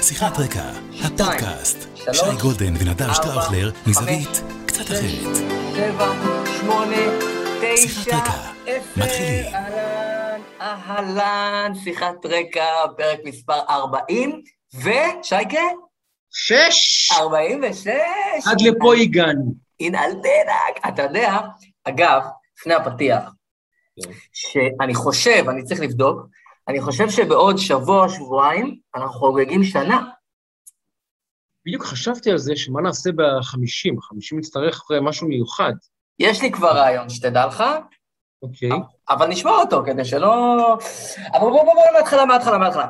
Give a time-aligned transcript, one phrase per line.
[0.00, 0.70] שיחת רקע,
[1.04, 1.88] הפודקאסט.
[1.94, 5.36] שלוש, שי גולדן ונדב שטראוכלר מזווית קצת אחרת.
[5.76, 6.12] שבע,
[6.58, 6.96] שמונה,
[7.76, 8.32] שיחת תשע, רקע.
[8.66, 9.54] עשר, מתחילים.
[9.54, 12.64] אהלן, אהלן, שיחת רקע,
[12.96, 14.42] פרק מספר 40,
[14.74, 15.62] ושייקה?
[16.30, 17.12] שש!
[17.12, 17.88] 46.
[18.46, 19.54] עד לפה הגענו.
[19.78, 20.88] תדאג.
[20.88, 21.38] אתה יודע,
[21.84, 22.22] אגב,
[22.58, 23.22] לפני הפתיח,
[24.02, 24.10] כן.
[24.32, 26.26] שאני חושב, אני צריך לבדוק,
[26.68, 30.10] אני חושב שבעוד שבוע, שבועיים, אנחנו חוגגים שנה.
[31.66, 34.00] בדיוק חשבתי על זה, שמה נעשה בחמישים?
[34.00, 35.72] חמישים נצטרך משהו מיוחד.
[36.18, 37.64] יש לי כבר רעיון, שתדע לך,
[38.42, 38.70] אוקיי.
[39.08, 40.56] אבל נשמע אותו כדי שלא...
[41.32, 42.86] אבל בוא, בוא, בוא, מההתחלה, מההתחלה, מההתחלה.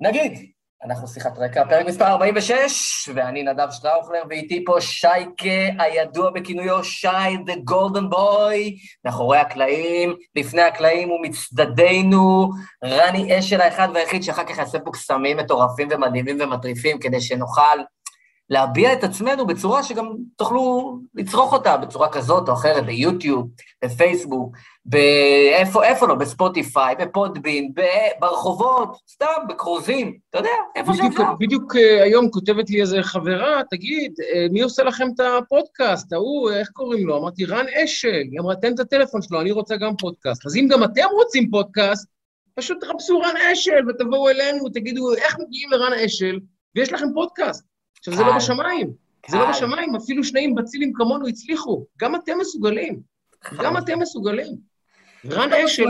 [0.00, 0.52] נגיד,
[0.86, 7.08] אנחנו שיחת רקע, פרק מספר 46, ואני נדב שטראוכלר, ואיתי פה שייקה, הידוע בכינויו שי,
[7.46, 12.50] The Golden Boy, מאחורי הקלעים, לפני הקלעים ומצדדינו,
[12.84, 17.78] רני אשל האחד והיחיד, שאחר כך יעשה פה קסמים מטורפים ומדהימים ומטריפים, כדי שנוכל
[18.50, 23.48] להביע את עצמנו בצורה שגם תוכלו לצרוך אותה בצורה כזאת או אחרת, ביוטיוב,
[23.84, 27.72] בפייסבוק, באיפה, איפה לא, בספוטיפיי, בפודבין,
[28.20, 31.34] ברחובות, סתם, בכרוזים, אתה יודע, איפה שאפשר.
[31.38, 36.12] בדיוק אה, היום כותבת לי איזה חברה, תגיד, אה, מי עושה לכם את הפודקאסט?
[36.12, 37.18] ההוא, איך קוראים לו?
[37.18, 38.22] אמרתי, רן אשל.
[38.30, 40.46] היא אמרה, תן את הטלפון שלו, אני רוצה גם פודקאסט.
[40.46, 42.08] אז אם גם אתם רוצים פודקאסט,
[42.54, 46.38] פשוט תחפשו רן אשל ותבואו אלינו, תגידו, איך מגיעים לרן אשל,
[46.76, 47.75] ויש לכם פודקאסט.
[48.08, 48.36] עכשיו, זה לא קל.
[48.36, 48.90] בשמיים.
[49.28, 49.50] זה לא.
[49.50, 51.84] בשמיים, אפילו שני אימבצילים כמונו הצליחו.
[52.00, 53.00] גם אתם מסוגלים.
[53.58, 54.56] גם אתם מסוגלים.
[55.30, 55.84] רן אשל,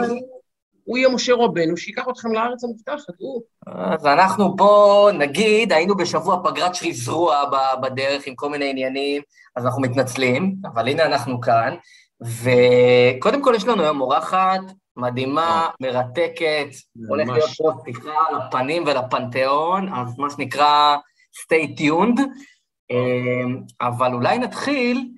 [0.85, 3.43] הוא יהיה משה רבנו, שייקח אתכם לארץ המובטחת, הוא.
[3.67, 9.23] אז אנחנו פה, נגיד, היינו בשבוע פגרת שחזרוע ב- בדרך עם כל מיני עניינים,
[9.57, 11.75] אז אנחנו מתנצלים, אבל הנה אנחנו כאן,
[12.21, 14.61] וקודם כל יש לנו היום אורחת
[14.97, 16.69] מדהימה, מרתקת,
[17.09, 17.29] הולך.
[17.29, 20.97] להיות פה שיחה על הפנים ולפנתיאון, אז מה שנקרא,
[21.45, 22.21] stay tuned.
[22.91, 25.09] אמ, אבל אולי נתחיל,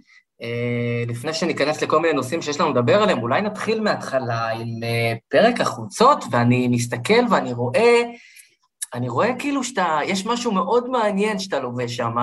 [0.42, 5.14] אה, לפני שניכנס לכל מיני נושאים שיש לנו לדבר עליהם, אולי נתחיל מההתחלה עם אה,
[5.28, 8.02] פרק החולצות, ואני מסתכל ואני רואה,
[8.94, 12.16] אני רואה כאילו שאתה, יש משהו מאוד מעניין שאתה לובש שם,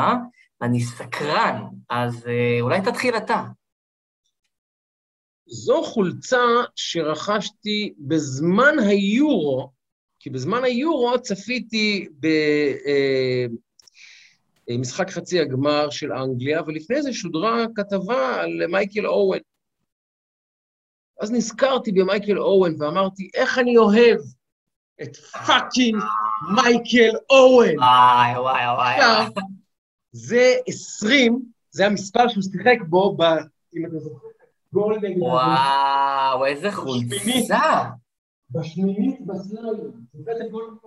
[0.62, 3.44] אני סקרן, אז אה, אולי תתחיל אתה.
[5.48, 9.72] זו חולצה שרכשתי בזמן היורו,
[10.20, 12.08] כי בזמן היורו צפיתי
[14.70, 19.40] במשחק חצי הגמר של אנגליה, ולפני זה שודרה כתבה על מייקל אוון.
[21.22, 24.20] אז נזכרתי במייקל אוון ואמרתי, איך אני אוהב
[25.02, 26.04] את fucking
[26.56, 27.80] מייקל אורן.
[27.80, 28.96] וואי, וואי, וואי.
[28.96, 29.26] עכשיו,
[30.12, 33.24] זה 20, זה המספר שהוא שיחק בו, ב...
[33.76, 34.28] אם אתה זוכר,
[34.74, 35.18] גול נגד...
[35.18, 37.84] וואו, איזה חולצה.
[38.52, 39.22] בשמינית
[40.52, 40.78] גול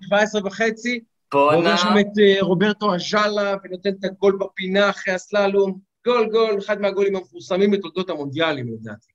[0.00, 1.00] 17 וחצי,
[1.32, 1.56] בואנה.
[1.56, 5.78] ועובר שם את אה, רוברטו אז'אלה ונותן את הגול בפינה אחרי הסלאלום.
[6.06, 9.12] גול, גול, אחד מהגולים המפורסמים בתולדות המונדיאלים, לדעתי.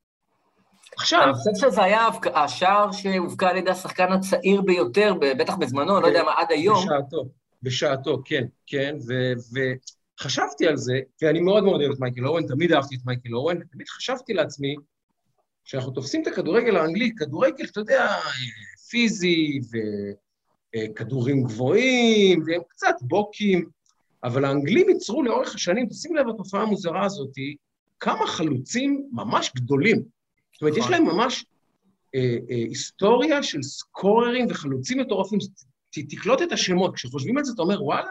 [0.97, 6.07] עכשיו, אני חושב שזה היה השער שהובקע על ידי השחקן הצעיר ביותר, בטח בזמנו, לא
[6.07, 6.85] יודע מה, עד היום.
[6.85, 7.29] בשעתו,
[7.63, 9.59] בשעתו, כן, כן, ו-
[10.19, 13.35] וחשבתי על זה, כי אני מאוד מאוד אוהב את מייקל אורן, תמיד אהבתי את מייקל
[13.35, 14.75] אורן, ותמיד חשבתי לעצמי,
[15.65, 18.07] כשאנחנו תופסים את הכדורגל האנגלי, כדורגל, אתה יודע,
[18.89, 19.59] פיזי,
[20.75, 23.65] וכדורים גבוהים, והם קצת בוקים,
[24.23, 27.33] אבל האנגלים ייצרו לאורך השנים, תשים לב לתופעה המוזרה הזאת,
[27.99, 30.03] כמה חלוצים ממש גדולים.
[30.53, 30.91] זאת אומרת, יש נכון.
[30.91, 31.45] להם ממש
[32.15, 35.39] אה, אה, היסטוריה של סקוררים וחלוצים מטורפים.
[35.89, 38.09] ת, תקלוט את השמות, כשחושבים על זה אתה אומר, וואלה,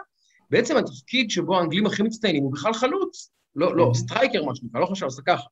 [0.49, 3.31] בעצם התפקיד שבו האנגלים הכי מצטיינים הוא בכלל חלוץ.
[3.55, 5.43] לא, לא, striker מה שנקרא, לא חשב, אז ככה.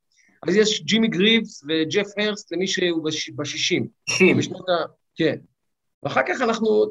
[0.48, 3.88] אז יש ג'ימי גריבס וג'ף הרסט למי שהוא בש- בשישים.
[4.10, 4.38] שישים.
[4.40, 4.74] בשנות ה...
[5.16, 5.36] כן.
[6.04, 6.86] ואחר כך אנחנו,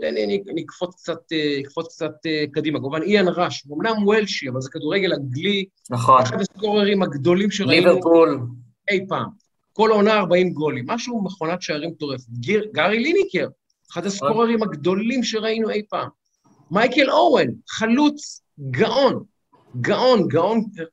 [0.64, 2.78] אקפוץ קצת, אה, אקפוץ קצת אה, קדימה.
[2.78, 6.22] כמובן, איאן ראש, הוא אמנם וולשי, אבל זה כדורגל אנגלי, נכון.
[6.22, 8.40] אחד הסקוררים הגדולים שראינו ליברפול.
[8.90, 9.28] אי פעם.
[9.72, 12.24] כל עונה 40 גולים, משהו מכונת שערים מטורפת.
[12.72, 13.48] גארי ליניקר,
[13.92, 16.08] אחד הסקוררים הגדולים שראינו אי פעם.
[16.70, 19.24] מייקל אוון, חלוץ גאון,
[19.80, 20.84] גאון, גאון, אה,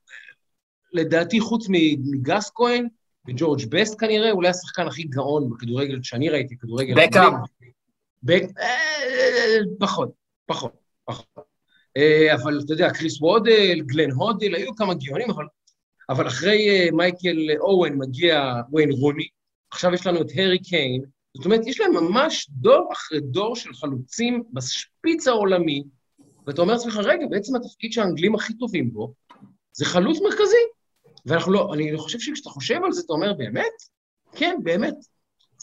[0.93, 2.87] לדעתי, חוץ מגסקוין
[3.27, 7.07] וג'ורג' בסט כנראה, אולי השחקן הכי גאון בכדורגל שאני ראיתי, כדורגל...
[7.07, 7.33] בקאם.
[8.31, 10.11] אה, פחות,
[10.45, 10.71] פחות,
[11.05, 11.25] פחות.
[11.97, 15.45] אה, אבל אתה יודע, קריס וודל, גלן הודל, היו כמה גאונים, אבל,
[16.09, 19.27] אבל אחרי אה, מייקל אורן מגיע וויין רוני,
[19.71, 21.01] עכשיו יש לנו את הארי קיין,
[21.35, 25.83] זאת אומרת, יש להם ממש דור אחרי דור של חלוצים בשפיץ העולמי,
[26.47, 29.13] ואתה אומר לעצמך, רגע, בעצם התפקיד שהאנגלים הכי טובים בו,
[29.73, 30.65] זה חלוץ מרכזי.
[31.25, 33.73] ואנחנו לא, אני חושב שכשאתה חושב על זה, אתה אומר, באמת?
[34.35, 34.95] כן, באמת.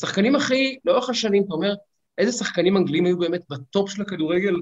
[0.00, 1.74] שחקנים הכי, לאורך השנים, אתה אומר,
[2.18, 4.54] איזה שחקנים אנגלים היו באמת בטופ של הכדורגל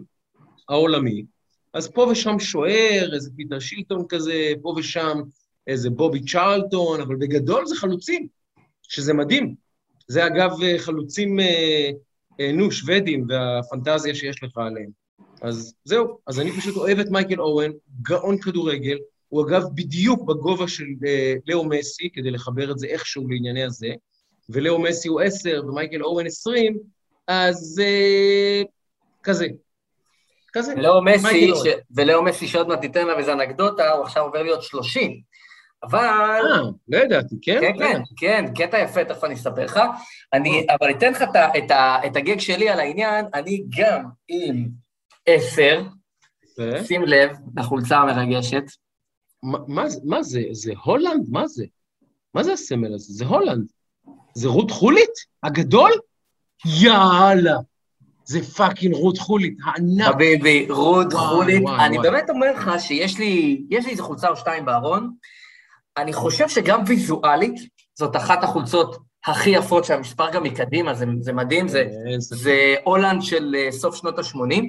[0.69, 1.25] העולמי.
[1.75, 5.21] אז פה ושם שוער, איזה פיטר שילטון כזה, פה ושם
[5.67, 8.29] איזה בובי צ'רלטון, אבל בגדול זה חלוצים,
[8.83, 9.55] שזה מדהים.
[10.09, 11.91] זה אגב חלוצים, אה,
[12.41, 14.91] אה, נו, שוודים, והפנטזיה שיש לך עליהם.
[15.43, 17.71] אז זהו, אז אני פשוט אוהב את מייקל אוון,
[18.03, 18.99] גאון כדורגל,
[19.29, 23.89] הוא אגב בדיוק בגובה של אה, לאו מסי, כדי לחבר את זה איכשהו לענייני הזה,
[24.49, 26.79] ולאו מסי הוא עשר ומייקל אורן עשרים,
[27.31, 28.63] אז אה,
[29.23, 29.47] כזה.
[30.53, 30.75] כזה.
[30.77, 31.67] ולאו מסי, ש...
[31.97, 35.21] ולאו מסי שעוד מעט תיתן לה איזה אנקדוטה, הוא עכשיו עובר להיות שלושים.
[35.83, 35.99] אבל...
[35.99, 37.61] אה, לא ידעתי, כן?
[37.61, 39.81] כן, כן, כן, קטע יפה, תכף אני אספר לך.
[40.33, 41.71] אני, אבל אתן לך את, את,
[42.07, 44.69] את הגג שלי על העניין, אני גם עם
[45.27, 45.83] עשר,
[46.85, 48.65] שים לב, לחולצה המרגשת.
[49.43, 50.43] מה, מה, מה זה?
[50.53, 51.27] זה הולנד?
[51.29, 51.65] מה זה?
[52.35, 53.13] מה זה הסמל הזה?
[53.13, 53.67] זה הולנד.
[54.35, 55.15] זה רוד חוליט?
[55.43, 55.91] הגדול?
[56.67, 57.57] יאללה.
[58.25, 60.15] זה פאקינג רות חולית, הענק.
[60.15, 61.63] חביבי, רוד חוליט.
[61.81, 61.99] אני.
[61.99, 65.13] באמת אומר לך שיש לי, יש לי איזה חולצה או שתיים בארון.
[65.97, 67.61] אני חושב שגם ויזואלית,
[67.95, 68.97] זאת אחת החולצות
[69.27, 71.85] הכי יפות שהמספר גם מקדימה, זה, זה מדהים, זה,
[72.19, 74.63] זה הולנד של אה, סוף שנות ה-80.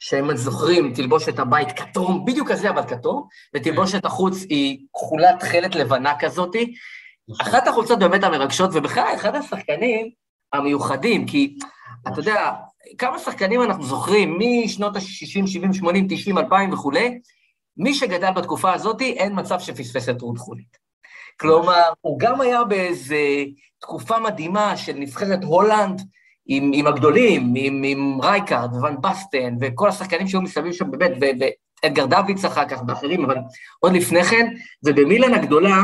[0.00, 6.12] שהם זוכרים, תלבושת הבית כתום, בדיוק כזה אבל כתום, ותלבושת החוץ היא כחולת תכלת לבנה
[6.18, 6.74] כזאתי.
[7.28, 7.46] נכון.
[7.46, 10.10] אחת החולצות באמת המרגשות, ובכלל אחד השחקנים
[10.52, 11.58] המיוחדים, כי
[12.08, 12.52] אתה יודע,
[12.98, 17.20] כמה שחקנים אנחנו זוכרים משנות ה-60, 70, 80, 90, 2000 וכולי,
[17.76, 20.78] מי שגדל בתקופה הזאת, אין מצב שפספס את רוד חוליט.
[21.40, 23.14] כלומר, הוא גם היה באיזו
[23.80, 26.02] תקופה מדהימה של נבחרת הולנד,
[26.48, 31.12] עם, עם הגדולים, עם, עם רייקארד וואן בסטן, וכל השחקנים שהיו מסביב שם, באמת,
[31.84, 33.36] ואדגר דווידס אחר כך ואחרים, אבל
[33.78, 34.46] עוד לפני כן,
[34.84, 35.82] ובמילן הגדולה,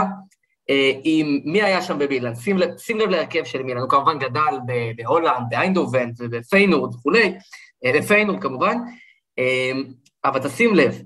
[1.04, 2.34] עם מי היה שם במילן?
[2.34, 4.58] שים לב, שים לב להרכב של מילן, הוא כמובן גדל
[4.96, 7.34] בהולנד, באיינדובן ובפיינורד וכולי,
[7.84, 8.76] אה, בפיינורד כמובן,
[9.38, 9.72] אה,
[10.24, 11.02] אבל תשים לב,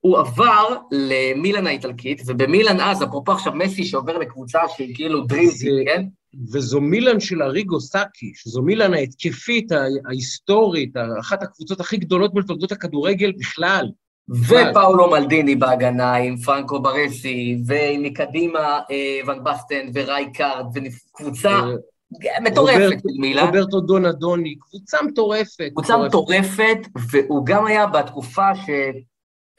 [0.00, 5.68] הוא עבר למילן האיטלקית, ובמילן אז, אפרופו עכשיו מסי שעובר לקבוצה שהיא כאילו dream team,
[5.86, 6.04] כן?
[6.52, 9.72] וזו מילן של אריגו סאקי, שזו מילן ההתקפית,
[10.06, 13.86] ההיסטורית, אחת הקבוצות הכי גדולות בתולדות הכדורגל בכלל.
[14.28, 22.98] ופאולו מלדיני בהגנה עם פרנקו בארזי, ועם מקדימה אה, ון בסטן ורייקארד, וקבוצה אה, מטורפת
[23.02, 23.46] של מילן.
[23.46, 25.70] רוברטו דונדוני, קבוצה מטורפת.
[25.72, 26.78] קבוצה מטורפת,
[27.10, 28.70] והוא גם היה בתקופה ש...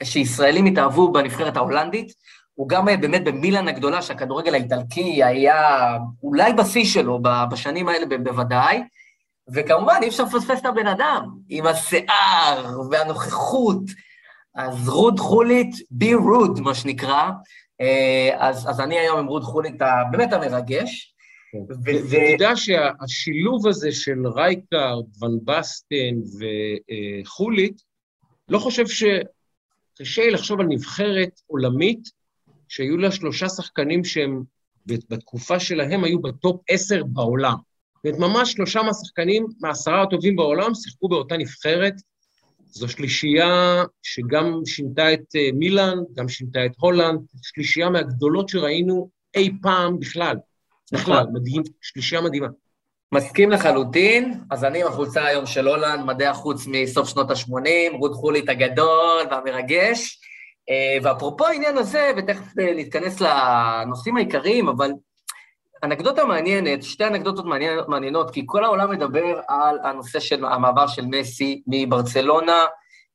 [0.02, 2.12] שישראלים התאהבו בנבחרת ההולנדית,
[2.54, 7.20] הוא גם אה, באמת במילאן הגדולה, שהכדורגל האיטלקי היה אולי בשיא שלו
[7.50, 8.82] בשנים האלה בוודאי,
[9.54, 13.82] וכמובן אי אפשר לפספס את הבן אדם, עם השיער והנוכחות.
[14.54, 17.30] אז רוד חוליט, be rude, מה שנקרא.
[17.80, 19.74] אה, אז, אז אני היום עם רוד חוליט,
[20.10, 21.14] באמת המרגש.
[21.52, 21.74] כן.
[21.84, 26.14] ותדע שהשילוב הזה של רייקארד, ון בסטן
[27.24, 27.82] וחוליט,
[28.48, 29.04] לא חושב ש...
[29.98, 32.08] קשה לחשוב על נבחרת עולמית
[32.68, 34.42] שהיו לה שלושה שחקנים שהם
[34.86, 37.54] בתקופה שלהם היו בטופ עשר בעולם.
[37.94, 41.94] זאת אומרת, ממש שלושה מהשחקנים, מהעשרה הטובים בעולם, שיחקו באותה נבחרת.
[42.72, 49.50] זו שלישייה שגם שינתה את אה, מילאן, גם שינתה את הולנד, שלישייה מהגדולות שראינו אי
[49.62, 50.36] פעם בכלל.
[50.92, 51.34] בכלל, נכון.
[51.34, 52.48] מדהים, שלישייה מדהימה.
[53.12, 58.14] מסכים לחלוטין, אז אני עם החולצה היום של הולנד, מדעי החוץ מסוף שנות ה-80, רות
[58.14, 60.20] חולית הגדול והמרגש.
[60.70, 64.90] אה, ואפרופו העניין הזה, ותכף אה, נתכנס לנושאים העיקריים, אבל
[65.84, 67.44] אנקדוטה מעניינת, שתי אנקדוטות
[67.88, 72.64] מעניינות, כי כל העולם מדבר על הנושא של המעבר של מסי מברצלונה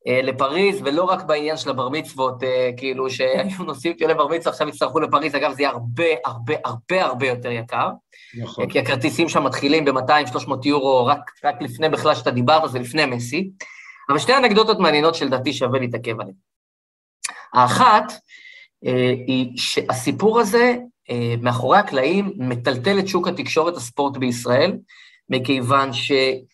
[0.08, 2.44] אה, לפריז, ולא רק בעניין של הבר מצוות,
[2.78, 7.06] כאילו שהיו נוסעים כאלה בר מצווה, עכשיו יצטרכו לפריז, אגב, זה יהיה הרבה, הרבה, הרבה
[7.06, 7.90] הרבה יותר יקר.
[8.42, 8.70] נכון.
[8.70, 13.50] כי הכרטיסים שם מתחילים ב-200-300 יורו, רק, רק לפני בכלל שאתה דיברת, זה לפני מסי.
[14.10, 16.36] אבל שתי אנקדוטות מעניינות שלדעתי שווה להתעכב עליהן.
[17.54, 18.14] האחת
[18.86, 20.78] אה, היא שהסיפור הזה, אה,
[21.42, 24.78] מאחורי הקלעים, מטלטל את שוק התקשורת הספורט בישראל,
[25.30, 26.46] מכיוון שמי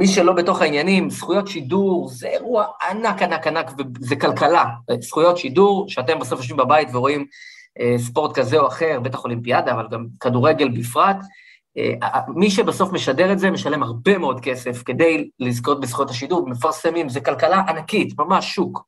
[0.00, 4.64] אה, שלא בתוך העניינים, זכויות שידור זה אירוע ענק, ענק, ענק, וזה כלכלה.
[5.00, 7.26] זכויות שידור, שאתם בסוף יושבים בבית ורואים
[7.96, 11.16] ספורט כזה או אחר, בטח אולימפיאדה, אבל גם כדורגל בפרט,
[12.28, 17.20] מי שבסוף משדר את זה משלם הרבה מאוד כסף כדי לזכות בזכויות השידור, מפרסמים, זה
[17.20, 18.84] כלכלה ענקית, ממש שוק.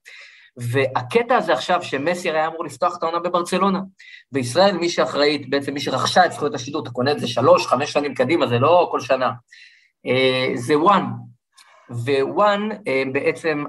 [0.58, 3.80] והקטע הזה עכשיו, שמסי היה אמור לפתוח את העונה בברצלונה.
[4.32, 7.92] בישראל, מי שאחראית, בעצם מי שרכשה את זכויות השידור, אתה קונה את זה שלוש, חמש
[7.92, 9.30] שנים קדימה, זה לא כל שנה.
[10.06, 11.04] אה, זה וואן.
[11.90, 13.64] ווואן אה, בעצם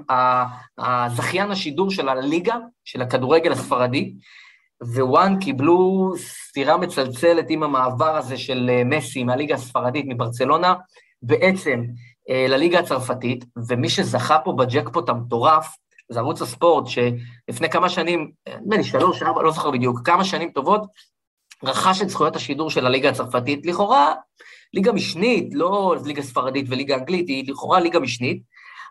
[0.78, 4.14] הזכיין השידור של הליגה, של הכדורגל הספרדי,
[4.82, 10.74] ווואן קיבלו סטירה מצלצלת עם המעבר הזה של אה, מסי מהליגה הספרדית, מברצלונה,
[11.22, 11.84] בעצם
[12.48, 15.76] לליגה הצרפתית, ומי שזכה פה בג'קפוט המטורף,
[16.10, 20.50] זה ערוץ הספורט, שלפני כמה שנים, נדמה לי שלוש, ארבע, לא זוכר בדיוק, כמה שנים
[20.50, 20.82] טובות,
[21.64, 24.14] רכש את זכויות השידור של הליגה הצרפתית, לכאורה
[24.74, 28.42] ליגה משנית, לא ליגה ספרדית וליגה אנגלית, היא לכאורה ליגה משנית,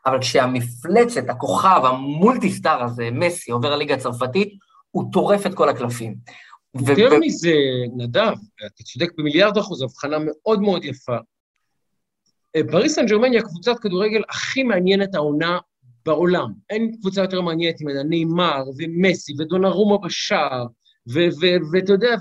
[0.05, 4.53] אבל כשהמפלצת, הכוכב, המולטי-סטאר הזה, מסי, עובר לליגה הצרפתית,
[4.91, 6.15] הוא טורף את כל הקלפים.
[6.73, 7.53] יותר ו- מזה,
[7.97, 8.33] נדב,
[8.65, 11.17] אתה צודק במיליארד אחוז, הבחנה מאוד מאוד יפה.
[12.55, 15.59] אה, פריס סן ג'רמן היא הקבוצת כדורגל הכי מעניינת העונה
[16.05, 16.53] בעולם.
[16.69, 20.65] אין קבוצה יותר מעניינת ממנה, נאמר, ומסי, ודונרומה בשער,
[21.71, 22.15] ואתה יודע,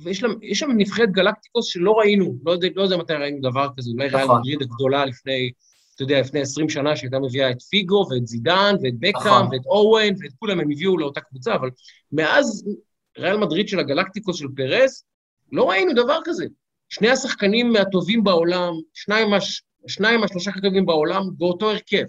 [0.00, 3.90] ויש להם, שם נבחרת גלקטיקוס שלא ראינו, לא יודע, לא יודע מתי ראינו דבר כזה,
[3.90, 4.38] אולי ריאל נכון.
[4.40, 5.50] מדריד הגדולה לפני,
[5.94, 9.48] אתה יודע, לפני 20 שנה, שהייתה מביאה את פיגו ואת זידן ואת בקאם נכון.
[9.52, 11.70] ואת אורן, ואת כולם הם הביאו לאותה קבוצה, אבל
[12.12, 12.64] מאז
[13.18, 15.04] ריאל מדריד של הגלקטיקוס של פרס,
[15.52, 16.46] לא ראינו דבר כזה.
[16.88, 19.28] שני השחקנים מהטובים בעולם, שניים,
[19.86, 22.04] שניים מהשלושה הכי טובים בעולם, באותו הרכב.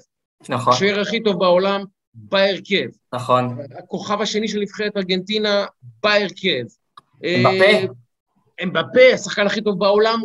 [0.50, 0.74] נכון.
[0.74, 2.88] השוער הכי טוב בעולם, בהרכב.
[3.14, 3.58] נכון.
[3.78, 5.66] הכוכב השני של נבחרת ארגנטינה,
[6.04, 6.64] בהרכב.
[7.26, 7.94] אמבפה.
[8.64, 10.20] אמבפה, השחקן הכי טוב בעולם,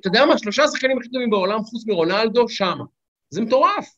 [0.00, 2.84] אתה יודע מה, שלושה השחקנים הכי טובים בעולם, חוץ מרונלדו, שמה.
[3.30, 3.88] זה מטורף.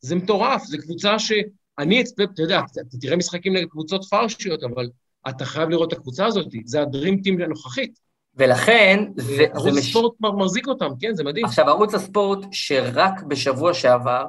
[0.00, 4.90] זה מטורף, זו קבוצה שאני אצפה, אתה יודע, אתה תראה משחקים נגד קבוצות פרשיות, אבל
[5.28, 7.98] אתה חייב לראות את הקבוצה הזאת, זה הדרים טים הנוכחית.
[8.34, 9.44] ולכן, זה...
[9.54, 9.90] ערוץ מש...
[9.90, 11.44] ספורט מחזיק אותם, כן, זה מדהים.
[11.44, 14.24] עכשיו, ערוץ הספורט שרק בשבוע שעבר,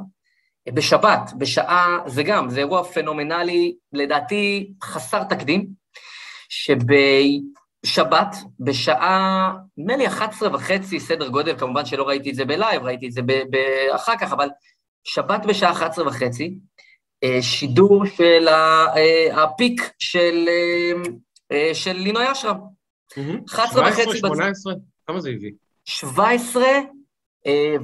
[0.70, 5.68] בשבת, בשעה, זה גם, זה אירוע פנומנלי, לדעתי חסר תקדים,
[6.50, 13.08] שבשבת, בשעה, נדמה לי 11 וחצי, סדר גודל, כמובן שלא ראיתי את זה בלייב, ראיתי
[13.08, 13.22] את זה
[13.96, 14.50] אחר כך, אבל
[15.04, 16.56] שבת בשעה 11 וחצי,
[17.24, 20.50] אה, שידור של אה, ה peak של,
[21.52, 22.58] אה, של לינוי אשרם.
[23.50, 24.18] 11 וחצי...
[24.18, 24.74] 18?
[25.08, 25.52] כמה זה הביא?
[25.86, 26.64] 17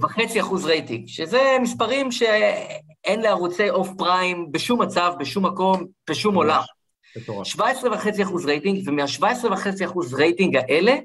[0.02, 6.62] וחצי אחוז רייטינג, שזה מספרים שאין לערוצי off prime בשום מצב, בשום מקום, בשום עולם.
[7.44, 10.96] 17.5 אחוז רייטינג, ומה-17.5 אחוז רייטינג האלה,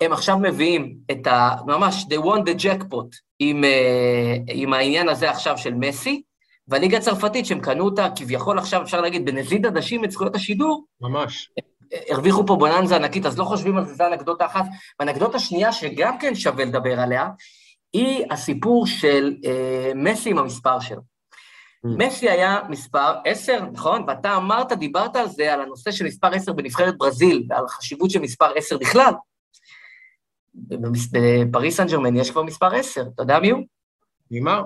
[0.00, 1.50] הם עכשיו מביאים את ה...
[1.66, 6.22] ממש, they won the jackpot עם, uh, עם העניין הזה עכשיו של מסי,
[6.68, 11.50] והליגה הצרפתית, שהם קנו אותה כביכול עכשיו, אפשר להגיד, בנזיד עדשים את זכויות השידור, ממש.
[12.08, 14.64] הרוויחו פה בוננזה ענקית, אז לא חושבים על זה, זו אנקדוטה אחת.
[15.00, 17.28] ואנקדוטה שנייה, שגם כן שווה לדבר עליה,
[17.92, 21.00] היא הסיפור של uh, מסי עם המספר שלו.
[21.00, 21.88] Mm.
[21.98, 24.04] מסי היה מספר 10, נכון?
[24.08, 28.20] ואתה אמרת, דיברת על זה, על הנושא של מספר 10 בנבחרת ברזיל, ועל החשיבות של
[28.20, 29.12] מספר 10 בכלל.
[30.54, 33.60] בפריס סן ג'רמן יש כבר מספר 10, אתה יודע מי הוא?
[34.30, 34.62] נאמר.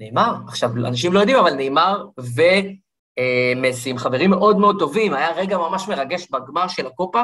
[0.00, 0.34] נאמר.
[0.48, 5.14] עכשיו, אנשים לא יודעים, אבל נאמר ומסי הם חברים מאוד מאוד טובים.
[5.14, 7.22] היה רגע ממש מרגש בגמר של הקופה,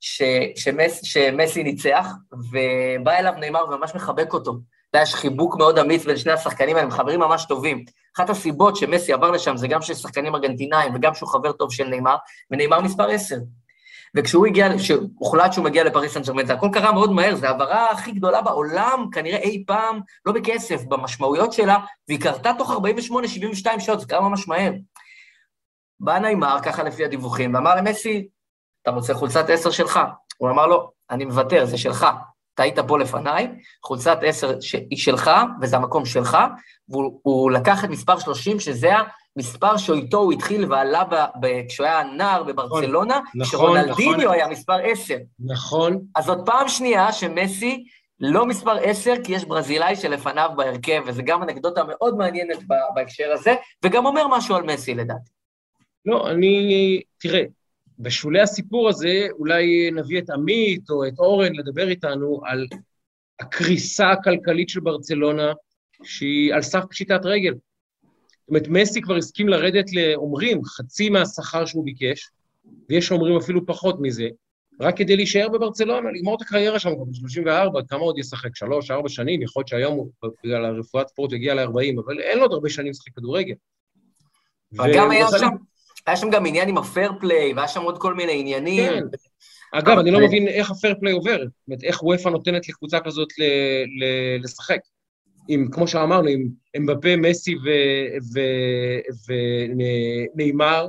[0.00, 0.22] ש,
[0.56, 4.58] שמס, שמסי ניצח, ובא אליו נאמר וממש מחבק אותו.
[4.96, 7.84] יש חיבוק מאוד אמיץ בין שני השחקנים האלה, הם חברים ממש טובים.
[8.16, 11.88] אחת הסיבות שמסי עבר לשם זה גם שיש שחקנים ארגנטינאים וגם שהוא חבר טוב של
[11.88, 12.16] נאמר,
[12.50, 13.36] ונאמר מספר 10.
[14.16, 17.90] וכשהוא הגיע, כשהוחלט שהוא מגיע לפריס סן ג'רמן, זה הכל קרה מאוד מהר, זו ההעברה
[17.90, 24.00] הכי גדולה בעולם, כנראה אי פעם, לא בכסף, במשמעויות שלה, והיא קרתה תוך 48-72 שעות,
[24.00, 24.72] זה קרה ממש מהר.
[26.00, 28.28] בא נאמר, ככה לפי הדיווחים, ואמר למסי,
[28.82, 30.00] אתה רוצה חולצת 10 שלך?
[30.36, 32.06] הוא אמר לו, אני מוותר, זה שלך.
[32.54, 33.48] אתה היית פה לפניי,
[33.84, 34.58] חולצת 10
[34.90, 35.30] היא שלך,
[35.60, 36.38] וזה המקום שלך,
[36.88, 38.90] והוא לקח את מספר 30, שזה
[39.36, 44.34] המספר שאיתו הוא התחיל ועלה ב, ב, כשהוא היה נער בברצלונה, נכון, כשרונלדיניו נכון.
[44.34, 45.16] היה מספר 10.
[45.40, 46.00] נכון.
[46.16, 47.84] אז זאת פעם שנייה שמסי
[48.20, 52.58] לא מספר 10, כי יש ברזילאי שלפניו בהרכב, וזו גם אנקדוטה מאוד מעניינת
[52.94, 53.54] בהקשר הזה,
[53.84, 55.30] וגם אומר משהו על מסי לדעתי.
[56.06, 57.00] לא, אני...
[57.20, 57.42] תראה,
[58.02, 62.66] בשולי הסיפור הזה אולי נביא את עמית או את אורן לדבר איתנו על
[63.40, 65.52] הקריסה הכלכלית של ברצלונה,
[66.04, 67.52] שהיא על סף פשיטת רגל.
[67.52, 72.30] זאת אומרת, מסי כבר הסכים לרדת לאומרים חצי מהשכר שהוא ביקש,
[72.88, 74.28] ויש אומרים אפילו פחות מזה,
[74.80, 78.56] רק כדי להישאר בברצלונה, לגמור את הקריירה שם כבר ב-34, כמה עוד ישחק?
[78.56, 80.10] שלוש, ארבע שנים, יכול להיות שהיום הוא,
[80.44, 83.54] בגלל הרפואת ספורט, יגיע ל-40, אבל אין לו עוד הרבה שנים לשחק כדורגל.
[84.72, 85.48] וגם היה שם,
[86.06, 88.92] היה שם גם עניין עם ה fair play, והיה שם עוד כל מיני עניינים.
[88.92, 89.04] כן.
[89.72, 93.00] אגב, אני לא מבין איך ה fair play עובר, זאת אומרת, איך אופ"א נותנת לקבוצה
[93.00, 93.28] כזאת
[94.42, 94.78] לשחק.
[95.48, 97.54] עם, כמו שאמרנו, עם אמבפה, מסי
[100.36, 100.86] וניימאר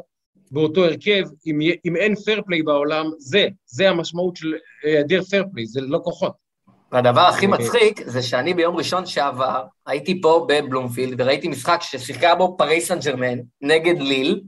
[0.51, 4.53] באותו הרכב, אם, אם אין fair play בעולם, זה, זה המשמעות של
[4.83, 6.43] היעדר fair play, זה לא כוחות.
[6.91, 12.57] והדבר הכי מצחיק זה שאני ביום ראשון שעבר הייתי פה בבלומפילד וראיתי משחק ששיחקה בו
[12.57, 14.41] פריס סן ג'רמן נגד ליל,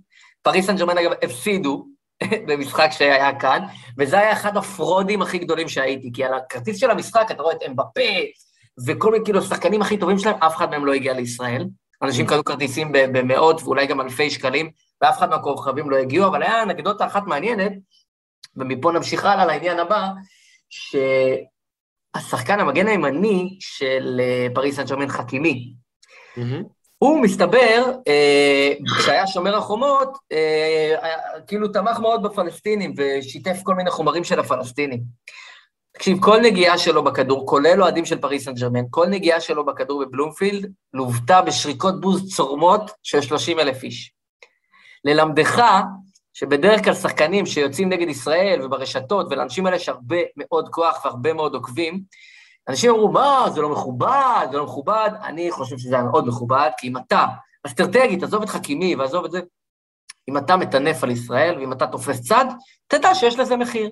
[0.46, 1.88] פריס סן ג'רמן אגב הפסידו,
[2.48, 3.60] במשחק שהיה כאן,
[3.98, 7.64] וזה היה אחד הפרודים הכי גדולים שהייתי, כי על הכרטיס של המשחק אתה רואה את
[7.68, 8.02] אמבפה,
[8.88, 11.66] וכל מיני, כאילו, השחקנים הכי טובים שלהם, אף אחד מהם לא הגיע לישראל.
[12.02, 14.72] אנשים קנו כרטיסים במאות ואולי גם אלפי שקלים,
[15.02, 17.72] ואף אחד מהכוכבים לא הגיעו, אבל היה אנקדוטה אחת מעניינת,
[18.56, 20.08] ומפה נמשיך הלאה לעניין הבא,
[22.16, 25.74] שהשחקן המגן הימני של אה, פריס סן ג'רמן חכימי,
[27.06, 30.96] הוא מסתבר, אה, כשהיה שומר החומות, אה,
[31.48, 35.02] כאילו תמך מאוד בפלסטינים ושיתף כל מיני חומרים של הפלסטינים.
[35.94, 40.06] תקשיב, כל נגיעה שלו בכדור, כולל אוהדים של פריס סן ג'רמן, כל נגיעה שלו בכדור
[40.06, 44.14] בבלומפילד לוותה בשריקות בוז צורמות של 30 אלף איש.
[45.06, 45.64] ללמדך
[46.34, 51.54] שבדרך כלל שחקנים שיוצאים נגד ישראל וברשתות, ולאנשים האלה יש הרבה מאוד כוח והרבה מאוד
[51.54, 52.02] עוקבים,
[52.70, 55.10] אנשים אמרו, מה, זה לא מכובד, זה לא מכובד.
[55.24, 57.26] אני חושב שזה היה מאוד מכובד, כי אם אתה,
[57.68, 59.40] אסטרטגית, עזוב את חכימי ועזוב את זה,
[60.30, 62.46] אם אתה מטנף על ישראל ואם אתה תופס צד,
[62.88, 63.90] תדע שיש לזה מחיר.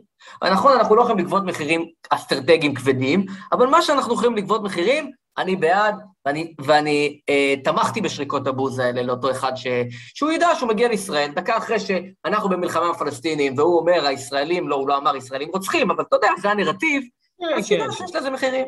[0.51, 5.55] נכון, אנחנו לא יכולים לגבות מחירים אסטרטגיים כבדים, אבל מה שאנחנו יכולים לגבות מחירים, אני
[5.55, 9.67] בעד, ואני, ואני אה, תמכתי בשריקות הבוז האלה לאותו אחד ש,
[10.13, 14.75] שהוא ידע שהוא מגיע לישראל, דקה אחרי שאנחנו במלחמה עם הפלסטינים, והוא אומר, הישראלים, לא,
[14.75, 17.03] הוא לא אמר ישראלים רוצחים, אבל אתה יודע, זה הנרטיב,
[17.39, 18.65] כן, אז שידע שיש לזה מחירים.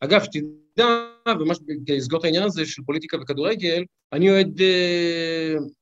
[0.00, 0.86] אגב, שתדע,
[1.28, 4.60] וממש לסגור את העניין הזה של פוליטיקה וכדורגל, אני אוהד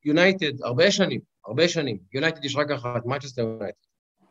[0.05, 1.99] יונייטד uh, הרבה שנים, הרבה שנים.
[2.13, 3.79] יונייטד יש רק אחת, מנצ'סטר יונייטד.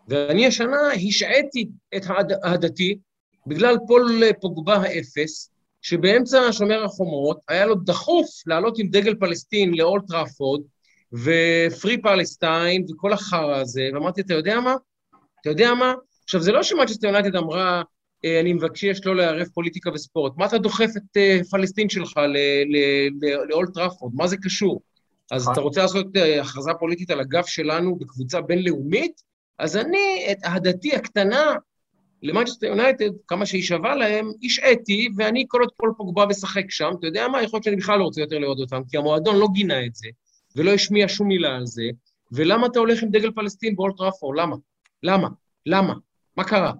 [0.07, 2.03] ואני השנה השעיתי את
[2.45, 2.99] אהדתי
[3.47, 10.03] בגלל פול פוגבה האפס, שבאמצע שומר החומות היה לו דחוף לעלות עם דגל פלסטין לאולט
[10.07, 10.61] טראפורד,
[11.13, 14.75] ו free Palestine וכל החרא הזה, ואמרתי, אתה יודע מה?
[15.41, 15.93] אתה יודע מה?
[16.27, 17.81] עכשיו, זה לא שמנצ'סטר יונייטד אמרה,
[18.25, 20.33] אה, אני מבקש לא לערב פוליטיקה וספורט.
[20.37, 22.19] מה אתה דוחף את אה, פלסטין שלך
[23.49, 24.13] לאולט טראפורד?
[24.15, 24.81] מה זה קשור?
[25.31, 25.53] אז נכון.
[25.53, 29.21] אתה רוצה לעשות אה, הכרזה פוליטית על הגב שלנו בקבוצה בינלאומית?
[29.59, 31.55] אז אני, את אהדתי הקטנה
[32.23, 37.07] למנצ'סטר יונייטד, כמה שהיא שווה להם, השעיתי, ואני כל עוד פול פוגבה משחק שם, אתה
[37.07, 37.43] יודע מה?
[37.43, 40.07] יכול להיות שאני בכלל לא רוצה יותר לראות אותם, כי המועדון לא גינה את זה,
[40.55, 41.83] ולא השמיע שום מילה על זה,
[42.31, 44.37] ולמה אתה הולך עם דגל פלסטין באולט טראפורד?
[44.39, 44.55] למה?
[45.03, 45.27] למה?
[45.65, 45.93] למה?
[46.37, 46.71] מה קרה?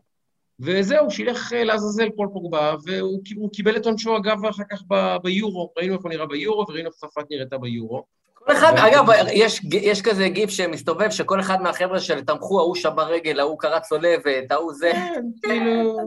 [0.60, 4.82] וזהו, שילך אה, לעזאזל פול פוגבה, והוא קיבל את עונשו, אגב, אחר כך
[5.24, 5.74] ביורו.
[5.78, 8.04] ראינו איך הוא נראה ביורו, וראינו איך צרפת נראתה ביורו.
[8.34, 13.40] כל אחד, אגב, יש, יש כזה גיף שמסתובב, שכל אחד מהחבר'ה שתמכו, ההוא שבר רגל,
[13.40, 14.92] ההוא קרא צולבת, ההוא זה.
[14.94, 15.98] כן, כאילו...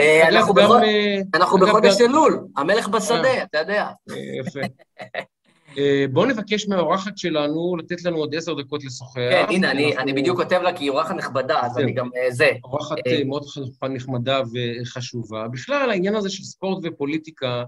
[0.00, 3.88] אה, אנחנו אה, בחודש אלול, המלך בשדה, אתה יודע.
[4.40, 4.60] יפה.
[5.78, 9.16] אה, בואו נבקש מהאורחת שלנו לתת לנו עוד עשר דקות לשוחח.
[9.30, 12.30] כן, הנה, אני, אני בדיוק כותב לה כי היא אורחת נכבדה, אז אני גם אה,
[12.30, 12.50] זה.
[12.64, 13.44] אורחת אה, מאוד
[13.90, 14.42] נחמדה
[14.82, 15.48] וחשובה.
[15.48, 17.64] בכלל, העניין הזה של ספורט ופוליטיקה,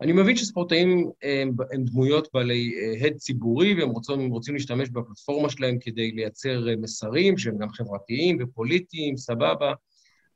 [0.00, 5.78] אני מבין שספורטאים הם, הם דמויות בעלי הד ציבורי, והם רוצים, רוצים להשתמש בפלטפורמה שלהם
[5.80, 9.72] כדי לייצר מסרים שהם גם חברתיים ופוליטיים, סבבה,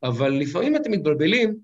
[0.03, 1.55] אבל לפעמים אתם מתבלבלים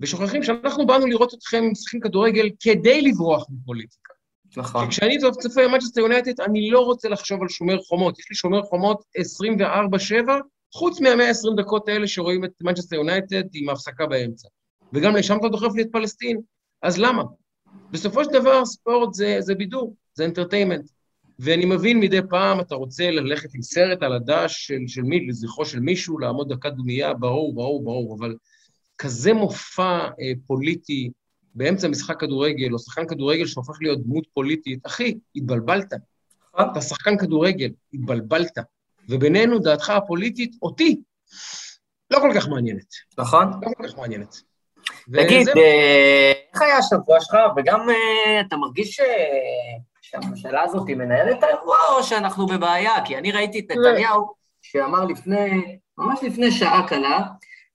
[0.00, 4.11] ושוכחים שאנחנו באנו לראות אתכם משחקים כדורגל כדי לברוח מפוליטיקה.
[4.56, 4.88] נכון.
[4.88, 8.18] כשאני צופה במאצ'סטר יונייטד, אני לא רוצה לחשוב על שומר חומות.
[8.18, 10.30] יש לי שומר חומות 24-7,
[10.74, 14.48] חוץ מה-120 דקות האלה שרואים את מאצ'סטר יונייטד עם ההפסקה באמצע.
[14.92, 16.40] וגם לשם אתה דוחף לי את פלסטין,
[16.82, 17.22] אז למה?
[17.90, 20.90] בסופו של דבר ספורט זה, זה בידור, זה entertainment.
[21.38, 25.64] ואני מבין מדי פעם, אתה רוצה ללכת עם סרט על הדש של, של מי, לזכרו
[25.64, 28.36] של מישהו, לעמוד דקה דומייה, ברור, ברור, ברור, אבל
[28.98, 31.10] כזה מופע אה, פוליטי,
[31.54, 35.92] באמצע משחק כדורגל, או שחקן כדורגל שהופך להיות דמות פוליטית, אחי, התבלבלת.
[36.54, 36.70] נכון.
[36.72, 38.58] אתה שחקן כדורגל, התבלבלת.
[39.08, 41.00] ובינינו, דעתך הפוליטית, אותי,
[42.10, 42.94] לא כל כך מעניינת.
[43.18, 43.46] נכון.
[43.62, 44.36] לא כל כך מעניינת.
[45.12, 47.36] תגיד, אה, איך היה השבוע שלך?
[47.56, 49.00] וגם אה, אתה מרגיש
[50.02, 52.92] שהממשלה הזאת מנהלת את האירוע, או שאנחנו בבעיה?
[53.04, 57.20] כי אני ראיתי את נתניהו, שאמר לפני, ממש לפני שעה קלה,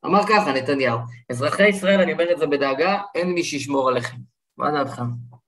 [0.07, 0.97] אמר ככה, נתניהו,
[1.29, 4.17] אזרחי ישראל, אני אומר את זה בדאגה, אין מי שישמור עליכם.
[4.57, 5.01] מה דעתך?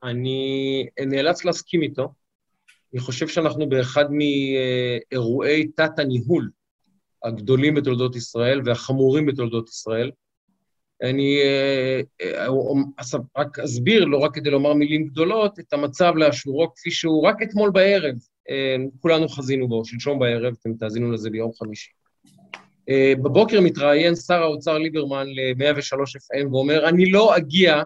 [0.03, 2.13] אני נאלץ להסכים איתו.
[2.93, 6.49] אני חושב שאנחנו באחד מאירועי תת-הניהול
[7.23, 10.11] הגדולים בתולדות ישראל והחמורים בתולדות ישראל.
[11.03, 12.47] אני אה, אה,
[13.37, 17.71] רק אסביר, לא רק כדי לומר מילים גדולות, את המצב לאשורו כפי שהוא רק אתמול
[17.71, 18.15] בערב,
[18.49, 21.98] אה, כולנו חזינו בו, שלשום בערב, אתם תאזינו לזה ביום חמישי.
[22.89, 27.81] אה, בבוקר מתראיין שר האוצר ליברמן ל-103 FM ואומר, אני לא אגיע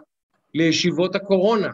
[0.54, 1.70] לישיבות הקורונה.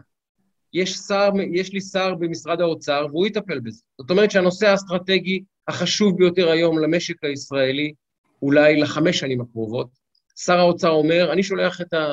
[0.74, 3.82] יש, שר, יש לי שר במשרד האוצר והוא יטפל בזה.
[4.02, 7.94] זאת אומרת שהנושא האסטרטגי החשוב ביותר היום למשק הישראלי,
[8.42, 9.88] אולי לחמש שנים הקרובות,
[10.36, 12.08] שר האוצר אומר, אני שולח את ה...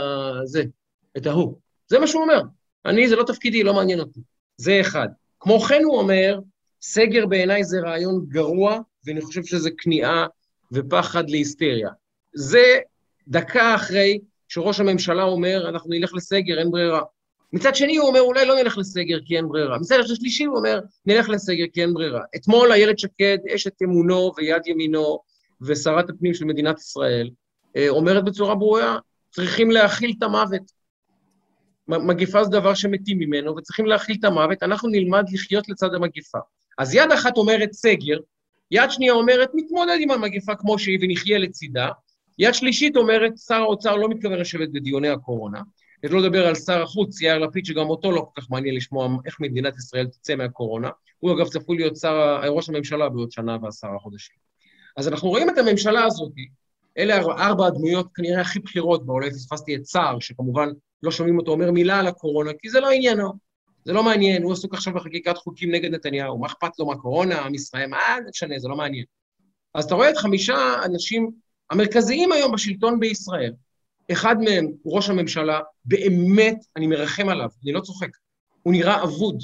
[0.44, 0.64] זה,
[1.16, 1.54] את ההוא.
[1.88, 2.40] זה מה שהוא אומר.
[2.86, 4.20] אני, זה לא תפקידי, לא מעניין אותי.
[4.56, 5.08] זה אחד.
[5.40, 6.40] כמו כן הוא אומר,
[6.82, 10.26] סגר בעיניי זה רעיון גרוע, ואני חושב שזה כניעה
[10.72, 11.90] ופחד להיסטריה.
[12.34, 12.78] זה
[13.28, 17.00] דקה אחרי שראש הממשלה אומר, אנחנו נלך לסגר, אין ברירה.
[17.52, 19.78] מצד שני הוא אומר, אולי לא נלך לסגר כי אין ברירה.
[19.78, 22.20] מצד השלישי הוא אומר, נלך לסגר כי אין ברירה.
[22.36, 25.18] אתמול איילת שקד, אשת אמונו ויד ימינו
[25.60, 27.30] ושרת הפנים של מדינת ישראל,
[27.76, 28.98] אה, אומרת בצורה ברורה,
[29.30, 30.76] צריכים להכיל את המוות.
[31.88, 36.38] מגיפה זה דבר שמתים ממנו, וצריכים להכיל את המוות, אנחנו נלמד לחיות לצד המגיפה.
[36.78, 38.18] אז יד אחת אומרת סגר,
[38.70, 41.88] יד שנייה אומרת, נתמודד עם המגיפה כמו שהיא ונחיה לצידה,
[42.38, 45.60] יד שלישית אומרת, שר האוצר לא מתכוון לשבת בדיוני הקורונה.
[46.04, 49.08] יש לא לדבר על שר החוץ, יאיר לפיד, שגם אותו לא כל כך מעניין לשמוע
[49.26, 50.90] איך מדינת ישראל תצא מהקורונה.
[51.18, 54.36] הוא אגב צפוי להיות שר, ראש הממשלה בעוד שנה ועשרה חודשים.
[54.96, 56.32] אז אנחנו רואים את הממשלה הזאת,
[56.98, 60.68] אלה ארבע הדמויות כנראה הכי בכירות בעולם, פספסתי את סער, שכמובן
[61.02, 63.32] לא שומעים אותו אומר מילה על הקורונה, כי זה לא עניינו,
[63.86, 67.54] זה לא מעניין, הוא עסוק עכשיו בחקיקת חוקים נגד נתניהו, מה אכפת לו מהקורונה, עם
[67.54, 69.04] ישראל, מה זה משנה, זה לא מעניין.
[69.74, 71.30] אז אתה רואה את חמישה אנשים
[71.70, 73.52] המרכזיים היום בשלטון בישראל,
[74.12, 78.08] אחד מהם הוא ראש הממשלה, באמת, אני מרחם עליו, אני לא צוחק,
[78.62, 79.42] הוא נראה אבוד.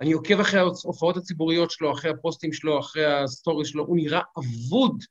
[0.00, 5.02] אני עוקב אחרי ההופעות הציבוריות שלו, אחרי הפוסטים שלו, אחרי הסטורי שלו, הוא נראה אבוד,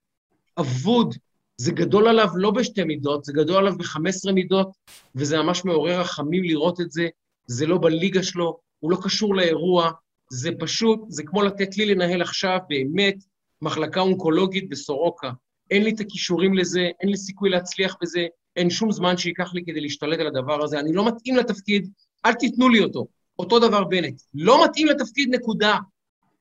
[0.60, 1.16] אבוד.
[1.58, 4.70] זה גדול עליו לא בשתי מידות, זה גדול עליו ב-15 מידות,
[5.16, 7.08] וזה ממש מעורר רחמים לראות את זה.
[7.48, 9.92] זה לא בליגה שלו, הוא לא קשור לאירוע,
[10.32, 13.16] זה פשוט, זה כמו לתת לי לנהל עכשיו באמת
[13.62, 15.32] מחלקה אונקולוגית בסורוקה.
[15.72, 19.64] אין לי את הכישורים לזה, אין לי סיכוי להצליח בזה, אין שום זמן שייקח לי
[19.66, 20.80] כדי להשתלט על הדבר הזה.
[20.80, 21.90] אני לא מתאים לתפקיד,
[22.26, 23.08] אל תיתנו לי אותו.
[23.40, 24.22] אותו דבר בנט.
[24.34, 25.78] לא מתאים לתפקיד, נקודה.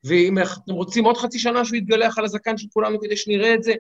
[0.05, 3.63] ואם אתם רוצים עוד חצי שנה שהוא יתגלח על הזקן של כולנו כדי שנראה את
[3.63, 3.73] זה,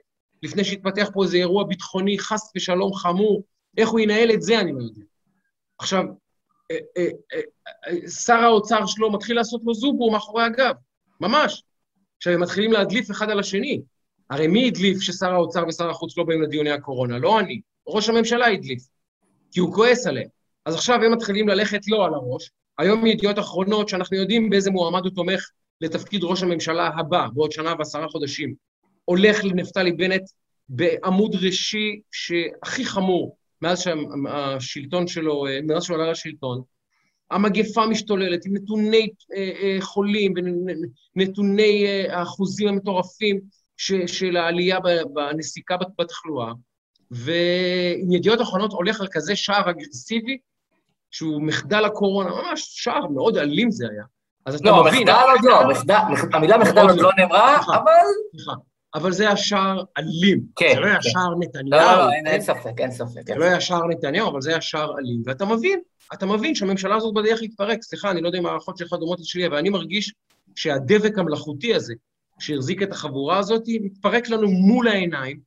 [0.42, 3.42] לפני שיתפתח פה איזה אירוע ביטחוני חס ושלום חמור,
[3.76, 5.02] איך הוא ינהל את זה, אני לא יודע.
[5.78, 6.04] עכשיו,
[8.24, 10.74] שר האוצר שלו מתחיל לעשות לו זובור מאחורי הגב,
[11.20, 11.62] ממש.
[12.16, 13.80] עכשיו, הם מתחילים להדליף אחד על השני.
[14.30, 17.18] הרי מי הדליף ששר האוצר ושר החוץ לא באים לדיוני הקורונה?
[17.18, 17.60] לא אני.
[17.86, 18.82] ראש הממשלה הדליף,
[19.52, 20.28] כי הוא כועס עליהם.
[20.66, 22.50] אז עכשיו הם מתחילים ללכת לו על הראש.
[22.78, 27.74] היום מידיעות אחרונות שאנחנו יודעים באיזה מועמד הוא תומך לתפקיד ראש הממשלה הבא, בעוד שנה
[27.78, 28.54] ועשרה חודשים.
[29.04, 30.22] הולך לנפתלי בנט
[30.68, 36.62] בעמוד ראשי שהכי חמור מאז שהשלטון שלו, מאז שהוא עלה לשלטון.
[37.30, 40.34] המגפה משתוללת עם נתוני אה, אה, חולים
[41.16, 43.40] ונתוני אה, האחוזים המטורפים
[44.06, 44.78] של העלייה
[45.12, 46.52] בנסיקה בתחלואה,
[47.10, 50.38] ועם ידיעות אחרונות הולך על כזה שער אגרסיבי,
[51.10, 54.04] שהוא מחדל הקורונה, ממש שער מאוד אלים זה היה.
[54.46, 55.08] אז אתה לא, מבין...
[55.08, 57.92] לא, מחדל עוד לא, המילה מחדל עוד לא נאמרה, אבל...
[58.94, 60.40] אבל זה השער אלים.
[60.56, 60.72] כן.
[60.74, 61.10] זה לא היה כן.
[61.10, 61.80] שער נתניהו.
[61.80, 63.26] לא, לא, אין, ספק, אין ספק.
[63.26, 65.22] זה לא היה שער נתניהו, אבל זה היה שער אלים.
[65.26, 65.80] ואתה מבין,
[66.14, 67.82] אתה מבין שהממשלה הזאת בדרך להתפרק.
[67.82, 70.14] סליחה, אני לא יודע אם הערכות שלך דומות לשלי, אבל אני מרגיש
[70.56, 71.94] שהדבק המלאכותי הזה,
[72.38, 75.40] שהחזיק את החבורה הזאת, מתפרק לנו מול העיניים,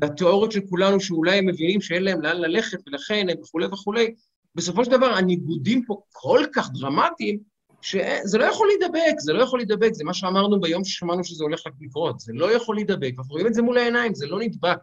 [0.00, 4.14] והתיאוריות של כולנו שאולי הם מבינים שאין להם לאן ללכת, ולכן הם וכולי וכולי,
[4.54, 7.38] בסופו של דבר הניגודים פה כל כך דרמטיים,
[7.82, 11.62] שזה לא יכול להידבק, זה לא יכול להידבק, זה מה שאמרנו ביום ששמענו שזה הולך
[11.80, 14.78] לקרות, זה לא יכול להידבק, אנחנו רואים את זה מול העיניים, זה לא נדבק.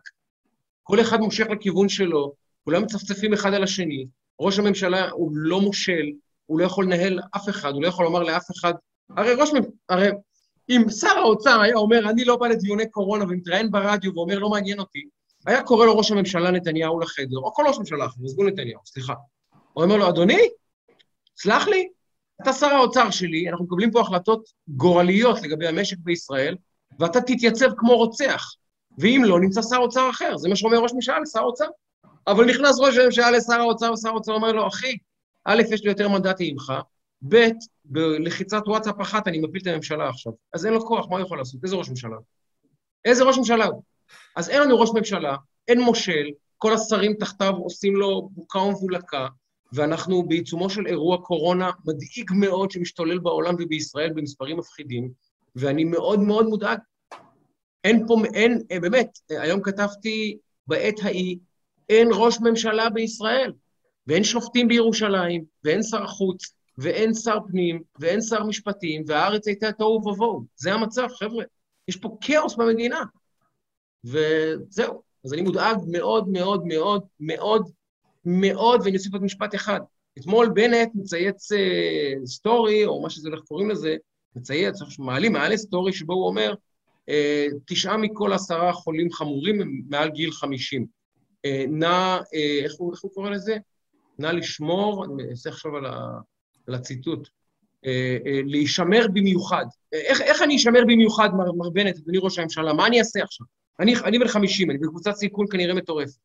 [0.84, 2.34] כל אחד מושך לכיוון שלו,
[2.64, 4.08] כולם מצפצפים אחד על השני,
[4.40, 6.12] ראש הממשלה הוא לא מושל,
[6.46, 8.74] הוא לא יכול לנהל אף אחד, הוא לא יכול לומר לאף אחד,
[9.18, 10.10] הרי ראש ממשלה, הרי
[10.70, 14.80] אם שר האוצר היה אומר, אני לא בא לדיוני קורונה ומתראיין ברדיו ואומר, לא מעניין
[14.80, 15.04] אותי,
[15.46, 19.14] היה קורא לו ראש הממשלה נתניהו לחדר, או כל ראש ממשלה אחר, עזבו נתניהו, סליחה.
[19.74, 20.42] הוא אומר לו, אדוני,
[21.38, 21.88] סלח לי,
[22.42, 26.56] אתה שר האוצר שלי, אנחנו מקבלים פה החלטות גורליות לגבי המשק בישראל,
[27.00, 28.46] ואתה תתייצב כמו רוצח.
[28.98, 31.66] ואם לא, נמצא שר אוצר אחר, זה מה שאומר ראש ממשלה לשר אוצר.
[32.28, 34.98] אבל נכנס ראש הממשלה לשר האוצר, ושר האוצר אומר לו, אחי,
[35.46, 36.74] א', יש לי יותר מנדטים ממך,
[37.30, 37.48] ב',
[37.86, 40.34] בלחיצת וואטסאפ אחת אני מפיל את הממשלה עכשיו.
[40.54, 41.64] אז אין לו כוח, מה הוא יכול לעשות?
[41.64, 42.16] איזה ראש ממשלה?
[43.06, 43.84] איזה ראש ממשלה הוא?
[44.36, 45.36] אז אין לנו ראש ממשלה,
[45.68, 49.28] אין מושל, כל השרים תחתיו עושים לו בוקה ומבולקה,
[49.74, 55.12] ואנחנו בעיצומו של אירוע קורונה מדאיג מאוד שמשתולל בעולם ובישראל במספרים מפחידים,
[55.56, 56.80] ואני מאוד מאוד מודאג.
[57.84, 61.38] אין פה, אין, אה, באמת, היום כתבתי בעת ההיא,
[61.90, 63.54] אין ראש ממשלה בישראל,
[64.08, 70.08] ואין שופטים בירושלים, ואין שר חוץ, ואין שר פנים, ואין שר משפטים, והארץ הייתה תוהו
[70.08, 70.46] ובוהו.
[70.56, 71.44] זה המצב, חבר'ה.
[71.88, 73.02] יש פה כאוס במדינה.
[74.06, 75.02] וזהו.
[75.26, 77.72] אז אני מודאג מאוד מאוד מאוד מאוד
[78.26, 79.80] מאוד, ואני אוסיף עוד משפט אחד.
[80.20, 83.96] אתמול בנט מצייץ uh, סטורי, או מה שזה, איך קוראים לזה,
[84.36, 86.54] מצייץ, מעלים מעלה סטורי שבו הוא אומר,
[87.10, 90.86] uh, תשעה מכל עשרה חולים חמורים הם מעל גיל חמישים.
[91.48, 93.58] Uh, נא, uh, איך, הוא, איך הוא קורא לזה?
[94.20, 96.20] נא לשמור, אני אעשה עכשיו על, ה,
[96.68, 97.30] על הציטוט.
[97.86, 99.66] אה, אה, להישמר במיוחד.
[99.92, 102.74] איך, איך אני אשמר במיוחד, מר, מר בנט, אדוני ראש הממשלה?
[102.74, 103.48] מה אני אעשה עכשיו?
[103.80, 106.20] אני, אני בן 50, אני בקבוצת סיכון כנראה מטורפת.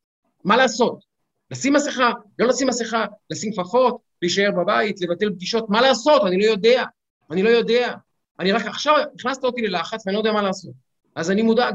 [0.44, 1.04] מה לעשות?
[1.50, 6.22] לשים מסכה, לא לשים מסכה, לשים כפפות, להישאר בבית, לבטל פגישות, מה לעשות?
[6.26, 6.85] אני לא יודע.
[7.30, 7.94] אני לא יודע.
[8.40, 10.72] אני רק עכשיו, הכנסת אותי ללחץ ואני לא יודע מה לעשות.
[11.16, 11.74] אז אני מודאג.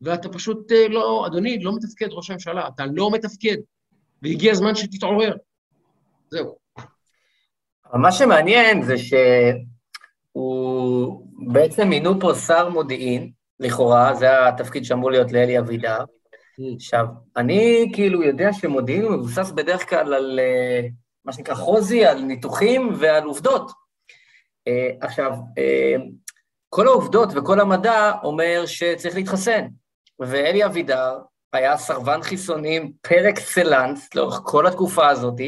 [0.00, 3.56] ואתה פשוט אה, לא, אדוני, לא מתפקד, ראש הממשלה, אתה לא מתפקד.
[4.22, 5.36] והגיע הזמן שתתעורר.
[6.30, 6.56] זהו.
[7.92, 8.94] מה שמעניין זה
[10.34, 16.04] שהוא בעצם מינו פה שר מודיעין, לכאורה, זה התפקיד שאמור להיות לאלי אבידר.
[16.76, 20.88] עכשיו, אני כאילו יודע שמודיעין מבוסס בדרך כלל על אה,
[21.24, 23.70] מה שנקרא חוזי, על ניתוחים ועל עובדות.
[24.68, 25.94] אה, עכשיו, אה,
[26.68, 29.66] כל העובדות וכל המדע אומר שצריך להתחסן,
[30.20, 31.18] ואלי אבידר
[31.52, 35.40] היה סרבן חיסונים פר אקסלנס לאורך כל התקופה הזאת,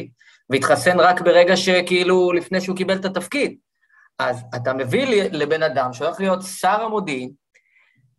[0.50, 3.56] והתחסן רק ברגע שכאילו, לפני שהוא קיבל את התפקיד.
[4.18, 7.30] אז אתה מביא לבן אדם שהולך להיות שר המודיעין,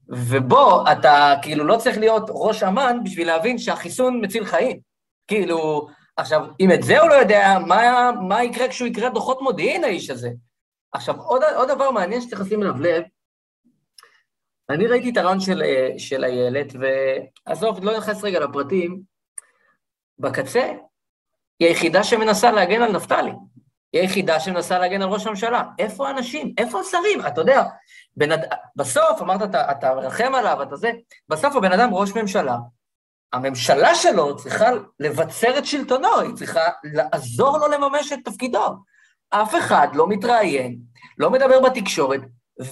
[0.10, 4.80] ובו אתה כאילו לא צריך להיות ראש אמ"ן בשביל להבין שהחיסון מציל חיים.
[5.28, 9.84] כאילו, עכשיו, אם את זה הוא לא יודע, מה, מה יקרה כשהוא יקרא דוחות מודיעין,
[9.84, 10.30] האיש הזה?
[10.92, 13.04] עכשיו, עוד, עוד דבר מעניין שצריך לשים אליו לב,
[14.70, 15.62] אני ראיתי את הרעיון של,
[15.98, 16.74] של איילת,
[17.48, 19.02] ועזוב, לא נכנס רגע לפרטים,
[20.20, 20.72] בקצה,
[21.60, 23.32] היא היחידה שמנסה להגן על נפתלי.
[23.94, 25.64] היא היחידה שמנסה להגן על ראש הממשלה.
[25.80, 26.54] איפה האנשים?
[26.58, 27.28] איפה השרים?
[27.28, 27.64] אתה יודע,
[28.18, 28.46] בנד...
[28.76, 30.92] בסוף, אמרת, אתה, אתה מרחם עליו, אתה זה,
[31.30, 32.58] בסוף הבן אדם ראש ממשלה,
[33.34, 34.70] הממשלה שלו צריכה
[35.00, 38.76] לבצר את שלטונו, היא צריכה לעזור לו לממש את תפקידו.
[39.30, 40.78] אף אחד לא מתראיין,
[41.18, 42.22] לא מדבר בתקשורת,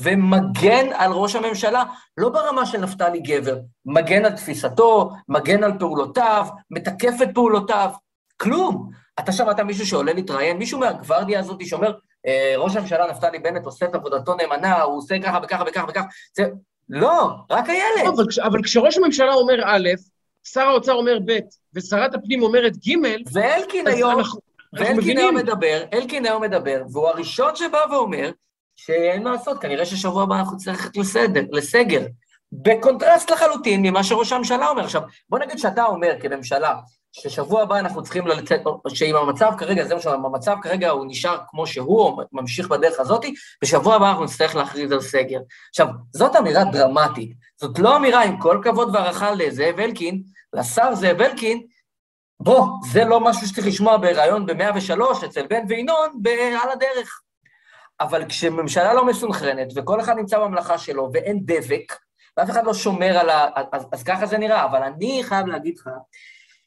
[0.02, 1.84] ומגן על ראש הממשלה,
[2.18, 7.92] לא ברמה של נפתלי גבר, מגן על תפיסתו, מגן על פעולותיו, מתקף את פעולותיו,
[8.38, 8.90] כלום.
[9.20, 11.94] אתה שמעת מישהו שעולה להתראיין, מישהו מהגוורדיה הזאת שאומר,
[12.28, 16.06] אה, ראש הממשלה נפתלי בנט עושה את עבודתו נאמנה, הוא עושה ככה וככה וככה וככה,
[16.34, 16.44] זה...
[16.90, 18.14] לא, רק הילד.
[18.14, 19.90] אבל, אבל כשראש הממשלה אומר א',
[20.44, 21.40] שר האוצר אומר ב',
[21.74, 22.94] ושרת הפנים אומרת ג',
[23.34, 24.40] ואלקין היום, אנחנו,
[24.74, 28.32] ואלקין היום מדבר, אלקין היום מדבר, והוא הראשון שבא ואומר
[28.76, 32.06] שאין מה לעשות, כנראה ששבוע הבא אנחנו ללכת לסדר, לסגר.
[32.52, 34.84] בקונטרסט לחלוטין ממה שראש הממשלה אומר.
[34.84, 36.76] עכשיו, בוא נגיד שאתה אומר כממשלה,
[37.22, 41.38] ששבוע הבא אנחנו צריכים לצאת, שאם המצב כרגע, זה מה שאומר, המצב כרגע הוא נשאר
[41.48, 43.26] כמו שהוא, או ממשיך בדרך הזאת,
[43.64, 45.40] בשבוע הבא אנחנו נצטרך להכריז על סגר.
[45.70, 47.34] עכשיו, זאת אמירה דרמטית.
[47.62, 50.24] זאת לא אמירה, עם כל כבוד והערכה לזאב אלקין,
[50.54, 51.66] לשר זאב אלקין,
[52.40, 56.10] בוא, זה לא משהו שצריך לשמוע בריאיון ב-103 אצל בן וינון
[56.64, 57.22] על הדרך.
[58.00, 61.96] אבל כשממשלה לא מסונכרנת, וכל אחד נמצא בממלכה שלו, ואין דבק,
[62.38, 63.48] ואף אחד לא שומר על ה...
[63.72, 64.66] אז, אז ככה זה נראה.
[64.66, 65.90] אבל אני חייב להגיד לך,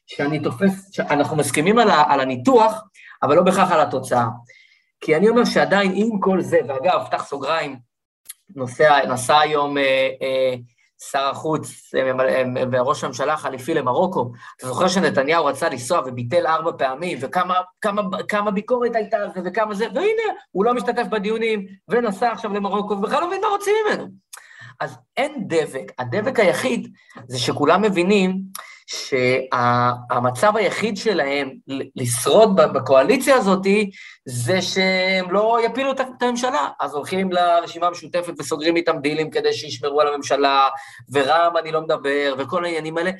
[0.09, 2.83] שאני תופס, שאנחנו מסכימים על, ה, על הניתוח,
[3.23, 4.25] אבל לא בהכרח על התוצאה.
[5.01, 7.79] כי אני אומר שעדיין עם כל זה, ואגב, פתח סוגריים,
[8.55, 10.55] נוסע, נסע היום אה, אה,
[11.11, 16.71] שר החוץ אה, אה, וראש הממשלה החליפי למרוקו, אתה זוכר שנתניהו רצה לנסוע וביטל ארבע
[16.77, 21.65] פעמים, וכמה כמה, כמה ביקורת הייתה על זה וכמה זה, והנה, הוא לא משתתף בדיונים,
[21.87, 24.07] ונסע עכשיו למרוקו, ובכלל לא מבין מה רוצים ממנו.
[24.79, 25.91] אז אין דבק.
[25.99, 26.93] הדבק היחיד
[27.27, 28.41] זה שכולם מבינים
[28.89, 31.49] שהמצב היחיד שלהם
[31.95, 33.67] לשרוד בקואליציה הזאת
[34.25, 36.69] זה שהם לא יפילו את הממשלה.
[36.79, 40.69] אז הולכים לרשימה המשותפת וסוגרים איתם דילים כדי שישמרו על הממשלה,
[41.11, 43.11] ורע"מ אני לא מדבר, וכל העניינים האלה.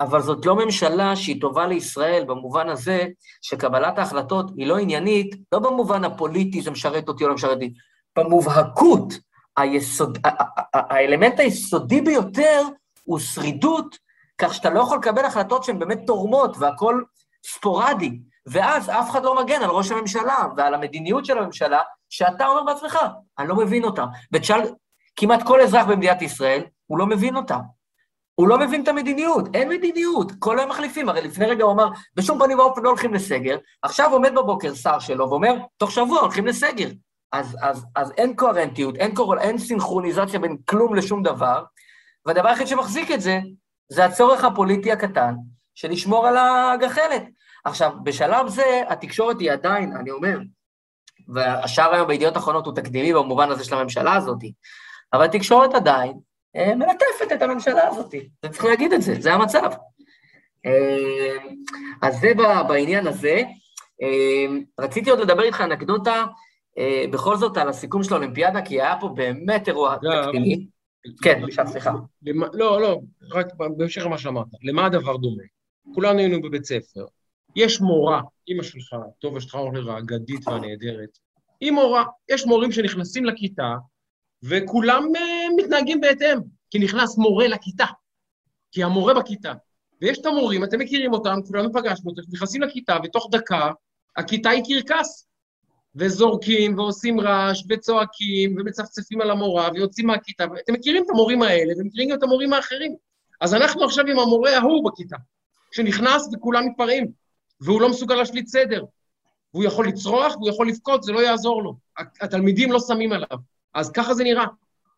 [0.00, 3.06] אבל זאת לא ממשלה שהיא טובה לישראל במובן הזה
[3.42, 7.72] שקבלת ההחלטות היא לא עניינית, לא במובן הפוליטי, זה משרת אותי או לא משרת אותי,
[8.18, 9.14] במובהקות,
[9.56, 10.18] היסוד,
[10.74, 12.62] האלמנט היסודי ביותר
[13.04, 14.03] הוא שרידות
[14.38, 17.04] כך שאתה לא יכול לקבל החלטות שהן באמת תורמות והכול
[17.46, 22.62] ספורדי, ואז אף אחד לא מגן על ראש הממשלה ועל המדיניות של הממשלה, שאתה אומר
[22.62, 22.98] בעצמך,
[23.38, 24.04] אני לא מבין אותה.
[24.32, 24.60] ותשאל
[25.16, 27.56] כמעט כל אזרח במדינת ישראל, הוא לא מבין אותה.
[28.34, 31.08] הוא לא מבין את המדיניות, אין מדיניות, כל היום מחליפים.
[31.08, 34.98] הרי לפני רגע הוא אמר, בשום פנים ואופן לא הולכים לסגר, עכשיו עומד בבוקר שר
[34.98, 36.88] שלו ואומר, תוך שבוע הולכים לסגר.
[37.32, 39.38] אז, אז, אז אין קוהרנטיות, אין, קור...
[39.38, 41.64] אין סינכרוניזציה בין כלום לשום דבר,
[42.26, 43.40] והדבר היחיד שמחזיק את זה,
[43.88, 45.34] זה הצורך הפוליטי הקטן
[45.74, 47.22] של לשמור על הגחלת.
[47.64, 50.38] עכשיו, בשלב זה התקשורת היא עדיין, אני אומר,
[51.28, 54.38] והשאר היום בידיעות אחרונות הוא תקדימי במובן הזה של הממשלה הזאת,
[55.12, 56.12] אבל התקשורת עדיין
[56.56, 58.14] אה, מלטפת את הממשלה הזאת,
[58.50, 59.70] צריך להגיד את זה, זה המצב.
[60.66, 61.36] אה,
[62.02, 62.32] אז זה
[62.68, 63.42] בעניין הזה.
[64.02, 66.24] אה, רציתי עוד לדבר איתך אנקדוטה,
[67.10, 70.66] בכל זאת על הסיכום של האולימפיאדה, כי היה פה באמת אירוע תקדימי.
[71.22, 71.92] כן, בבקשה, סליחה.
[72.52, 74.46] לא, לא, רק בהמשך למה שאמרת.
[74.62, 75.42] למה הדבר דומה?
[75.94, 77.04] כולנו היינו בבית ספר.
[77.56, 81.18] יש מורה, אימא שלך, טובה שטראוכלר האגדית והנהדרת,
[81.60, 82.04] היא מורה.
[82.28, 83.74] יש מורים שנכנסים לכיתה,
[84.42, 86.38] וכולם uh, מתנהגים בהתאם,
[86.70, 87.84] כי נכנס מורה לכיתה,
[88.72, 89.52] כי המורה בכיתה.
[90.02, 93.70] ויש את המורים, אתם מכירים אותם, כולנו פגשנו אותם, נכנסים לכיתה, ותוך דקה
[94.16, 95.28] הכיתה היא קרקס.
[95.96, 102.08] וזורקים, ועושים רעש, וצועקים, ומצפצפים על המורה, ויוצאים מהכיתה, ואתם מכירים את המורים האלה, ומכירים
[102.08, 102.96] גם את המורים האחרים.
[103.40, 105.16] אז אנחנו עכשיו עם המורה ההוא בכיתה,
[105.72, 107.06] שנכנס וכולם מתפרעים,
[107.60, 108.84] והוא לא מסוגל להשליט סדר.
[109.54, 111.74] והוא יכול לצרוח, והוא יכול לבכות, זה לא יעזור לו.
[112.20, 113.38] התלמידים לא שמים עליו.
[113.74, 114.44] אז ככה זה נראה,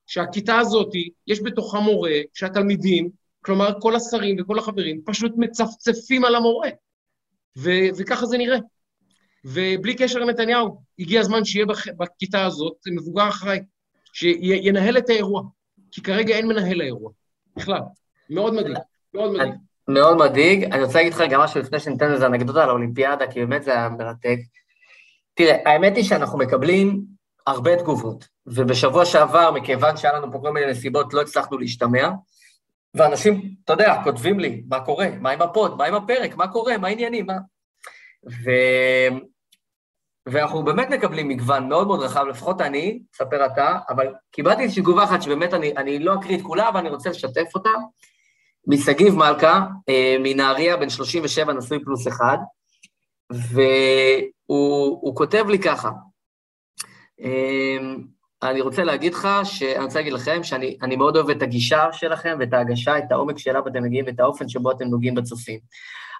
[0.06, 0.92] שהכיתה הזאת,
[1.26, 3.10] יש בתוכה מורה, שהתלמידים,
[3.44, 6.68] כלומר כל השרים וכל החברים, פשוט מצפצפים על המורה.
[7.58, 8.58] ו- וככה זה נראה.
[9.46, 11.66] ובלי קשר לנתניהו, הגיע הזמן שיהיה
[11.98, 13.58] בכיתה הזאת מבוגר אחראי,
[14.12, 15.42] שינהל את האירוע,
[15.92, 17.10] כי כרגע אין מנהל לאירוע,
[17.56, 17.80] בכלל.
[18.30, 18.76] מאוד מדאיג,
[19.14, 19.52] מאוד מדאיג.
[19.88, 20.64] מאוד מדאיג.
[20.64, 23.72] אני רוצה להגיד לך גם משהו לפני שניתן לזה אנקדוטה על האולימפיאדה, כי באמת זה
[23.72, 24.38] היה מרתק.
[25.34, 27.02] תראה, האמת היא שאנחנו מקבלים
[27.46, 32.08] הרבה תגובות, ובשבוע שעבר, מכיוון שהיה לנו פה כל מיני נסיבות, לא הצלחנו להשתמע,
[32.94, 35.08] ואנשים, אתה יודע, כותבים לי, מה קורה?
[35.20, 35.76] מה עם הפוד?
[35.76, 36.36] מה עם הפרק?
[36.36, 36.78] מה קורה?
[36.78, 37.26] מה העניינים?
[37.26, 37.34] מה...
[40.26, 45.04] ואנחנו באמת מקבלים מגוון מאוד מאוד רחב, לפחות אני, ספר אתה, אבל קיבלתי איזושהי תגובה
[45.04, 47.70] אחת שבאמת אני, אני לא אקריא את כולה, אבל אני רוצה לשתף אותה,
[48.66, 52.38] משגיב מלכה, אה, מנהריה, בן 37, נשוי פלוס אחד,
[53.30, 55.90] והוא כותב לי ככה,
[57.20, 57.78] אה,
[58.42, 59.28] אני רוצה להגיד לך,
[59.76, 63.68] אני רוצה להגיד לכם שאני מאוד אוהב את הגישה שלכם ואת ההגשה, את העומק שאליו
[63.68, 65.58] אתם מגיעים ואת האופן שבו אתם נוגעים בצופים.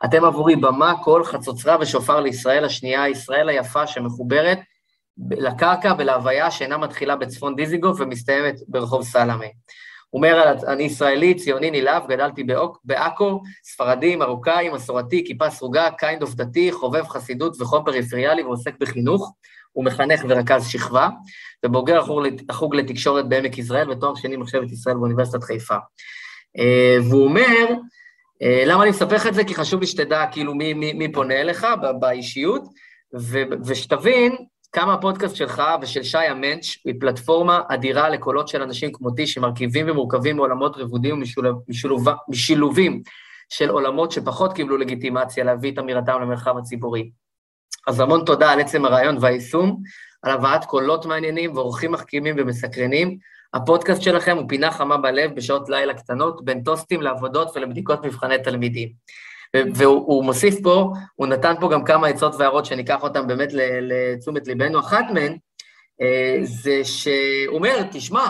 [0.04, 4.58] אתם עבורי במה, קול, חצוצרה ושופר לישראל השנייה, ישראל היפה שמחוברת
[5.30, 9.44] לקרקע ולהוויה שאינה מתחילה בצפון דיזיגוף ומסתיימת ברחוב סלמה.
[10.10, 12.44] הוא אומר, אני ישראלי, ציוני נלהב, גדלתי
[12.84, 19.32] בעכו, ספרדי, מרוקאי, מסורתי, כיפה סרוגה, kind of דתי, חובב חסידות וחום פריפריאלי ועוסק בחינוך.
[19.72, 21.08] הוא מחנך ורכז שכבה,
[21.64, 22.00] ובוגר
[22.48, 25.76] החוג לתקשורת בעמק יזרעאל ותואר שני מחשבת ישראל באוניברסיטת חיפה.
[26.58, 27.66] אה, והוא אומר,
[28.40, 29.44] למה אני מספר לך את זה?
[29.44, 31.66] כי חשוב לי שתדע כאילו מי, מי, מי פונה אליך
[32.00, 32.62] באישיות,
[33.18, 34.36] ו, ושתבין
[34.72, 40.36] כמה הפודקאסט שלך ושל שי המנץ' היא פלטפורמה אדירה לקולות של אנשים כמותי שמרכיבים ומורכבים
[40.36, 41.22] מעולמות רבודים
[42.28, 43.02] ומשילובים
[43.48, 47.10] של עולמות שפחות קיבלו לגיטימציה להביא את אמירתם למרחב הציבורי.
[47.86, 49.82] אז המון תודה על עצם הרעיון והיישום,
[50.22, 53.18] על הבאת קולות מעניינים ואורחים מחכימים ומסקרנים,
[53.56, 58.88] הפודקאסט שלכם הוא פינה חמה בלב בשעות לילה קטנות, בין טוסטים לעבודות ולבדיקות מבחני תלמידים.
[59.74, 64.80] והוא מוסיף פה, הוא נתן פה גם כמה עצות והערות שניקח אותן באמת לתשומת ליבנו.
[64.80, 65.36] אחת מהן
[66.02, 68.26] אה, זה שהוא אומר, תשמע,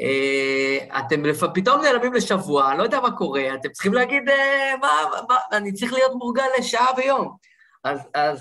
[0.00, 1.22] אה, אתם
[1.54, 4.88] פתאום נעלמים לשבוע, אני לא יודע מה קורה, אתם צריכים להגיד, אה, מה,
[5.28, 7.36] מה, אני צריך להיות מורגל לשעה ויום.
[7.84, 8.40] אז, אז,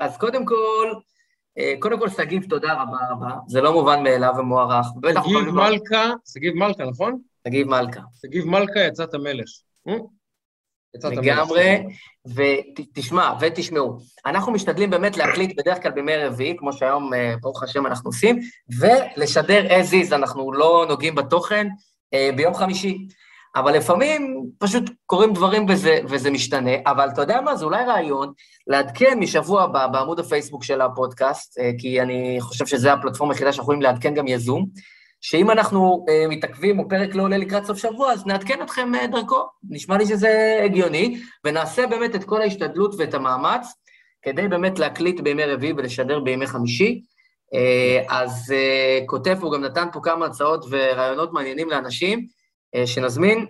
[0.00, 0.92] אז קודם כל,
[1.78, 4.86] קודם כל, שגיב, תודה רבה רבה, זה לא מובן מאליו ומוערך.
[5.24, 7.18] שגיב מלכה, שגיב מלכה, נכון?
[7.48, 8.00] שגיב מלכה.
[8.22, 9.48] שגיב מלכה, יצאת מלך.
[9.88, 9.94] אה?
[11.10, 11.82] לגמרי,
[12.26, 17.86] ותשמע, ותשמעו, אנחנו משתדלים באמת להקליט בדרך כלל בימי רביעי, כמו שהיום, אה, ברוך השם,
[17.86, 18.40] אנחנו עושים,
[18.78, 21.66] ולשדר as is, אנחנו לא נוגעים בתוכן,
[22.36, 23.06] ביום חמישי.
[23.56, 28.32] אבל לפעמים פשוט קורים דברים וזה, וזה משתנה, אבל אתה יודע מה, זה אולי רעיון
[28.66, 33.64] לעדכן משבוע הבא בעמוד הפייסבוק של הפודקאסט, אה, כי אני חושב שזו הפלטפורמה היחידה שאנחנו
[33.64, 34.66] יכולים לעדכן גם יזום,
[35.24, 39.06] שאם אנחנו uh, מתעכבים או פרק לא עולה לקראת סוף שבוע, אז נעדכן אתכם uh,
[39.06, 39.40] דרכו.
[39.70, 43.66] נשמע לי שזה הגיוני, ונעשה באמת את כל ההשתדלות ואת המאמץ
[44.22, 47.02] כדי באמת להקליט בימי רביעי ולשדר בימי חמישי.
[48.08, 48.54] אז
[49.06, 52.26] כותב, הוא גם נתן פה כמה הצעות ורעיונות מעניינים לאנשים.
[52.74, 53.46] אה, שנזמין,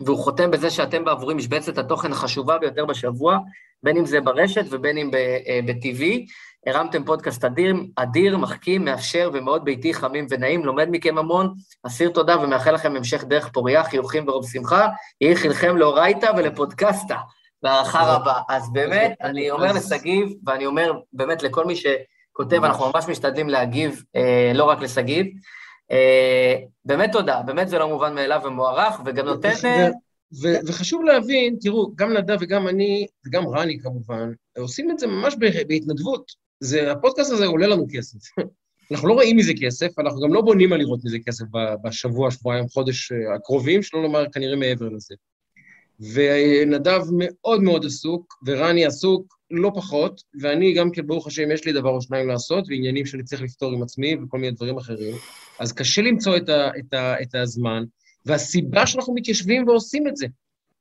[0.00, 3.38] והוא חותם בזה שאתם בעבורי משבצת התוכן החשובה ביותר בשבוע,
[3.82, 6.02] בין אם זה ברשת ובין אם ב-TV.
[6.02, 6.24] אה,
[6.66, 11.54] הרמתם פודקאסט אדיר, אדיר, מחכים, מאפשר ומאוד ביתי, חמים ונעים, לומד מכם המון,
[11.86, 14.88] אסיר תודה ומאחל לכם המשך דרך פוריה, חיוכים ורוב שמחה,
[15.20, 17.16] יהי חילכם לאורייתא ולפודקאסטה,
[17.62, 18.34] בהערכה רבה.
[18.48, 24.02] אז באמת, אני אומר לשגיב, ואני אומר באמת לכל מי שכותב, אנחנו ממש משתדלים להגיב,
[24.16, 25.26] אה, לא רק לשגיב,
[26.84, 29.52] באמת תודה, באמת זה לא מובן מאליו ומוערך, וגם נותן...
[30.66, 35.34] וחשוב להבין, תראו, גם נדב וגם אני, וגם רני כמובן, עושים את זה ממש
[35.68, 36.32] בהתנדבות.
[36.60, 38.18] זה, הפודקאסט הזה עולה לנו כסף.
[38.90, 41.44] אנחנו לא רואים מזה כסף, אנחנו גם לא בונים על לראות מזה כסף
[41.84, 45.14] בשבוע, שבועיים, חודש אה, הקרובים, שלא לומר כנראה מעבר לזה.
[46.14, 51.72] ונדב מאוד מאוד עסוק, ורני עסוק לא פחות, ואני גם כן, ברוך השם, יש לי
[51.72, 55.14] דבר או שניים לעשות, ועניינים שאני צריך לפתור עם עצמי וכל מיני דברים אחרים,
[55.58, 57.84] אז קשה למצוא את, ה, את, ה, את הזמן,
[58.26, 60.26] והסיבה שאנחנו מתיישבים ועושים את זה,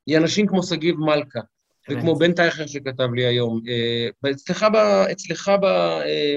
[0.07, 1.39] היא אנשים כמו שגיב מלכה,
[1.89, 3.61] וכמו בן טייכר שכתב לי היום.
[3.67, 4.75] אה, אצלך, ב,
[5.11, 6.35] אצלך ב, אה,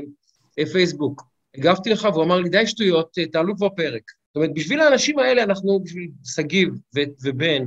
[0.58, 0.64] אה.
[1.54, 4.02] הגבתי לך והוא אמר לי, די שטויות, תעלו כבר פרק.
[4.26, 6.68] זאת אומרת, בשביל האנשים האלה אנחנו, בשביל שגיב
[7.24, 7.64] ובן,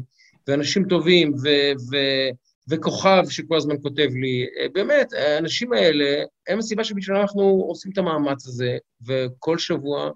[0.47, 2.30] ואנשים טובים, ו- ו-
[2.70, 7.97] וכוכב שכל הזמן כותב לי, אה, באמת, האנשים האלה, הם הסיבה שבשבילם אנחנו עושים את
[7.97, 10.11] המאמץ הזה, וכל שבוע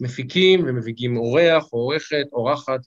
[0.00, 2.80] מפיקים ומביאים אורח, או עורכת, אורחת,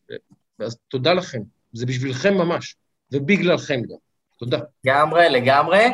[0.59, 1.41] אז תודה לכם,
[1.73, 2.75] זה בשבילכם ממש,
[3.11, 3.97] ובגללכם גם.
[4.39, 4.59] תודה.
[4.85, 5.85] לגמרי, לגמרי.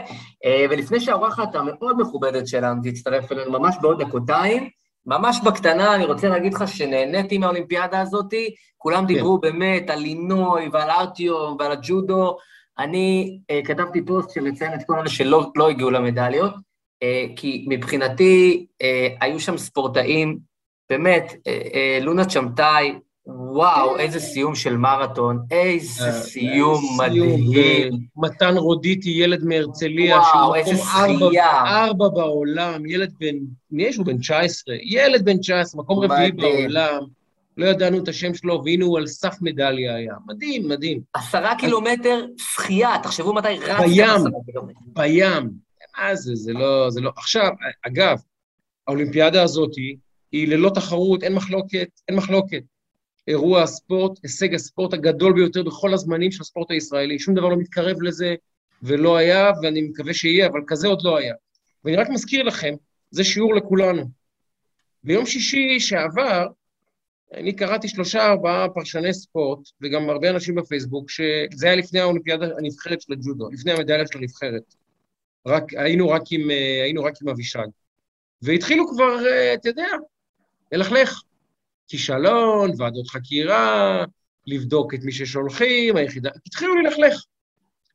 [0.46, 4.70] אה, ולפני שהאורחת המאוד מכובדת שלנו תצטרף אלינו ממש בעוד דקותיים,
[5.06, 8.34] ממש בקטנה, אני רוצה להגיד לך שנהניתי מהאולימפיאדה הזאת,
[8.78, 9.08] כולם כן.
[9.14, 12.38] דיברו באמת על לינוי ועל ארטיום ועל הג'ודו.
[12.80, 18.66] אני uh, כתבתי פוסט שמציין את כל אלה שלא לא הגיעו למדליות, uh, כי מבחינתי
[18.84, 18.86] uh,
[19.22, 20.38] היו שם ספורטאים,
[20.90, 22.94] באמת, uh, uh, לונה צ'מטאי,
[23.26, 28.00] וואו, איזה סיום של מרתון, איזה סיום מדהים.
[28.18, 31.66] מתן רודיטי, ילד מהרצליה, וואו, איזה שחייה.
[31.66, 33.36] ארבע בעולם, ילד בן,
[33.72, 34.76] מי יש הוא בן 19?
[34.84, 37.04] ילד בן 19, מקום רביעי בעולם.
[37.58, 40.16] לא ידענו את השם שלו, והנה הוא על סף מדליה היה.
[40.28, 41.02] מדהים, מדהים.
[41.14, 43.86] עשרה קילומטר שחייה, תחשבו מתי עשרה
[44.46, 44.80] קילומטר.
[44.86, 45.52] בים,
[45.98, 47.12] מה זה, זה לא, זה לא...
[47.18, 47.50] עכשיו,
[47.88, 48.18] אגב,
[48.88, 49.72] האולימפיאדה הזאת
[50.32, 52.64] היא ללא תחרות, אין מחלוקת, אין מחלוקת.
[53.28, 57.20] אירוע הספורט, הישג הספורט הגדול ביותר בכל הזמנים של הספורט הישראלי.
[57.20, 58.36] שום דבר לא מתקרב לזה,
[58.84, 61.34] ולא היה, ואני מקווה שיהיה, אבל כזה עוד לא היה.
[61.86, 62.74] ואני רק מזכיר לכם,
[63.12, 64.04] זה שיעור לכולנו.
[65.04, 66.48] ביום שישי שעבר,
[67.34, 73.02] אני קראתי שלושה, ארבעה פרשני ספורט, וגם הרבה אנשים בפייסבוק, שזה היה לפני האולימפיאדה הנבחרת
[73.02, 74.76] של הג'ודו, לפני המדליה של הנבחרת.
[75.48, 76.50] רק, היינו, רק עם,
[76.84, 77.68] היינו רק עם אבישג.
[78.42, 79.16] והתחילו כבר,
[79.54, 79.88] אתה יודע,
[80.72, 81.22] ללכלך.
[81.88, 84.06] כישלון, ועדות חקירה,
[84.48, 87.24] לבדוק את מי ששולחים, היחידה, התחילו ללכלך.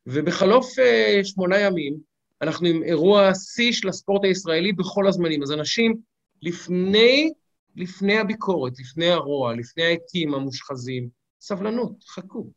[0.07, 1.97] ובחלוף uh, שמונה ימים,
[2.43, 5.43] אנחנו עם אירוע שיא של הספורט הישראלי בכל הזמנים.
[5.43, 5.97] אז אנשים,
[6.43, 7.33] לפני,
[7.77, 11.09] לפני הביקורת, לפני הרוע, לפני העטים המושחזים,
[11.41, 12.51] סבלנות, חכו.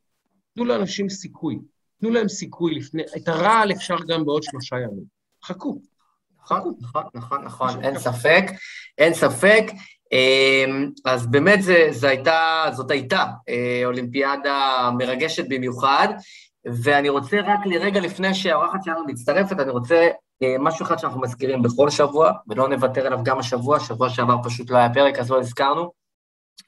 [0.56, 1.60] תנו לאנשים סיכוי.
[2.00, 3.04] תנו להם סיכוי לפני...
[3.18, 5.04] את הרעל אפשר גם בעוד שלושה ימים.
[5.44, 5.82] חכו.
[6.44, 8.44] נכון, נכון, נכון, נכון, אין ספק,
[8.98, 9.64] אין ספק.
[10.12, 16.08] אמ, אז באמת זה, זה הייתה, זאת הייתה אה, אולימפיאדה מרגשת במיוחד,
[16.66, 20.08] ואני רוצה רק לרגע לפני שהאורחת שלנו מצטרפת, אני רוצה
[20.44, 24.70] אה, משהו אחד שאנחנו מזכירים בכל שבוע, ולא נוותר עליו גם השבוע, שבוע שעבר פשוט
[24.70, 25.92] לא היה פרק, אז לא הזכרנו,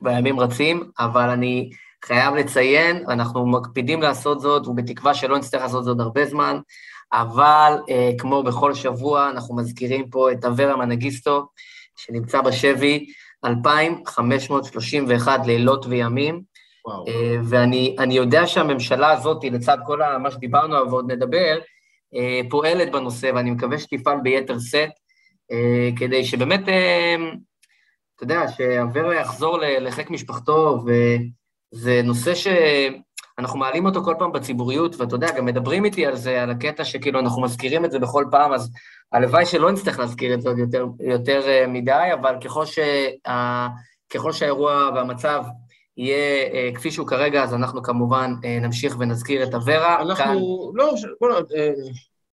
[0.01, 1.69] בימים רצים, אבל אני
[2.05, 6.59] חייב לציין, אנחנו מקפידים לעשות זאת, ובתקווה שלא נצטרך לעשות זאת הרבה זמן,
[7.13, 11.47] אבל אה, כמו בכל שבוע, אנחנו מזכירים פה את אברה מנגיסטו,
[11.97, 13.05] שנמצא בשבי,
[13.45, 16.50] 2,531 לילות וימים.
[16.87, 21.59] אה, ואני יודע שהממשלה הזאת, לצד כל מה שדיברנו עליו ועוד נדבר,
[22.15, 24.89] אה, פועלת בנושא, ואני מקווה שתפעל ביתר שאת,
[25.51, 26.61] אה, כדי שבאמת,
[28.15, 35.15] אתה יודע, שאברה יחזור לחיק משפחתו, וזה נושא שאנחנו מעלים אותו כל פעם בציבוריות, ואתה
[35.15, 38.53] יודע, גם מדברים איתי על זה, על הקטע שכאילו אנחנו מזכירים את זה בכל פעם,
[38.53, 38.71] אז
[39.11, 43.07] הלוואי שלא נצטרך להזכיר את זה עוד יותר, יותר מדי, אבל ככל, שה,
[44.09, 45.43] ככל שהאירוע והמצב
[46.01, 50.01] יהיה אה, כפי שהוא כרגע, אז אנחנו כמובן אה, נמשיך ונזכיר את אברה.
[50.01, 50.35] אנחנו, כאן...
[50.73, 51.29] לא, בוא,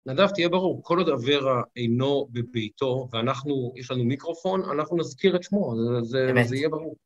[0.07, 5.43] נדב, תהיה ברור, כל עוד אברה אינו בביתו, ואנחנו, יש לנו מיקרופון, אנחנו נזכיר את
[5.43, 6.97] שמו, זה, זה, זה יהיה ברור.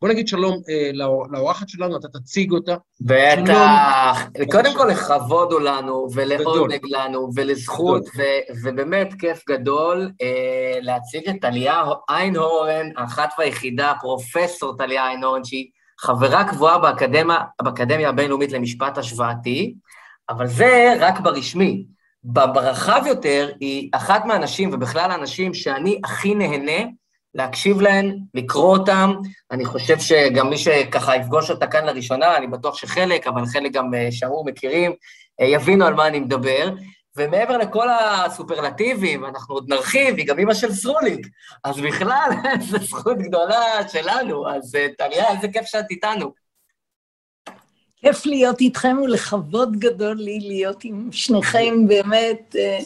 [0.00, 0.90] בוא נגיד שלום אה,
[1.30, 2.76] לאורחת שלנו, אתה תציג אותה.
[3.00, 4.28] בטח.
[4.50, 8.22] קודם כל, לכבוד הוא לנו, ולעונג לנו, ולזכות, ו,
[8.64, 15.66] ובאמת כיף גדול אה, להציג את טליה איינהורן, האחת והיחידה, פרופסור טליה איינהורן, שהיא
[16.00, 19.74] חברה קבועה באקדמיה, באקדמיה הבינלאומית למשפט השוואתי.
[20.30, 21.84] אבל זה רק ברשמי.
[22.24, 26.90] ברחב יותר, היא אחת מהאנשים, ובכלל האנשים שאני הכי נהנה
[27.34, 29.14] להקשיב להן, לקרוא אותם.
[29.50, 33.94] אני חושב שגם מי שככה יפגוש אותה כאן לראשונה, אני בטוח שחלק, אבל חלק גם
[33.94, 34.92] אה, שמעו, מכירים,
[35.40, 36.70] אה, יבינו על מה אני מדבר.
[37.16, 41.26] ומעבר לכל הסופרלטיבים, אנחנו עוד נרחיב, היא גם אימא של סרוליק,
[41.64, 42.30] אז בכלל,
[42.68, 44.50] זו זכות גדולה שלנו.
[44.50, 46.32] אז אה, טליה, איזה כיף שאת איתנו.
[48.00, 52.56] כיף להיות איתכם ולכבוד גדול לי להיות עם שניכם באמת.
[52.58, 52.78] אה,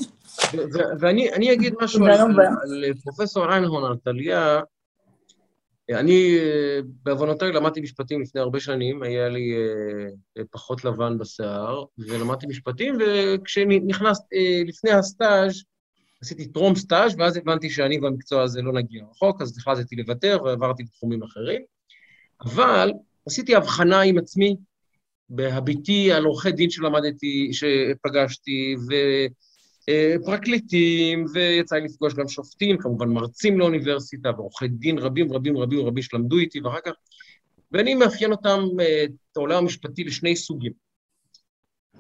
[1.01, 2.21] ואני אגיד משהו על,
[2.63, 4.61] על פרופסור איינהון, על טליה.
[5.91, 9.55] אני, אה, בעוונותיי, למדתי משפטים לפני הרבה שנים, היה לי
[10.39, 15.63] אה, פחות לבן בשיער, ולמדתי משפטים, וכשנכנסתי, לפני הסטאז'
[16.23, 20.83] עשיתי טרום סטאז', ואז הבנתי שאני במקצוע הזה לא נגיע רחוק, אז החלטתי לוותר ועברתי
[20.83, 21.63] לתחומים אחרים.
[22.45, 22.93] אבל
[23.27, 24.57] עשיתי הבחנה עם עצמי
[25.35, 28.77] בהביטי על עורכי דין שלמדתי, שפגשתי,
[29.89, 35.87] אה, פרקליטים, ויצא לי לפגוש גם שופטים, כמובן מרצים לאוניברסיטה, ועורכי דין רבים רבים רבים
[35.87, 36.93] רבים שלמדו איתי, ואחר כך...
[37.73, 40.73] ואני מאפיין אותם, אה, את העולם המשפטי, לשני סוגים.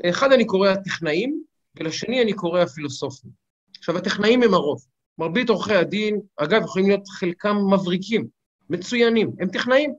[0.04, 1.42] לאחד אני קורא הטכנאים,
[1.76, 3.30] ולשני אני קורא הפילוסופים.
[3.78, 4.84] עכשיו, הטכנאים הם הרוב.
[5.18, 8.26] מרבית עורכי הדין, אגב, יכולים להיות חלקם מבריקים,
[8.70, 9.94] מצוינים, הם טכנאים.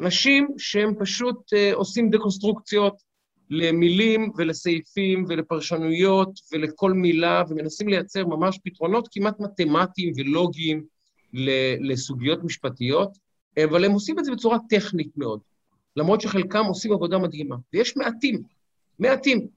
[0.00, 3.02] אנשים שהם פשוט uh, עושים דקונסטרוקציות
[3.50, 10.84] למילים ולסעיפים ולפרשנויות ולכל מילה, ומנסים לייצר ממש פתרונות כמעט מתמטיים ולוגיים
[11.80, 13.18] לסוגיות משפטיות,
[13.64, 15.40] אבל הם עושים את זה בצורה טכנית מאוד,
[15.96, 17.56] למרות שחלקם עושים עבודה מדהימה.
[17.72, 18.42] ויש מעטים,
[18.98, 19.48] מעטים,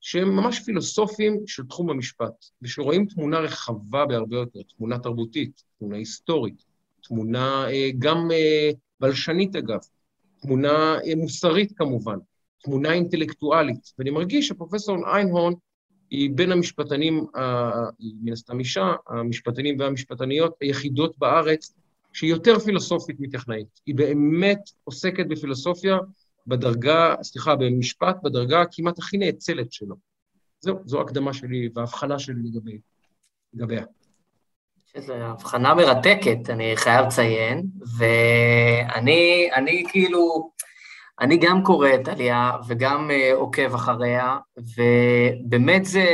[0.00, 6.64] שהם ממש פילוסופים של תחום המשפט, ושרואים תמונה רחבה בהרבה יותר, תמונה תרבותית, תמונה היסטורית,
[7.02, 8.70] תמונה אה, גם אה,
[9.00, 9.78] בלשנית אגב,
[10.40, 12.18] תמונה אה, מוסרית כמובן,
[12.62, 13.92] תמונה אינטלקטואלית.
[13.98, 15.52] ואני מרגיש שפרופסור איינהורן
[16.10, 17.26] היא בין המשפטנים,
[18.22, 21.74] מן הסתם אישה, המשפטנים והמשפטניות היחידות בארץ
[22.12, 23.80] שהיא יותר פילוסופית מטכנאית.
[23.86, 25.98] היא באמת עוסקת בפילוסופיה
[26.46, 29.96] בדרגה, סליחה, במשפט, בדרגה כמעט הכי נאצלת שלו.
[30.60, 32.78] זהו, זו הקדמה שלי וההבחנה שלי לגבי,
[33.54, 33.84] לגביה.
[35.00, 37.62] שזו הבחנה מרתקת, אני חייב לציין,
[37.98, 40.50] ואני אני כאילו,
[41.20, 46.06] אני גם קורא את עלייה וגם uh, עוקב אחריה, ובאמת זה,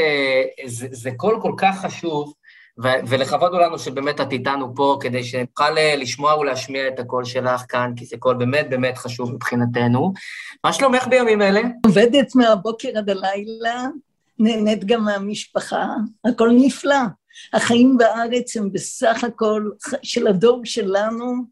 [0.67, 2.35] זה, זה קול כל כך חשוב,
[2.83, 7.25] ו- ולכבוד הוא לנו שבאמת את איתנו פה, כדי שנוכל אה, לשמוע ולהשמיע את הקול
[7.25, 10.13] שלך כאן, כי זה קול באמת באמת חשוב מבחינתנו.
[10.65, 11.61] מה שלומך בימים אלה?
[11.87, 13.87] עובדת מהבוקר עד הלילה,
[14.39, 15.87] נהנית גם מהמשפחה,
[16.25, 16.97] הכל נפלא.
[17.53, 19.71] החיים בארץ הם בסך הכל
[20.03, 21.45] של הדור שלנו.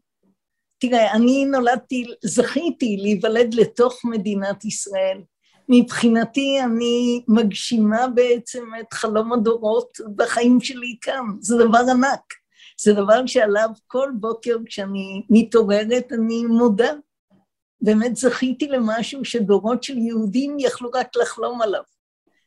[0.79, 5.21] תראה, אני נולדתי, זכיתי להיוולד לתוך מדינת ישראל.
[5.69, 12.33] מבחינתי אני מגשימה בעצם את חלום הדורות בחיים שלי כאן, זה דבר ענק.
[12.81, 16.91] זה דבר שעליו כל בוקר כשאני מתעוררת אני מודה.
[17.81, 21.81] באמת זכיתי למשהו שדורות של יהודים יכלו רק לחלום עליו.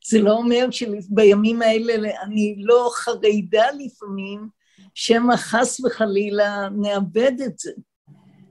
[0.08, 4.48] זה לא אומר שבימים האלה אני לא חרדה לפעמים,
[4.94, 7.72] שמא חס וחלילה נאבד את זה.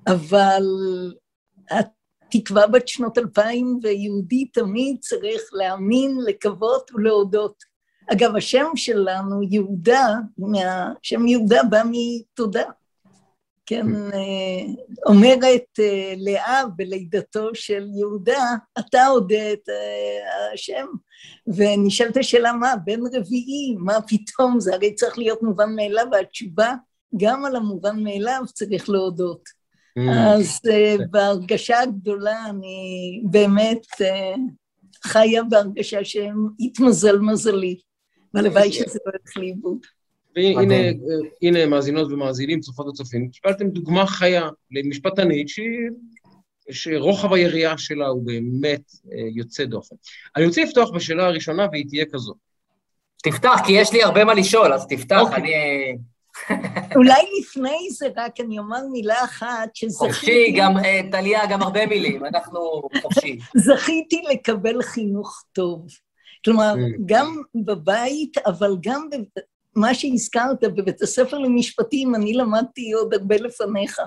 [0.07, 0.63] אבל
[2.29, 7.63] תקווה בת שנות אלפיים ויהודי תמיד צריך להאמין, לקוות ולהודות.
[8.13, 10.07] אגב, השם שלנו, יהודה,
[11.01, 12.63] השם יהודה בא מתודה.
[13.66, 14.66] כן, אה,
[15.05, 18.43] אומרת אה, לאה בלידתו של יהודה,
[18.80, 20.86] אתה הודה את אה, השם.
[21.47, 26.74] ונשאלת השאלה, מה, בן רביעי, מה פתאום, זה הרי צריך להיות מובן מאליו, והתשובה,
[27.18, 29.66] גם על המובן מאליו צריך להודות.
[29.99, 30.01] Mm.
[30.11, 33.86] אז uh, בהרגשה הגדולה אני באמת
[35.03, 37.80] חיה בהרגשה שהתמזל מזלי,
[38.34, 39.78] והלוואי שזה לא ילך לאיבוד.
[40.36, 40.75] והנה,
[41.41, 45.89] הנה מאזינות ומאזינים, צופות וצופים, קיבלתם דוגמה חיה למשפטנית שהיא...
[46.71, 48.81] שרוחב היריעה שלה הוא באמת
[49.36, 49.95] יוצא דופן.
[50.36, 52.33] אני רוצה לפתוח בשאלה הראשונה, והיא תהיה כזו.
[53.23, 55.19] תפתח, כי יש לי הרבה מה לשאול, אז תפתח.
[55.21, 55.38] אוקיי.
[55.38, 55.97] אני...
[56.95, 60.13] אולי לפני זה רק אני אומר מילה אחת, שזכיתי...
[60.13, 62.59] חופשי, גם, אה, טליה, גם הרבה מילים, אנחנו
[63.01, 63.39] חופשי.
[63.57, 65.88] זכיתי לקבל חינוך טוב.
[66.45, 66.73] כלומר.
[67.05, 69.07] גם בבית, אבל גם
[69.76, 74.01] מה שהזכרת בבית הספר למשפטים, אני למדתי עוד הרבה לפניך.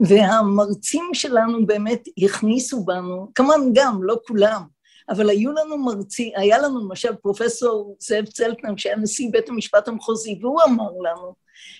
[0.00, 4.62] והמרצים שלנו באמת הכניסו בנו, כמובן גם, לא כולם,
[5.08, 10.38] אבל היו לנו מרצים, היה לנו למשל פרופסור זאב צלטנר, שהיה נשיא בית המשפט המחוזי,
[10.42, 11.34] והוא אמר לנו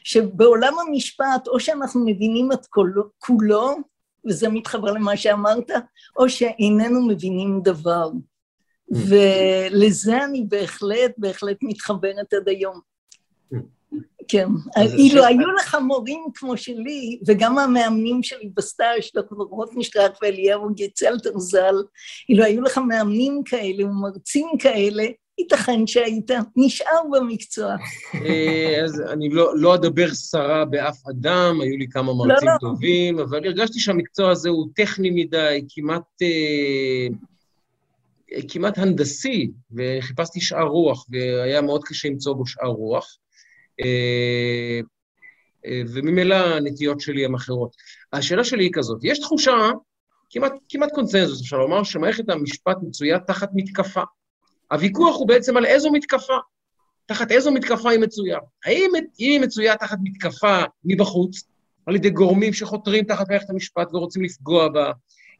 [0.05, 3.77] שבעולם המשפט, או שאנחנו מבינים את כולו, כולו,
[4.29, 5.71] וזה מתחבר למה שאמרת,
[6.17, 8.11] או שאיננו מבינים דבר.
[8.11, 8.97] Mm.
[9.09, 12.92] ולזה אני בהחלט, בהחלט מתחברת עד היום.
[14.29, 14.47] כן,
[14.97, 21.75] אילו היו לך מורים כמו שלי, וגם המאמנים שלי בסטאז', דוקטור רוטנשטרק ואליהו גיצלטר ז"ל,
[22.29, 25.05] אילו היו לך מאמנים כאלה ומרצים כאלה,
[25.39, 27.77] ייתכן שהיית נשאר במקצוע.
[28.15, 33.19] אה, אז אני לא, לא אדבר סרה באף אדם, היו לי כמה מרצים לא, טובים,
[33.19, 33.23] לא.
[33.23, 37.07] אבל הרגשתי שהמקצוע הזה הוא טכני מדי, כמעט, אה,
[38.49, 43.17] כמעט הנדסי, וחיפשתי שאר רוח, והיה מאוד קשה למצוא בו שאר רוח.
[43.81, 44.81] אה,
[45.67, 47.77] אה, וממילא הנטיות שלי הן אחרות.
[48.13, 49.71] השאלה שלי היא כזאת, יש תחושה,
[50.31, 54.03] כמעט, כמעט קונצנזוס, אפשר לומר, שמערכת המשפט מצויה תחת מתקפה.
[54.73, 56.37] הוויכוח הוא בעצם על איזו מתקפה,
[57.07, 58.39] תחת איזו מתקפה היא מצויה.
[58.65, 61.43] האם היא מצויה תחת מתקפה מבחוץ,
[61.87, 64.93] על ידי גורמים שחותרים תחת מערכת המשפט ורוצים לפגוע בה,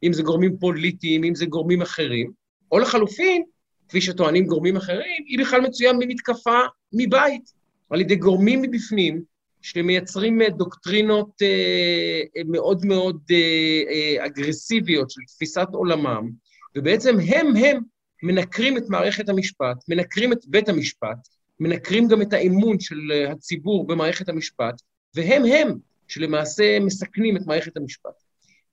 [0.03, 2.31] אם זה גורמים פוליטיים, אם זה גורמים אחרים,
[2.71, 3.43] או לחלופין,
[3.89, 6.59] כפי שטוענים גורמים אחרים, היא בכלל מצויה במתקפה
[6.93, 7.53] מבית,
[7.89, 9.23] על ידי גורמים מבפנים,
[9.61, 16.29] שמייצרים דוקטרינות אה, מאוד מאוד אה, אגרסיביות של תפיסת עולמם,
[16.75, 17.81] ובעצם הם הם
[18.23, 21.27] מנקרים את מערכת המשפט, מנקרים את בית המשפט,
[21.59, 24.81] מנקרים גם את האמון של הציבור במערכת המשפט,
[25.15, 25.77] והם הם
[26.07, 28.23] שלמעשה מסכנים את מערכת המשפט.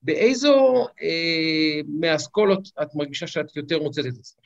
[0.03, 4.45] באיזו אה, מהאסכולות את מרגישה שאת יותר מוצאת את עצמך?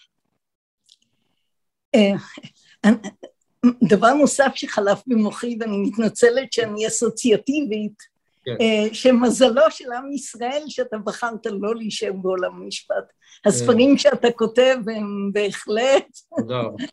[3.65, 8.57] אה, דבר נוסף שחלף במוחי, ואני מתנצלת שאני אסוציאטיבית, כן.
[8.61, 13.13] אה, שמזלו של עם ישראל שאתה בחרת לא להישאר בעולם המשפט.
[13.47, 13.99] הספרים כן.
[13.99, 16.07] שאתה כותב הם בהחלט...
[16.37, 16.85] תודה רבה.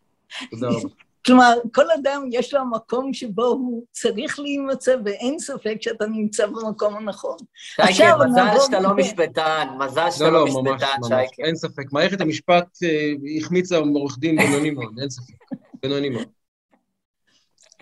[0.50, 0.88] תודה רבה.
[1.26, 6.96] כלומר, כל אדם יש לו המקום שבו הוא צריך להימצא, ואין ספק שאתה נמצא במקום
[6.96, 7.36] הנכון.
[7.54, 11.42] שייקה, מזל שאתה לא משפטן, מזל שאתה לא, לא משפטן, שייקה.
[11.42, 11.92] אין ספק.
[11.92, 15.34] מערכת המשפט אה, החמיצה עורך דין בינוני מאוד, אין ספק.
[15.82, 16.41] בינוני מאוד.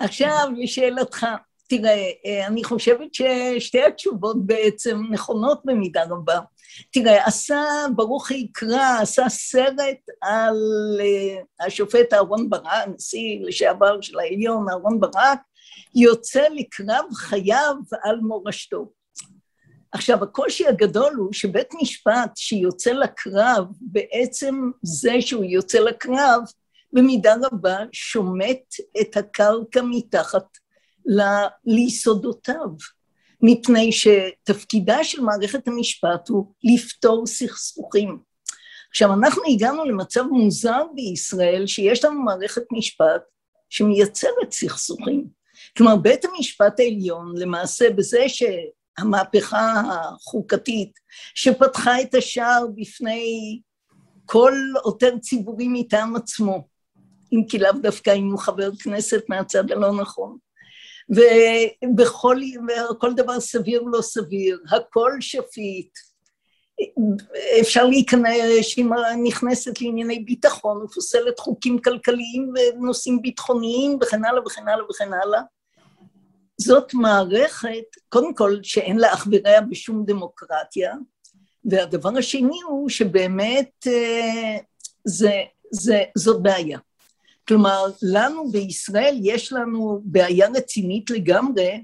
[0.01, 1.27] עכשיו, לשאלתך,
[1.69, 6.41] תראה, אה, אני חושבת ששתי התשובות בעצם נכונות במידה רבה.
[6.93, 7.63] תראה, עשה,
[7.97, 10.57] ברוך יקרא, עשה סרט על
[11.01, 15.39] uh, השופט אהרון ברק, נשיא לשעבר של העליון, אהרון ברק,
[15.95, 18.91] יוצא לקרב חייו על מורשתו.
[19.93, 26.43] עכשיו, הקושי הגדול הוא שבית משפט שיוצא לקרב, בעצם זה שהוא יוצא לקרב,
[26.93, 30.59] במידה רבה שומט את הקרקע מתחת
[31.67, 32.69] ליסודותיו.
[33.43, 38.19] מפני שתפקידה של מערכת המשפט הוא לפתור סכסוכים.
[38.91, 43.23] עכשיו אנחנו הגענו למצב מוזר בישראל שיש לנו מערכת משפט
[43.69, 45.27] שמייצרת סכסוכים.
[45.77, 50.93] כלומר בית המשפט העליון למעשה בזה שהמהפכה החוקתית
[51.35, 53.61] שפתחה את השער בפני
[54.27, 56.69] כל עותר ציבורי מטעם עצמו,
[57.33, 60.37] אם כי לאו דווקא אם הוא חבר כנסת מהצד הלא נכון,
[61.11, 65.91] ובכל דבר סביר לא סביר, הכל שפיט,
[67.61, 68.91] אפשר להיכנס, אם
[69.25, 75.41] נכנסת לענייני ביטחון ופוסלת חוקים כלכליים ונושאים ביטחוניים וכן הלאה וכן הלאה וכן הלאה.
[76.61, 80.95] זאת מערכת, קודם כל, שאין לה אח ורע בשום דמוקרטיה,
[81.65, 84.57] והדבר השני הוא שבאמת אה,
[85.05, 86.79] זה, זה, זאת בעיה.
[87.51, 91.83] כלומר, לנו בישראל יש לנו בעיה רצינית לגמרי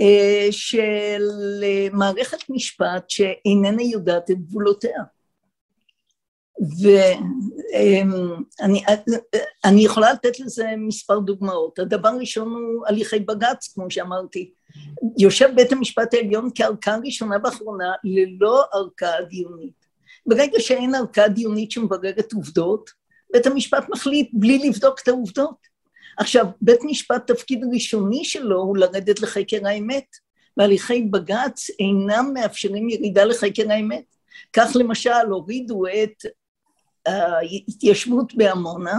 [0.00, 1.22] אה, של
[1.92, 5.02] מערכת משפט שאיננה יודעת את גבולותיה.
[6.80, 8.84] ואני
[9.64, 11.78] אני יכולה לתת לזה מספר דוגמאות.
[11.78, 14.52] הדבר הראשון הוא הליכי בג"ץ, כמו שאמרתי.
[15.18, 19.86] יושב בית המשפט העליון כערכאה ראשונה ואחרונה ללא ערכאה דיונית.
[20.26, 25.76] ברגע שאין ערכאה דיונית שמבררת עובדות, בית המשפט מחליט בלי לבדוק את העובדות.
[26.18, 30.06] עכשיו, בית משפט תפקיד ראשוני שלו הוא לרדת לחקר האמת,
[30.56, 34.04] והליכי בג"ץ אינם מאפשרים ירידה לחקר האמת.
[34.52, 36.26] כך למשל הורידו את
[37.06, 38.98] ההתיישבות בעמונה,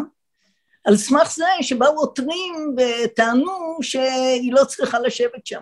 [0.84, 5.62] על סמך זה שבאו עותרים וטענו שהיא לא צריכה לשבת שם.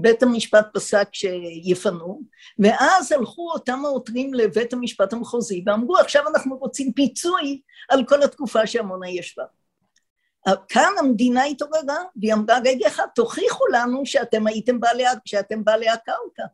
[0.00, 2.20] בית המשפט פסק שיפנו,
[2.58, 8.66] ואז הלכו אותם העותרים לבית המשפט המחוזי ואמרו עכשיו אנחנו רוצים פיצוי על כל התקופה
[8.66, 9.44] שעמונה ישבה.
[10.68, 16.44] כאן המדינה התעוררה והיא אמרה רגע אחד תוכיחו לנו שאתם הייתם בעלי, שאתם בעלי הקרקע.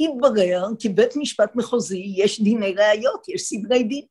[0.00, 4.04] התברר כי בית משפט מחוזי יש דיני ראיות, יש סדרי דין.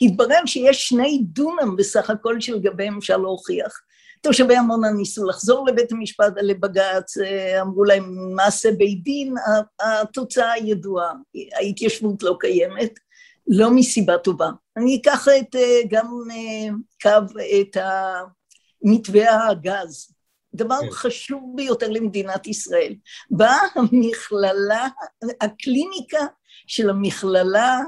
[0.00, 3.80] התברר שיש שני דונם בסך הכל שלגביהם אפשר להוכיח.
[4.20, 9.34] תושבי עמונה ניסו לחזור לבית המשפט, לבג"ץ, אה, אמרו להם מעשה בית דין,
[9.80, 11.12] התוצאה ידועה,
[11.52, 12.98] ההתיישבות לא קיימת,
[13.46, 14.50] לא מסיבה טובה.
[14.76, 17.76] אני אקח את, אה, גם אה, קו, את
[18.82, 20.14] מתווה הגז,
[20.54, 20.90] דבר כן.
[20.90, 22.94] חשוב ביותר למדינת ישראל.
[23.30, 24.88] באה המכללה,
[25.40, 26.26] הקליניקה
[26.66, 27.78] של המכללה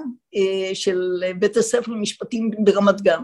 [0.75, 3.23] של בית הספר למשפטים ברמת גן.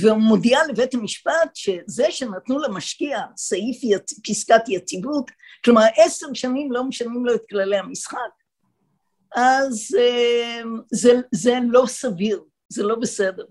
[0.00, 4.20] ומודיעה לבית המשפט שזה שנתנו למשקיע סעיף יצ...
[4.20, 5.30] פסקת יציבות,
[5.64, 8.18] כלומר עשר שנים לא משנים לו את כללי המשחק,
[9.34, 10.62] אז אה,
[10.92, 13.44] זה, זה לא סביר, זה לא בסדר.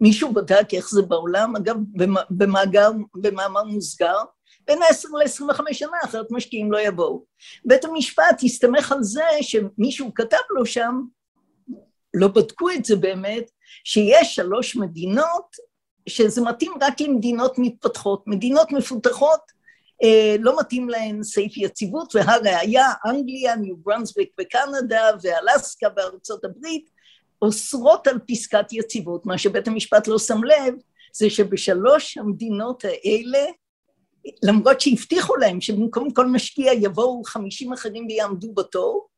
[0.00, 1.76] מישהו בדק איך זה בעולם, אגב
[2.30, 4.16] במאגר, במאמר מוסגר,
[4.66, 7.24] בין עשר ל-25 שנה, אחרת משקיעים לא יבואו.
[7.64, 11.00] בית המשפט הסתמך על זה שמישהו כתב לו שם,
[12.14, 13.50] לא בדקו את זה באמת,
[13.84, 15.71] שיש שלוש מדינות
[16.06, 18.22] שזה מתאים רק למדינות מתפתחות.
[18.26, 19.40] מדינות מפותחות
[20.02, 26.90] אה, לא מתאים להן סעיף יציבות, והראיה, אנגליה, ניו ברנסוויק וקנדה, ואלסקה וארצות הברית,
[27.42, 30.74] שאוסרות על פסקת יציבות, מה שבית המשפט לא שם לב,
[31.14, 33.44] זה שבשלוש המדינות האלה,
[34.42, 39.08] למרות שהבטיחו להם שבמקום כל משקיע יבואו חמישים אחרים ויעמדו בתור,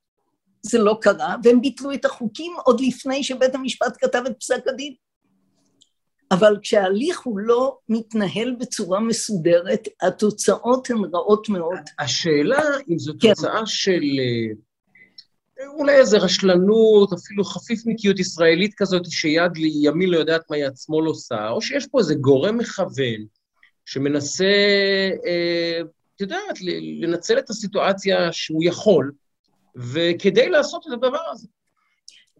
[0.62, 4.94] זה לא קרה, והם ביטלו את החוקים עוד לפני שבית המשפט כתב את פסק הדין.
[6.30, 11.78] אבל כשההליך הוא לא מתנהל בצורה מסודרת, התוצאות הן רעות מאוד.
[11.98, 13.28] השאלה אם זו כן.
[13.28, 14.02] תוצאה של
[15.66, 21.48] אולי איזו רשלנות, אפילו חפיפניקיות ישראלית כזאת, שיד לימין לא יודעת מה יד שמאל עושה,
[21.48, 23.26] או שיש פה איזה גורם מכוון
[23.86, 24.44] שמנסה,
[25.26, 25.80] אה,
[26.16, 26.60] את יודעת,
[27.00, 29.12] לנצל את הסיטואציה שהוא יכול,
[29.76, 31.48] וכדי לעשות את הדבר הזה.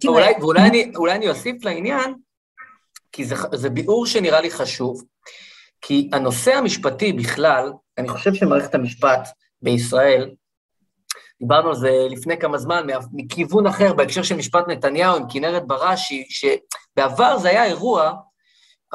[0.06, 2.14] אולי, ואולי אני, אולי אני אוסיף לעניין,
[3.14, 5.02] כי זה, זה ביאור שנראה לי חשוב,
[5.80, 9.28] כי הנושא המשפטי בכלל, אני חושב שמערכת המשפט
[9.62, 10.30] בישראל,
[11.40, 16.24] דיברנו על זה לפני כמה זמן, מכיוון אחר, בהקשר של משפט נתניהו עם כנרת בראשי,
[16.28, 18.12] שבעבר זה היה אירוע,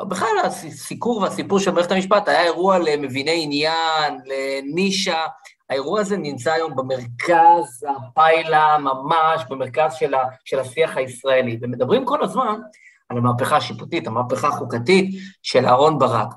[0.07, 5.25] בכלל הסיקור והסיפור של מערכת המשפט היה אירוע למביני עניין, לנישה,
[5.69, 10.13] האירוע הזה נמצא היום במרכז הפיילה, ממש במרכז של,
[10.45, 12.59] של השיח הישראלי, ומדברים כל הזמן
[13.09, 16.27] על המהפכה השיפוטית, המהפכה החוקתית של אהרן ברק.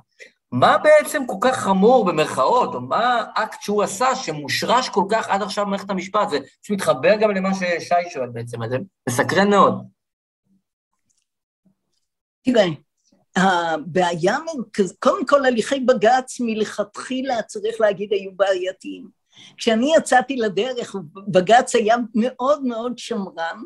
[0.52, 5.42] מה בעצם כל כך חמור במרכאות, או מה האקט שהוא עשה שמושרש כל כך עד
[5.42, 6.30] עכשיו במערכת המשפט?
[6.30, 6.38] זה
[6.70, 8.76] מתחבר גם למה ששי שואל בעצם, זה
[9.08, 9.82] מסקרן מאוד.
[12.44, 12.66] תראה,
[13.36, 14.38] הבעיה,
[14.98, 19.08] קודם כל הליכי בג"ץ מלכתחילה, צריך להגיד, היו בעייתיים.
[19.56, 20.96] כשאני יצאתי לדרך,
[21.28, 23.62] בג"ץ היה מאוד מאוד שמרן,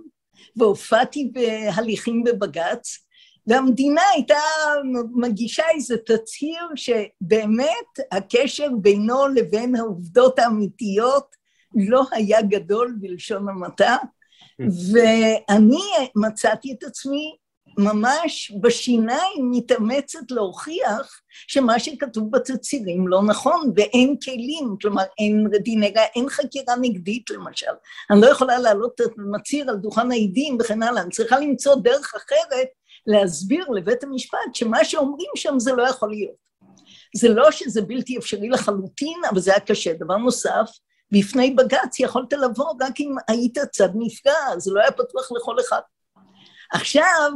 [0.57, 2.99] והופעתי בהליכים בבג"ץ,
[3.47, 4.39] והמדינה הייתה
[5.15, 11.37] מגישה איזה תצהיר שבאמת הקשר בינו לבין העובדות האמיתיות
[11.75, 13.97] לא היה גדול בלשון המעטה,
[14.63, 14.65] mm.
[14.93, 15.83] ואני
[16.17, 17.37] מצאתי את עצמי
[17.79, 26.29] ממש בשיניים מתאמצת להוכיח שמה שכתוב בתצהירים לא נכון ואין כלים, כלומר אין דינגה, אין
[26.29, 27.73] חקירה נגדית למשל.
[28.11, 32.15] אני לא יכולה להעלות את מצהיר על דוכן העדים וכן הלאה, אני צריכה למצוא דרך
[32.15, 32.69] אחרת
[33.07, 36.47] להסביר לבית המשפט שמה שאומרים שם זה לא יכול להיות.
[37.17, 39.93] זה לא שזה בלתי אפשרי לחלוטין, אבל זה היה קשה.
[39.93, 40.71] דבר נוסף,
[41.13, 45.81] בפני בג"ץ יכולת לבוא רק אם היית צד נפגע, זה לא היה פתוח לכל אחד.
[46.73, 47.33] עכשיו,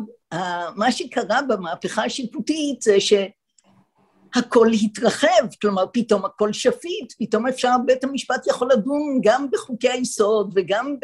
[0.77, 8.47] מה שקרה במהפכה השיפוטית זה שהכל התרחב, כלומר פתאום הכל שפיט, פתאום אפשר, בית המשפט
[8.47, 10.97] יכול לדון גם בחוקי היסוד וגם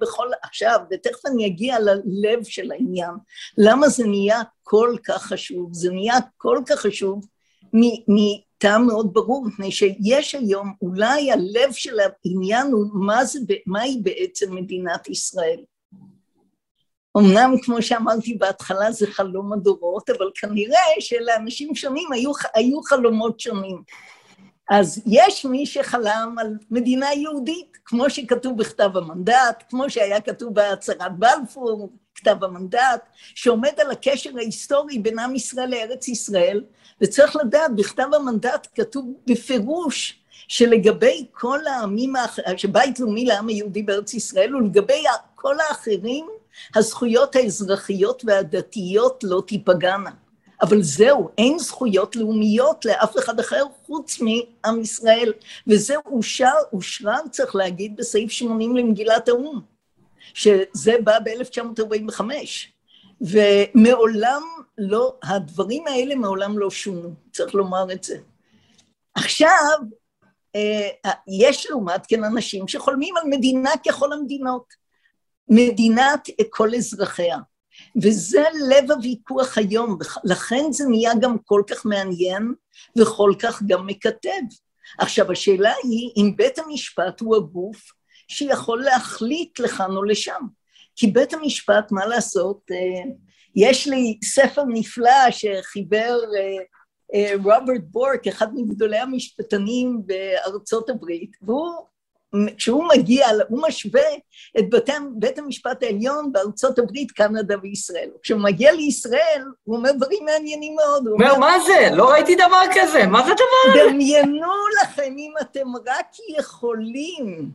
[0.00, 3.10] בכל, עכשיו, ותכף אני אגיע ללב של העניין,
[3.58, 5.68] למה זה נהיה כל כך חשוב?
[5.72, 7.26] זה נהיה כל כך חשוב
[8.08, 14.54] מטעם מאוד ברור, מפני שיש היום, אולי הלב של העניין הוא מה זה, מהי בעצם
[14.54, 15.60] מדינת ישראל.
[17.18, 23.82] אמנם כמו שאמרתי בהתחלה זה חלום הדורות, אבל כנראה שלאנשים שונים היו, היו חלומות שונים.
[24.70, 31.18] אז יש מי שחלם על מדינה יהודית, כמו שכתוב בכתב המנדט, כמו שהיה כתוב בהצהרת
[31.18, 36.64] בלפור, כתב המנדט, שעומד על הקשר ההיסטורי בין עם ישראל לארץ ישראל,
[37.00, 42.12] וצריך לדעת, בכתב המנדט כתוב בפירוש שלגבי כל העמים,
[42.56, 45.02] שבית לאומי לעם היהודי בארץ ישראל, ולגבי
[45.34, 46.26] כל האחרים,
[46.74, 50.10] הזכויות האזרחיות והדתיות לא תיפגענה.
[50.62, 55.32] אבל זהו, אין זכויות לאומיות לאף אחד אחר חוץ מעם ישראל,
[55.66, 59.60] וזה אושר, אושרר, צריך להגיד, בסעיף 80 למגילת האו"ם,
[60.34, 62.20] שזה בא ב-1945,
[63.20, 64.42] ומעולם
[64.78, 68.16] לא, הדברים האלה מעולם לא שונו, צריך לומר את זה.
[69.14, 69.78] עכשיו,
[70.56, 74.81] אה, יש לעומת כן אנשים שחולמים על מדינה ככל המדינות.
[75.48, 77.38] מדינת כל אזרחיה.
[78.02, 82.54] וזה לב הוויכוח היום, לכן זה נהיה גם כל כך מעניין
[82.98, 84.42] וכל כך גם מקטב.
[84.98, 87.92] עכשיו השאלה היא אם בית המשפט הוא הגוף
[88.28, 90.46] שיכול להחליט לכאן או לשם.
[90.96, 93.10] כי בית המשפט, מה לעשות, אה,
[93.56, 96.64] יש לי ספר נפלא שחיבר אה,
[97.14, 101.86] אה, רוברט בורק, אחד מגדולי המשפטנים בארצות הברית, והוא
[102.56, 104.02] כשהוא מגיע, הוא משווה
[104.58, 108.08] את בית, בית המשפט העליון בארצות הברית, קנדה וישראל.
[108.22, 111.06] כשהוא מגיע לישראל, הוא אומר דברים מעניינים מאוד.
[111.06, 111.88] הוא אומר, מה זה?
[111.92, 113.92] לא ראיתי דבר כזה, מה זה הדבר הזה?
[113.92, 114.52] דמיינו
[114.82, 117.50] לכם אם אתם רק יכולים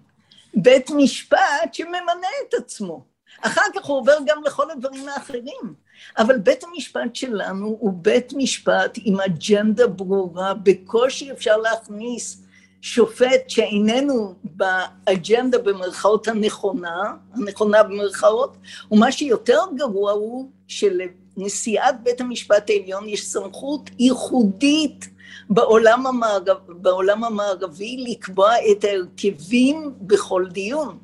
[0.54, 3.04] בית משפט שממנה את עצמו.
[3.42, 5.74] אחר כך הוא עובר גם לכל הדברים האחרים.
[6.18, 12.47] אבל בית המשפט שלנו הוא בית משפט עם אג'נדה ברורה, בקושי אפשר להכניס
[12.82, 18.58] שופט שאיננו באג'נדה במרכאות הנכונה, הנכונה במרכאות,
[18.92, 25.10] ומה שיותר גרוע הוא שלנשיאת בית המשפט העליון יש סמכות ייחודית
[25.50, 30.98] בעולם, המערב, בעולם המערבי לקבוע את ההרכבים בכל דיון.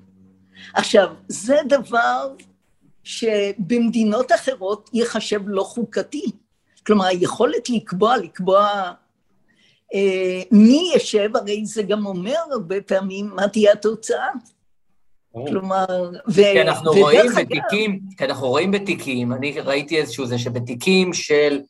[0.73, 2.33] עכשיו, זה דבר
[3.03, 6.25] שבמדינות אחרות ייחשב לא חוקתי.
[6.85, 8.91] כלומר, היכולת לקבוע, לקבוע
[10.51, 14.27] מי ישב, הרי זה גם אומר הרבה פעמים מה תהיה התוצאה.
[15.33, 15.85] כלומר,
[16.29, 16.33] ו...
[16.33, 21.61] כי אנחנו רואים בתיקים, כי אנחנו רואים בתיקים, אני ראיתי איזשהו זה שבתיקים של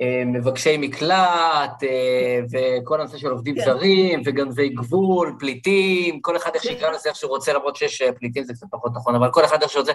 [0.00, 3.64] אה, מבקשי מקלט, אה, וכל הנושא של עובדים כן.
[3.64, 8.12] זרים, וגנבי גבול, פליטים, כל אחד איך שיקרא לזה איך שהוא רוצה, למרות שיש אה,
[8.12, 9.92] פליטים זה קצת פחות נכון, אבל כל אחד איך שהוא רוצה.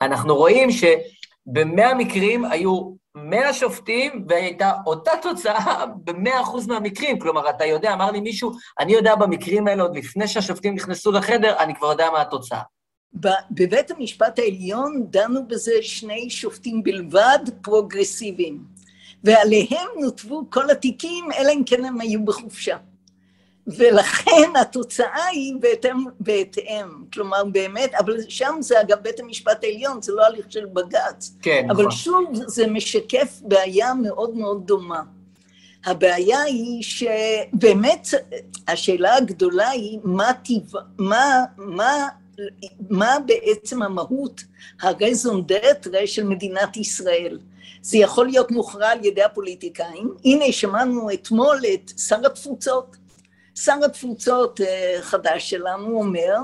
[0.00, 7.18] אנחנו רואים שבמאה מקרים היו מאה שופטים, והייתה אותה תוצאה במאה אחוז מהמקרים.
[7.18, 11.56] כלומר, אתה יודע, אמר לי מישהו, אני יודע במקרים האלה, עוד לפני שהשופטים נכנסו לחדר,
[11.58, 12.60] אני כבר יודע מה התוצאה.
[13.50, 18.64] בבית המשפט העליון דנו בזה שני שופטים בלבד, פרוגרסיביים.
[19.24, 22.76] ועליהם נותבו כל התיקים, אלא אם כן הם היו בחופשה.
[23.66, 30.12] ולכן התוצאה היא בהתאם, בהתאם, כלומר באמת, אבל שם זה אגב בית המשפט העליון, זה
[30.12, 31.32] לא הליך של בג"ץ.
[31.42, 31.90] כן, אבל נכון.
[31.90, 35.02] שוב, זה משקף בעיה מאוד מאוד דומה.
[35.86, 38.08] הבעיה היא שבאמת,
[38.68, 42.08] השאלה הגדולה היא מה טבע, מה, מה,
[42.90, 44.40] מה בעצם המהות
[44.80, 47.38] הרזון דטרה של מדינת ישראל.
[47.82, 50.14] זה יכול להיות מוכרע על ידי הפוליטיקאים.
[50.24, 52.96] הנה, שמענו אתמול את שר התפוצות.
[53.56, 56.36] שר התפוצות אה, חדש שלנו אומר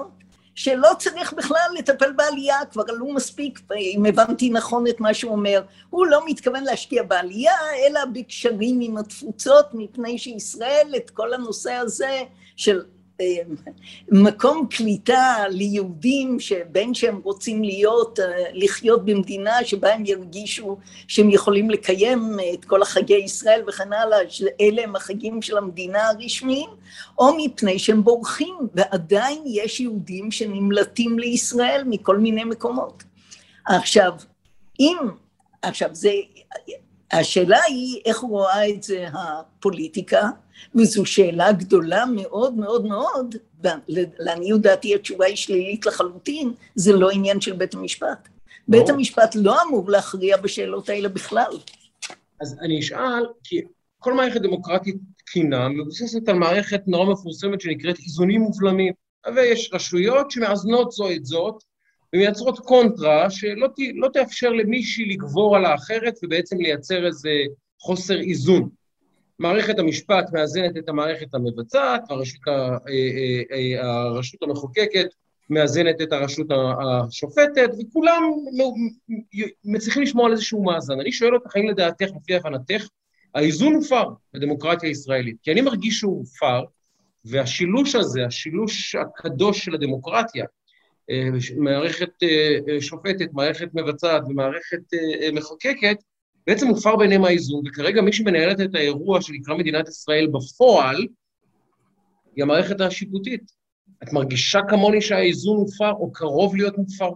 [0.55, 5.63] שלא צריך בכלל לטפל בעלייה, כבר עלו מספיק, אם הבנתי נכון את מה שהוא אומר.
[5.91, 7.57] הוא לא מתכוון להשקיע בעלייה,
[7.87, 12.23] אלא בקשרים עם התפוצות, מפני שישראל את כל הנושא הזה
[12.57, 12.83] של
[14.09, 18.19] מקום קליטה ליהודים שבין שהם רוצים להיות,
[18.53, 24.83] לחיות במדינה שבה הם ירגישו שהם יכולים לקיים את כל החגי ישראל וכן הלאה, שאלה
[24.83, 26.71] הם החגים של המדינה הרשמיים,
[27.19, 33.03] או מפני שהם בורחים, ועדיין יש יהודים שנמלטים לישראל מכל מיני מקומות.
[33.67, 34.13] עכשיו,
[34.81, 34.97] אם,
[35.63, 36.13] עכשיו זה,
[37.13, 40.29] השאלה היא איך רואה את זה הפוליטיקה,
[40.75, 43.37] וזו שאלה גדולה מאוד מאוד מאוד,
[44.19, 48.29] לעניות דעתי התשובה היא שלילית לחלוטין, זה לא עניין של בית המשפט.
[48.69, 51.53] בית המשפט לא אמור להכריע בשאלות האלה בכלל.
[52.41, 53.61] אז אני אשאל, כי
[53.99, 58.93] כל מערכת דמוקרטית תקינה מבוססת על מערכת נורא מפורסמת שנקראת איזונים ובלמים.
[59.35, 61.55] ויש רשויות שמאזנות זו את זאת,
[62.15, 67.31] ומייצרות קונטרה שלא ת, לא תאפשר למישהי לגבור על האחרת ובעצם לייצר איזה
[67.81, 68.69] חוסר איזון.
[69.43, 75.07] מערכת המשפט מאזנת את המערכת המבצעת, הרשות, אה, אה, אה, הרשות המחוקקת
[75.51, 78.23] מאזנת את הרשות השופטת, וכולם
[79.65, 81.01] מצליחים לשמור על איזשהו מאזן.
[81.01, 82.89] אני שואל אותך, האם לדעתך, לפי הבנתך,
[83.35, 85.37] האיזון הופר בדמוקרטיה הישראלית?
[85.43, 86.65] כי אני מרגיש שהוא הופר,
[87.25, 90.45] והשילוש הזה, השילוש הקדוש של הדמוקרטיה,
[91.57, 92.11] מערכת
[92.81, 94.81] שופטת, מערכת מבצעת ומערכת
[95.33, 95.97] מחוקקת,
[96.47, 101.07] בעצם מופר ביניהם האיזון, וכרגע מי שמנהלת את האירוע שנקרא מדינת ישראל בפועל,
[102.37, 103.63] היא המערכת השיפוטית.
[104.03, 107.11] את מרגישה כמוני שהאיזון מופר, או קרוב להיות מופר?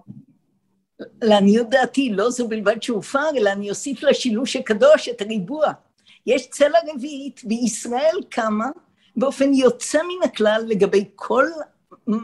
[1.22, 5.72] לעניות דעתי, לא זו בלבד שהופר, אלא אני אוסיף לשילוש הקדוש את הריבוע.
[6.26, 8.66] יש צלע רביעית, וישראל קמה
[9.16, 11.46] באופן יוצא מן הכלל לגבי כל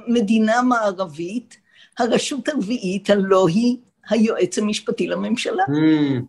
[0.08, 1.56] מדינה מערבית,
[1.98, 3.76] הרשות הרביעית, הלא היא
[4.08, 5.64] היועץ המשפטי לממשלה.
[5.64, 6.22] Mm.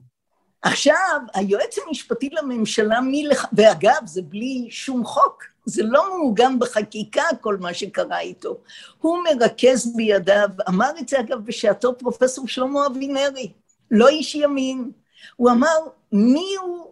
[0.63, 3.45] עכשיו, היועץ המשפטי לממשלה, מלך...
[3.53, 8.57] ואגב, זה בלי שום חוק, זה לא מעוגן בחקיקה כל מה שקרה איתו.
[9.01, 13.51] הוא מרכז בידיו, אמר את זה אגב בשעתו פרופסור שלמה אבינרי,
[13.91, 14.91] לא איש ימין.
[15.35, 15.77] הוא אמר,
[16.11, 16.91] מי הוא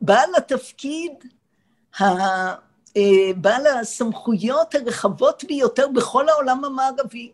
[0.00, 1.12] בעל התפקיד,
[2.00, 2.54] אה,
[3.36, 7.32] בעל הסמכויות הרחבות ביותר בכל העולם המערבי?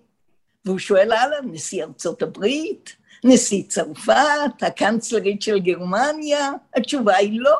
[0.65, 2.97] והוא שואל הלאה, נשיא ארצות הברית,
[3.27, 7.57] נשיא צרפת, הקנצלרית של גרמניה, התשובה היא לא.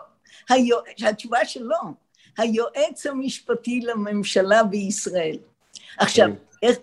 [0.49, 0.81] היוע...
[1.09, 1.79] התשובה שלא,
[2.39, 5.37] היועץ המשפטי לממשלה בישראל.
[5.99, 6.29] עכשיו,
[6.63, 6.79] איך...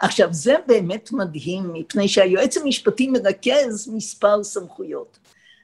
[0.00, 5.18] עכשיו, זה באמת מדהים, מפני שהיועץ המשפטי מרכז מספר סמכויות.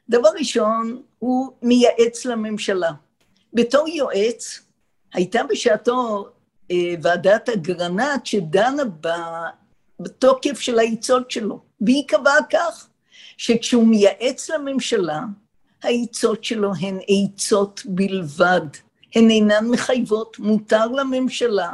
[0.09, 2.91] דבר ראשון, הוא מייעץ לממשלה.
[3.53, 4.61] בתור יועץ,
[5.15, 6.29] הייתה בשעתו
[6.71, 8.85] אה, ועדת אגרנט שדנה
[10.01, 11.61] בתוקף של העצות שלו.
[11.81, 12.89] והיא קבעה כך,
[13.37, 15.21] שכשהוא מייעץ לממשלה,
[15.83, 18.67] העצות שלו הן עצות בלבד,
[19.15, 21.71] הן אינן מחייבות, מותר לממשלה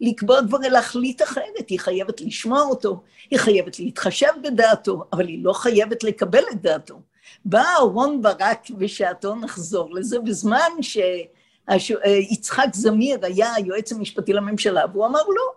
[0.00, 5.52] לקבוע דברים, להחליט אחרת, היא חייבת לשמוע אותו, היא חייבת להתחשב בדעתו, אבל היא לא
[5.52, 7.00] חייבת לקבל את דעתו.
[7.44, 10.70] בא אהרון ברק בשעתו, נחזור לזה, בזמן
[11.68, 15.52] שיצחק זמיר היה היועץ המשפטי לממשלה, והוא אמר לא,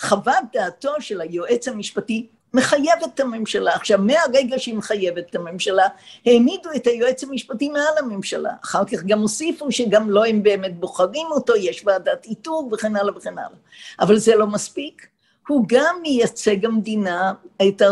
[0.00, 3.74] חוות דעתו של היועץ המשפטי מחייבת את הממשלה.
[3.74, 5.86] עכשיו, מהרגע שהיא מחייבת את הממשלה,
[6.26, 8.52] העמידו את היועץ המשפטי מעל הממשלה.
[8.64, 13.16] אחר כך גם הוסיפו שגם לא הם באמת בוחרים אותו, יש ועדת איתור וכן הלאה
[13.16, 13.58] וכן הלאה.
[14.00, 15.06] אבל זה לא מספיק.
[15.48, 17.32] הוא גם מייצג המדינה,
[17.68, 17.82] את,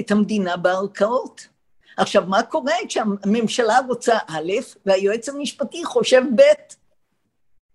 [0.00, 1.48] את המדינה בערכאות.
[1.96, 4.52] עכשיו, מה קורה כשהממשלה רוצה א',
[4.86, 6.42] והיועץ המשפטי חושב ב'?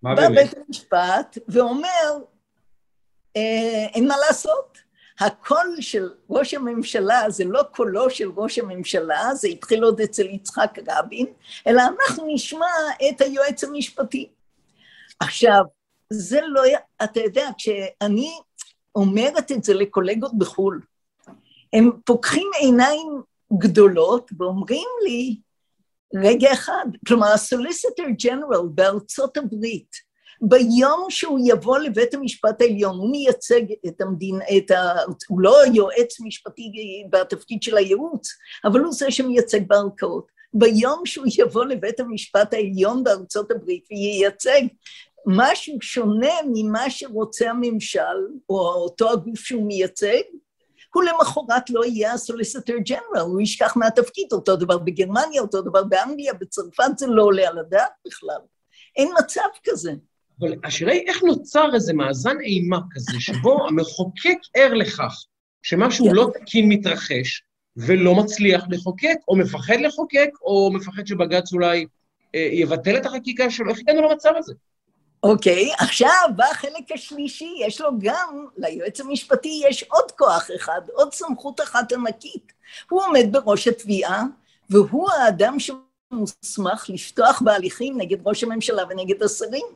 [0.02, 0.28] מה באמת?
[0.30, 2.18] בא בית המשפט ואומר,
[3.94, 4.78] אין מה לעשות.
[5.20, 10.78] הקול של ראש הממשלה זה לא קולו של ראש הממשלה, זה התחיל עוד אצל יצחק
[10.88, 11.26] רבין,
[11.66, 12.66] אלא אנחנו נשמע
[13.08, 14.28] את היועץ המשפטי.
[15.20, 15.62] עכשיו,
[16.10, 16.62] זה לא,
[17.04, 18.30] אתה יודע, כשאני
[18.94, 20.80] אומרת את זה לקולגות בחו"ל,
[21.72, 23.22] הם פוקחים עיניים
[23.58, 25.36] גדולות ואומרים לי,
[26.14, 30.09] רגע אחד, כלומר הסוליסיטר ג'נרל בארצות הברית,
[30.40, 34.94] ביום שהוא יבוא לבית המשפט העליון, הוא מייצג את המדינה, את ה...
[35.28, 36.72] הוא לא יועץ משפטי
[37.10, 38.28] בתפקיד של הייעוץ,
[38.64, 40.26] אבל הוא זה שמייצג בערכאות.
[40.54, 44.62] ביום שהוא יבוא לבית המשפט העליון בארצות הברית וייצג
[45.26, 48.00] משהו שונה ממה שרוצה הממשל,
[48.48, 50.20] או אותו הגוף שהוא מייצג,
[50.94, 56.34] הוא למחרת לא יהיה הסוליסטר ג'נרל, הוא ישכח מהתפקיד, אותו דבר בגרמניה, אותו דבר באנגליה,
[56.34, 58.40] בצרפת זה לא עולה על הדעת בכלל.
[58.96, 59.92] אין מצב כזה.
[60.40, 65.24] אבל השאלה היא איך נוצר איזה מאזן אימה כזה, שבו המחוקק ער לכך
[65.62, 66.12] שמשהו כן.
[66.14, 67.42] לא תקין מתרחש,
[67.76, 71.86] ולא מצליח לחוקק, או מפחד לחוקק, או מפחד שבג"ץ אולי
[72.34, 74.54] אה, יבטל את החקיקה שלו, איך הגענו למצב הזה?
[75.22, 81.12] אוקיי, עכשיו בא החלק השלישי, יש לו גם, ליועץ המשפטי יש עוד כוח אחד, עוד
[81.12, 82.52] סמכות אחת ענקית.
[82.90, 84.24] הוא עומד בראש התביעה,
[84.70, 89.66] והוא האדם שמוסמך לפתוח בהליכים נגד ראש הממשלה ונגד השרים.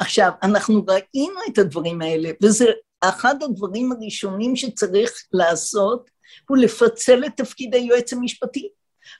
[0.00, 2.64] עכשיו, אנחנו ראינו את הדברים האלה, וזה
[3.00, 6.10] אחד הדברים הראשונים שצריך לעשות,
[6.48, 8.68] הוא לפצל את תפקיד היועץ המשפטי.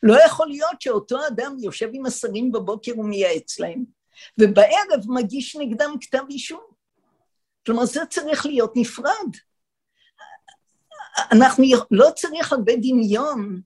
[0.03, 3.85] לא יכול להיות שאותו אדם יושב עם השרים בבוקר ומייעץ להם,
[4.41, 6.61] ובערב מגיש נגדם כתב אישום.
[7.66, 9.31] כלומר, זה צריך להיות נפרד.
[11.33, 13.61] אנחנו, לא צריך הרבה דמיון,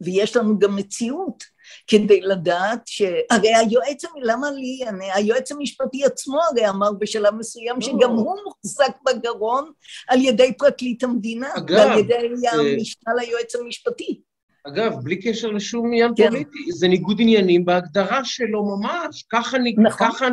[0.00, 1.44] ויש לנו גם מציאות,
[1.86, 3.02] כדי לדעת ש...
[3.30, 4.88] הרי היועץ, למה לי?
[4.88, 9.70] אני, היועץ המשפטי עצמו הרי אמר בשלב מסוים שגם הוא מוחזק בגרון
[10.08, 14.20] על ידי פרקליט המדינה, אגב, ועל ידי זה- המשנה ליועץ המשפטי.
[14.68, 16.28] אגב, בלי קשר לשום עניין כן.
[16.30, 20.08] פוליטי, זה ניגוד עניינים בהגדרה שלו ממש, ככה, נכון.
[20.08, 20.26] ככה,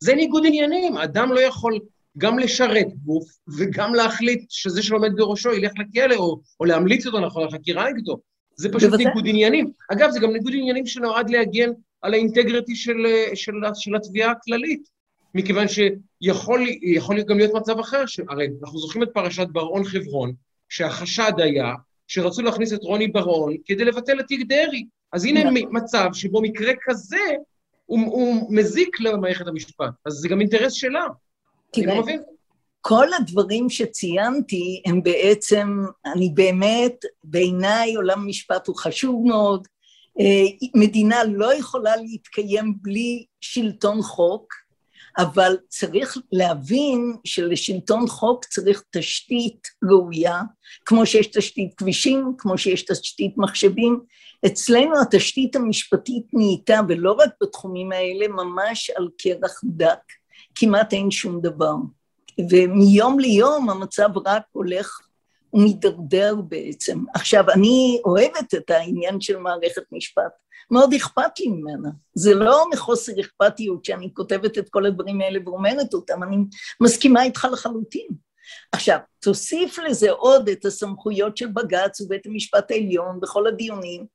[0.00, 1.78] זה ניגוד עניינים, אדם לא יכול
[2.18, 3.24] גם לשרת גוף
[3.58, 8.20] וגם להחליט שזה שעומד בראשו ילך לכלא, או, או להמליץ אותו נכון לחקירה נגדו.
[8.60, 9.06] זה פשוט בוודאי.
[9.06, 9.70] ניגוד עניינים.
[9.92, 11.70] אגב, זה גם ניגוד עניינים שנועד להגן
[12.02, 14.88] על האינטגריטי של, של, של התביעה הכללית,
[15.34, 20.32] מכיוון שיכול יכול גם להיות מצב אחר, שהרי אנחנו זוכרים את פרשת בר-און חברון,
[20.68, 21.74] שהחשד היה
[22.08, 24.86] שרצו להכניס את רוני בר-און כדי לבטל את תיק דרעי.
[25.12, 25.76] אז הנה נכון.
[25.76, 27.16] מצב שבו מקרה כזה
[27.86, 31.06] הוא, הוא מזיק למערכת המשפט, אז זה גם אינטרס שלה.
[31.76, 32.22] אני לא מבין.
[32.80, 39.68] כל הדברים שציינתי הם בעצם, אני באמת, בעיניי עולם משפט הוא חשוב מאוד.
[40.20, 44.54] אה, מדינה לא יכולה להתקיים בלי שלטון חוק,
[45.18, 50.40] אבל צריך להבין שלשלטון חוק צריך תשתית ראויה,
[50.84, 54.00] כמו שיש תשתית כבישים, כמו שיש תשתית מחשבים.
[54.46, 60.00] אצלנו התשתית המשפטית נהייתה, ולא רק בתחומים האלה, ממש על קרח דק.
[60.54, 61.74] כמעט אין שום דבר.
[62.50, 65.00] ומיום ליום המצב רק הולך
[65.52, 67.04] ומידרדר בעצם.
[67.14, 70.32] עכשיו, אני אוהבת את העניין של מערכת משפט,
[70.70, 71.88] מאוד אכפת לי ממנה.
[72.14, 76.36] זה לא מחוסר אכפתיות שאני כותבת את כל הדברים האלה ואומרת אותם, אני
[76.80, 78.08] מסכימה איתך לחלוטין.
[78.72, 84.06] עכשיו, תוסיף לזה עוד את הסמכויות של בג"ץ ובית המשפט העליון בכל הדיונים,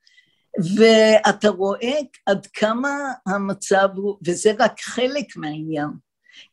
[0.78, 2.90] ואתה רואה עד כמה
[3.28, 5.90] המצב הוא, וזה רק חלק מהעניין,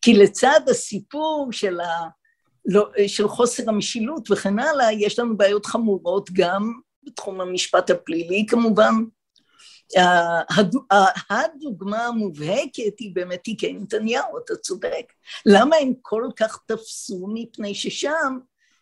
[0.03, 2.09] כי לצד הסיפור של, ה,
[2.67, 6.73] לא, של חוסר המשילות וכן הלאה, יש לנו בעיות חמורות גם
[7.03, 8.95] בתחום המשפט הפלילי כמובן.
[11.31, 15.13] הדוגמה המובהקת היא באמת תיקי נתניהו, אתה צודק.
[15.47, 17.27] למה הם כל כך תפסו?
[17.35, 18.39] מפני ששם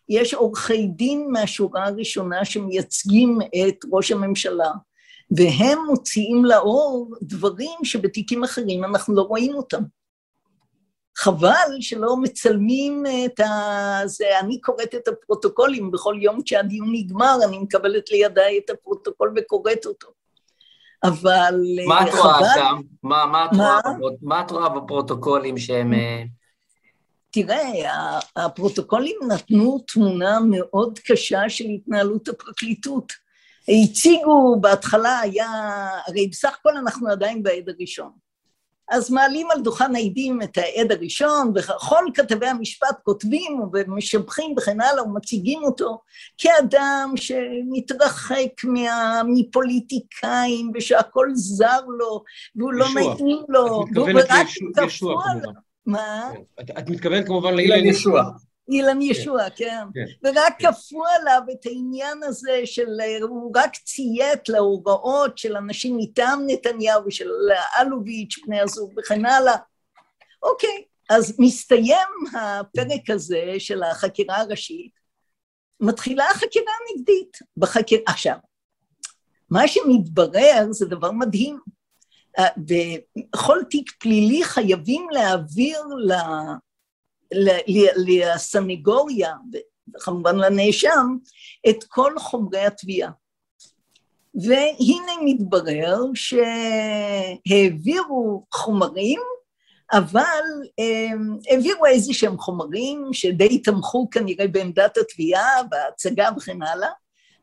[0.09, 4.71] יש עורכי דין מהשורה הראשונה שמייצגים את ראש הממשלה,
[5.37, 9.83] והם מוציאים לאור דברים שבתיקים אחרים אנחנו לא רואים אותם.
[11.17, 14.01] חבל שלא מצלמים את ה...
[14.05, 19.85] זה, אני קוראת את הפרוטוקולים בכל יום כשהדיון נגמר, אני מקבלת לידיי את הפרוטוקול וקוראת
[19.85, 20.07] אותו.
[21.03, 21.55] אבל
[21.87, 22.13] מה את.
[22.13, 22.81] רואה שם?
[23.03, 23.79] מה, מה, את מה?
[23.99, 25.93] רואה, מה את רואה בפרוטוקולים שהם...
[25.93, 26.23] אה,
[27.31, 33.13] תראה, הפרוטוקולים נתנו תמונה מאוד קשה של התנהלות הפרקליטות.
[33.67, 35.49] הציגו, בהתחלה היה,
[36.07, 38.11] הרי בסך הכל אנחנו עדיין בעד הראשון.
[38.91, 45.03] אז מעלים על דוכן העדים את העד הראשון, וכל כתבי המשפט כותבים ומשבחים וכן הלאה,
[45.03, 46.01] ומציגים אותו
[46.37, 52.23] כאדם שמתרחק מה, מפוליטיקאים, ושהכול זר לו,
[52.55, 53.01] והוא לא ישוע.
[53.01, 55.43] נעים לו, את והוא רק לישוע- ישוע כפו עליו.
[55.43, 55.59] כמובן.
[55.85, 56.29] מה?
[56.61, 58.23] את, את מתכוונת כמובן אילן לאילן ישוע.
[58.71, 59.85] אילן ישוע, כן.
[59.93, 60.05] כן.
[60.23, 60.71] ורק כן.
[60.71, 67.29] כפו עליו את העניין הזה של, הוא רק ציית להוראות של אנשים מטעם נתניהו, של
[67.81, 69.55] אלוביץ', בני הזוג וכן הלאה.
[70.43, 74.91] אוקיי, אז מסתיים הפרק הזה של החקירה הראשית,
[75.79, 77.37] מתחילה החקירה הנגדית.
[77.57, 77.99] בחקיר...
[78.07, 78.37] עכשיו,
[79.49, 81.59] מה שמתברר זה דבר מדהים.
[82.39, 86.11] אה, בכל תיק פלילי חייבים להעביר ל...
[86.11, 86.70] ל-
[87.95, 89.33] לסנגוריה,
[89.95, 91.17] וכמובן לנאשם,
[91.69, 93.11] את כל חומרי התביעה.
[94.35, 95.97] והנה מתברר
[97.43, 99.19] שהעבירו חומרים,
[99.93, 100.43] אבל
[100.77, 106.89] הם, העבירו איזה שהם חומרים שדי תמכו כנראה בעמדת התביעה, בהצגה וכן הלאה,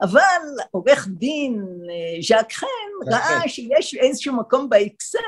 [0.03, 2.66] אבל עורך דין אה, ז'אק חן
[3.12, 5.18] ראה שיש איזשהו מקום באקסל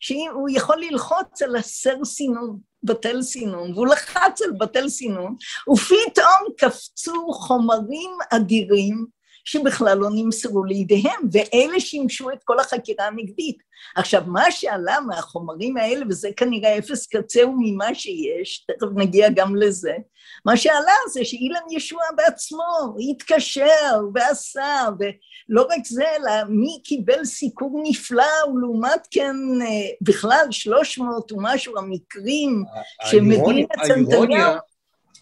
[0.00, 5.36] שהוא יכול ללחוץ על הסר סינון, בטל סינון, והוא לחץ על בטל סינון,
[5.72, 9.06] ופתאום קפצו חומרים אדירים
[9.44, 13.58] שבכלל לא נמסרו לידיהם, ואלה שימשו את כל החקירה הנגדית.
[13.96, 19.94] עכשיו, מה שעלה מהחומרים האלה, וזה כנראה אפס קצהו ממה שיש, תכף נגיע גם לזה,
[20.44, 27.80] מה שעלה זה שאילן ישוע בעצמו התקשר ועשה, ולא רק זה, אלא מי קיבל סיקור
[27.84, 28.24] נפלא,
[28.54, 29.66] ולעומת כן אה,
[30.00, 32.64] בכלל 300 ומשהו המקרים
[33.00, 33.66] האירוניה,
[33.96, 34.54] נתניהו.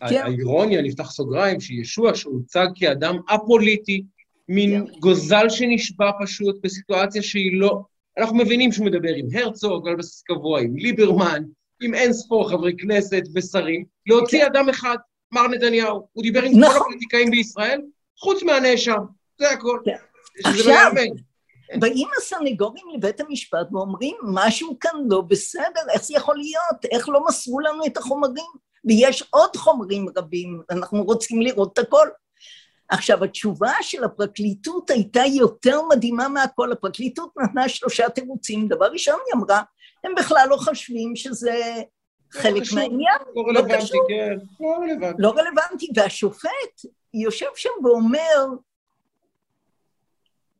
[0.08, 0.22] כן.
[0.24, 4.02] האירוניה, נפתח סוגריים, שישוע שהוצג כאדם א-פוליטי,
[4.48, 4.98] מין כן.
[5.00, 7.80] גוזל שנשבע פשוט בסיטואציה שהיא לא...
[8.18, 11.42] אנחנו מבינים שהוא מדבר עם הרצוג על בסיס קבוע, עם ליברמן,
[11.82, 14.46] עם אין ספור חברי כנסת ושרים, להוציא כן.
[14.46, 14.96] אדם אחד,
[15.32, 16.08] מר נתניהו.
[16.12, 16.74] הוא דיבר עם נכון.
[16.74, 17.80] כל הפוליטיקאים בישראל,
[18.20, 19.00] חוץ מהנאשם,
[19.38, 19.80] זה הכל.
[19.84, 19.96] כן.
[20.44, 21.16] עכשיו, ייאמן.
[21.74, 26.84] באים הסנגורים לבית המשפט ואומרים, משהו כאן לא בסדר, איך זה יכול להיות?
[26.90, 28.66] איך לא מסרו לנו את החומרים?
[28.84, 32.08] ויש עוד חומרים רבים, אנחנו רוצים לראות את הכל.
[32.88, 36.72] עכשיו, התשובה של הפרקליטות הייתה יותר מדהימה מהכל.
[36.72, 38.68] הפרקליטות נתנה שלושה תירוצים.
[38.68, 39.62] דבר ראשון, היא אמרה,
[40.04, 41.82] הם בכלל לא חושבים שזה
[42.42, 42.78] חלק קשור.
[42.78, 43.18] מהעניין.
[43.36, 44.06] לא רלוונטי, קשור.
[44.08, 45.22] כן, לא רלוונטי.
[45.22, 46.84] לא רלוונטי, והשופט
[47.14, 48.46] יושב שם ואומר,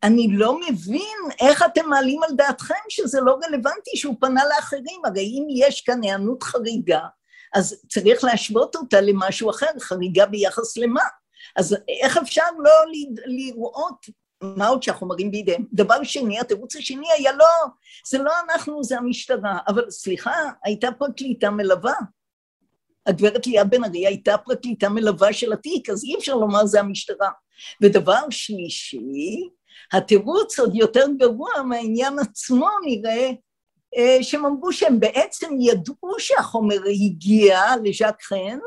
[0.02, 5.22] אני לא מבין איך אתם מעלים על דעתכם שזה לא רלוונטי שהוא פנה לאחרים, הרי
[5.22, 7.00] אם יש כאן היענות חריגה,
[7.54, 11.02] אז צריך להשוות אותה למשהו אחר, חריגה ביחס למה?
[11.56, 14.06] אז איך אפשר לא ל- לראות
[14.42, 15.64] מה עוד שהחומרים בידיהם?
[15.72, 17.46] דבר שני, התירוץ השני היה לא,
[18.10, 20.34] זה לא אנחנו, זה המשטרה, אבל סליחה,
[20.64, 21.94] הייתה פרקליטה מלווה.
[23.06, 27.30] הגברת ליאת בן ארי הייתה פרקליטה מלווה של התיק, אז אי אפשר לומר זה המשטרה.
[27.82, 29.48] ודבר שלישי,
[29.92, 33.30] התירוץ עוד יותר גרוע מהעניין עצמו נראה,
[33.96, 38.58] אה, שהם אמרו שהם בעצם ידעו שהחומר הגיע לז'אק חן,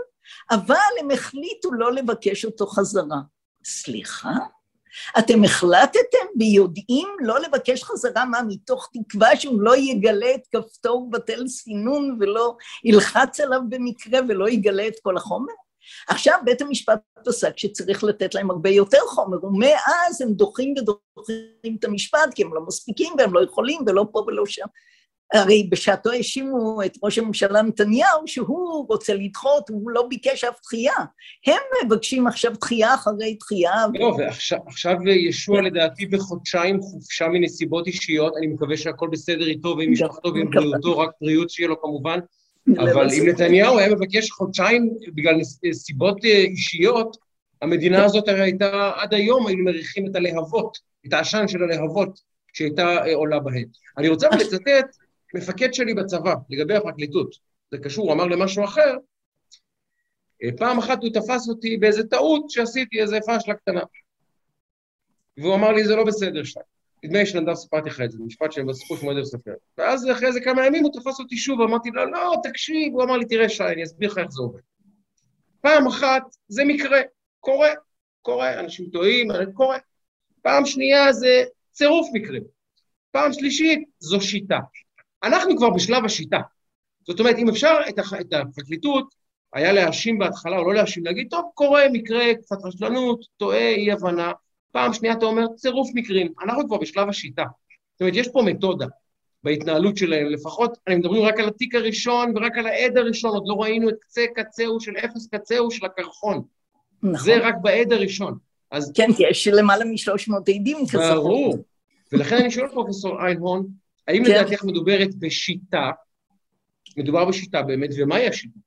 [0.51, 3.17] אבל הם החליטו לא לבקש אותו חזרה.
[3.65, 4.33] סליחה?
[5.19, 11.47] אתם החלטתם ביודעים לא לבקש חזרה, מה, מתוך תקווה שהוא לא יגלה את כפתור בטל
[11.47, 15.53] סינון ולא ילחץ עליו במקרה ולא יגלה את כל החומר?
[16.07, 21.83] עכשיו בית המשפט פסק שצריך לתת להם הרבה יותר חומר, ומאז הם דוחים ודוחים את
[21.83, 24.65] המשפט, כי הם לא מספיקים והם לא יכולים ולא פה ולא שם.
[25.33, 30.93] הרי בשעתו האשימו את ראש הממשלה נתניהו שהוא רוצה לדחות, הוא לא ביקש אף דחייה.
[31.47, 33.85] הם מבקשים עכשיו דחייה אחרי דחייה.
[33.93, 39.91] לא, ועכשיו עכשיו ישוע לדעתי בחודשיים חופשה מנסיבות אישיות, אני מקווה שהכל בסדר איתו ועם
[39.91, 40.49] משפחתו ועם.
[40.49, 42.19] בריאותו, רק בריאות שיהיה לו כמובן,
[42.77, 43.29] אבל אם.
[43.29, 45.43] נתניהו היה מבקש חודשיים בגלל
[45.73, 47.17] סיבות אה, אישיות,
[47.61, 50.77] המדינה הזאת הרי הייתה, עד היום היינו מריחים את הלהבות,
[51.07, 52.19] את העשן של הלהבות
[52.53, 53.65] שהייתה אה, עולה בהן.
[53.97, 54.95] אני רוצה לצטט
[55.33, 57.35] מפקד שלי בצבא, לגבי הפרקליטות.
[57.71, 58.95] זה קשור, הוא אמר למשהו אחר.
[60.57, 63.81] פעם אחת הוא תפס אותי באיזה טעות שעשיתי, איזה פשלה קטנה.
[65.37, 66.63] והוא אמר לי, זה לא בסדר שלך.
[67.03, 69.53] נדמה לי שנדב סיפרתי לך את זה, משפט שבסיפור שמאוד אוהב לספר.
[69.77, 73.17] ואז אחרי איזה כמה ימים הוא תפס אותי שוב, ואמרתי לו, לא, תקשיב, הוא אמר
[73.17, 74.59] לי, תראה, שי, אני אסביר לך איך זה עובד.
[75.61, 76.99] פעם אחת, זה מקרה,
[77.39, 77.69] קורה,
[78.21, 79.77] קורה, אנשים טועים, קורה.
[80.41, 82.43] פעם שנייה זה צירוף מקרים.
[83.11, 84.59] פעם שלישית, זו שיטה.
[85.23, 86.39] אנחנו כבר בשלב השיטה.
[87.07, 88.13] זאת אומרת, אם אפשר את, הח...
[88.13, 89.15] את הפרקליטות,
[89.53, 94.31] היה להאשים בהתחלה או לא להאשים, להגיד, טוב, קורה מקרה, קצת רשלנות, טועה, אי-הבנה.
[94.71, 96.33] פעם שנייה אתה אומר, צירוף מקרים.
[96.43, 97.43] אנחנו כבר בשלב השיטה.
[97.93, 98.85] זאת אומרת, יש פה מתודה
[99.43, 103.53] בהתנהלות שלהם, לפחות, אני מדברים רק על התיק הראשון ורק על העד הראשון, עוד לא
[103.53, 106.41] ראינו את קצה קצהו של אפס קצהו של הקרחון.
[107.03, 107.17] נכון.
[107.17, 108.37] זה רק בעד הראשון.
[108.71, 108.91] אז...
[108.95, 111.15] כן, כי יש למעלה משלוש מאות עדים כזכור.
[111.15, 111.57] ברור.
[112.11, 113.67] ולכן אני שואל פרופסור איינהון,
[114.09, 114.31] האם כן.
[114.31, 115.91] לדעתך מדוברת בשיטה,
[116.97, 118.59] מדובר בשיטה באמת, ומהי השיטה?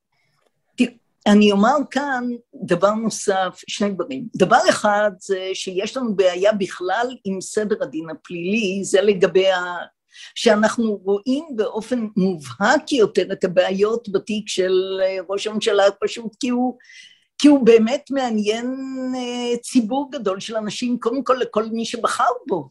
[1.26, 2.24] אני אומר כאן
[2.64, 4.26] דבר נוסף, שני דברים.
[4.36, 9.62] דבר אחד זה שיש לנו בעיה בכלל עם סדר הדין הפלילי, זה לגבי ה...
[10.34, 14.72] שאנחנו רואים באופן מובהק יותר את הבעיות בתיק של
[15.28, 16.78] ראש הממשלה, פשוט כי הוא
[17.38, 18.66] כי הוא באמת מעניין
[19.16, 22.68] אה, ציבור גדול של אנשים, קודם כל לכל מי שבחר בו,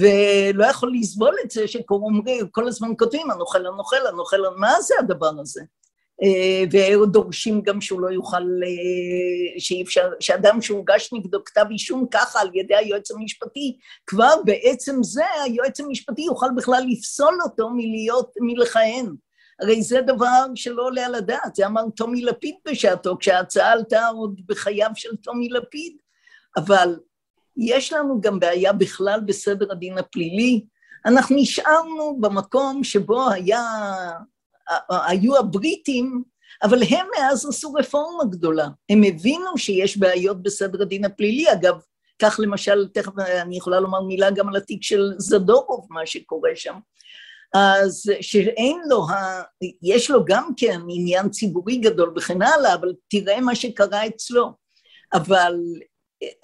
[0.00, 5.62] ולא יכול לסבול את זה שכל הזמן כותבים, הנוכל, הנוכל, הנוכל, מה זה הדבר הזה?
[6.22, 12.40] אה, ודורשים גם שהוא לא יוכל, אה, שאי אפשר, שאדם שהוגש נגדו כתב אישום ככה
[12.40, 19.06] על ידי היועץ המשפטי, כבר בעצם זה היועץ המשפטי יוכל בכלל לפסול אותו מלהיות, מלכהן.
[19.60, 24.40] הרי זה דבר שלא עולה על הדעת, זה אמר טומי לפיד בשעתו, כשההצעה עלתה עוד
[24.46, 25.96] בחייו של טומי לפיד,
[26.56, 26.96] אבל
[27.56, 30.64] יש לנו גם בעיה בכלל בסדר הדין הפלילי,
[31.06, 33.62] אנחנו נשארנו במקום שבו היה,
[34.90, 36.22] היו הבריטים,
[36.62, 41.74] אבל הם מאז עשו רפורמה גדולה, הם הבינו שיש בעיות בסדר הדין הפלילי, אגב,
[42.22, 46.74] כך למשל, תכף אני יכולה לומר מילה גם על התיק של זדורוב, מה שקורה שם.
[47.54, 49.06] אז שאין לו,
[49.82, 54.52] יש לו גם כן עניין ציבורי גדול וכן הלאה, אבל תראה מה שקרה אצלו.
[55.12, 55.54] אבל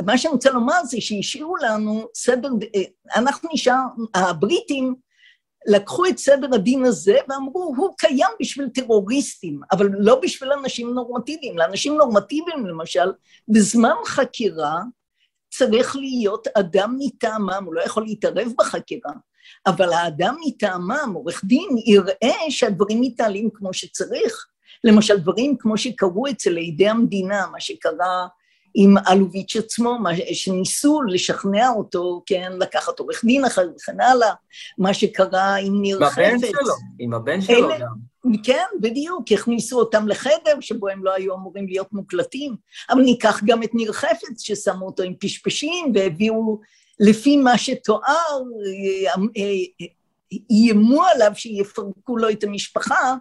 [0.04, 2.48] מה שאני רוצה לומר זה שהשאירו לנו סדר,
[3.16, 3.82] אנחנו נשאר,
[4.14, 4.94] הבריטים
[5.66, 11.58] לקחו את סדר הדין הזה ואמרו, הוא קיים בשביל טרוריסטים, אבל לא בשביל אנשים נורמטיביים.
[11.58, 13.12] לאנשים נורמטיביים, למשל,
[13.48, 14.80] בזמן חקירה
[15.50, 19.12] צריך להיות אדם מטעמם, הוא לא יכול להתערב בחקירה.
[19.66, 24.46] אבל האדם מטעמם, עורך דין, יראה שהדברים מתנהלים כמו שצריך.
[24.84, 28.26] למשל, דברים כמו שקרו אצל עדי המדינה, מה שקרה
[28.74, 34.32] עם אלוביץ' עצמו, מה שניסו לשכנע אותו, כן, לקחת עורך דין אחר וכן הלאה,
[34.78, 36.18] מה שקרה עם ניר חפץ.
[36.18, 38.08] עם הבן שלו, עם הבן שלו אלה, גם.
[38.42, 42.56] כן, בדיוק, הכניסו אותם לחדר שבו הם לא היו אמורים להיות מוקלטים,
[42.90, 46.60] אבל ניקח גם את ניר חפץ ששמו אותו עם פשפשים והביאו
[47.00, 48.42] לפי מה שתואר,
[50.50, 53.14] איימו עליו שיפרקו לו את המשפחה,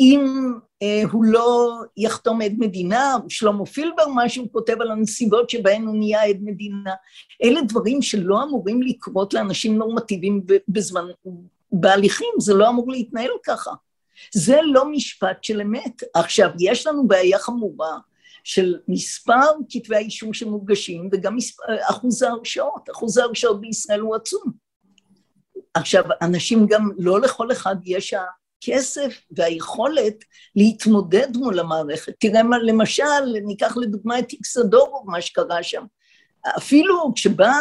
[0.00, 5.86] אם אה, הוא לא יחתום עד מדינה, שלמה פילבר, מה שהוא כותב על הנסיבות שבהן
[5.86, 6.94] הוא נהיה עד מדינה.
[7.44, 11.04] אלה דברים שלא אמורים לקרות לאנשים נורמטיביים בזמן,
[11.72, 13.70] בהליכים, זה לא אמור להתנהל ככה.
[14.34, 16.02] זה לא משפט של אמת.
[16.14, 17.98] עכשיו, יש לנו בעיה חמורה
[18.44, 24.69] של מספר כתבי האישום שמוגשים וגם מספר, אחוז ההרשעות, אחוז ההרשעות בישראל הוא עצום.
[25.74, 30.24] עכשיו, אנשים גם, לא לכל אחד יש הכסף והיכולת
[30.56, 32.12] להתמודד מול המערכת.
[32.18, 35.84] תראה מה, למשל, ניקח לדוגמה את איקסדורוב, מה שקרה שם.
[36.56, 37.52] אפילו כשבא,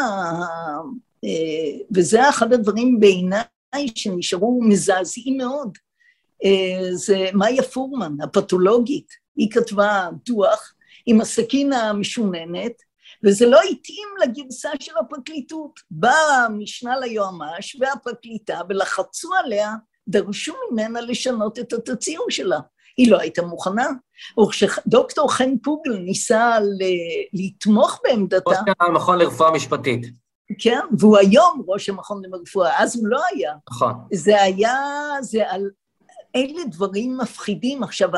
[1.24, 5.78] אה, וזה אחד הדברים בעיניי שנשארו מזעזעים מאוד,
[6.46, 9.08] אה, זה מאיה פורמן, הפתולוגית.
[9.36, 10.74] היא כתבה דוח
[11.06, 12.74] עם הסכין המשוננת,
[13.26, 15.80] וזה לא התאים לגרסה של הפרקליטות.
[15.92, 19.74] באה המשנה ליועמ"ש והפרקליטה ולחצו עליה,
[20.08, 22.60] דרשו ממנה לשנות את התצהיר שלה.
[22.98, 23.88] היא לא הייתה מוכנה.
[24.44, 26.58] וכשדוקטור חן פוגל ניסה
[27.34, 28.50] לתמוך בעמדתה...
[28.50, 30.08] ראש המכון לרפואה משפטית.
[30.60, 33.54] כן, והוא היום ראש המכון לרפואה, אז הוא לא היה.
[33.70, 33.94] נכון.
[34.14, 34.78] זה היה,
[35.22, 35.70] זה על...
[36.36, 37.84] אלה דברים מפחידים.
[37.84, 38.10] עכשיו,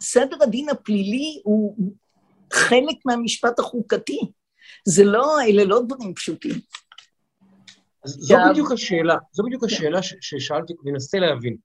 [0.00, 1.76] סדר הדין הפלילי הוא
[2.52, 4.20] חלק מהמשפט החוקתי.
[4.84, 6.54] זה לא, אלה לא דברים פשוטים.
[8.04, 11.56] אז זו בדיוק השאלה, זו בדיוק השאלה ששאלתי, מנסה להבין.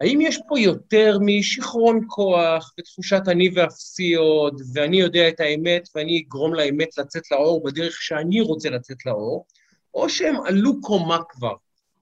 [0.00, 6.22] האם יש פה יותר משיכרון כוח ותחושת אני ואפסי עוד, ואני יודע את האמת ואני
[6.26, 9.46] אגרום לאמת לצאת לאור בדרך שאני רוצה לצאת לאור,
[9.94, 11.54] או שהם עלו קומה כבר,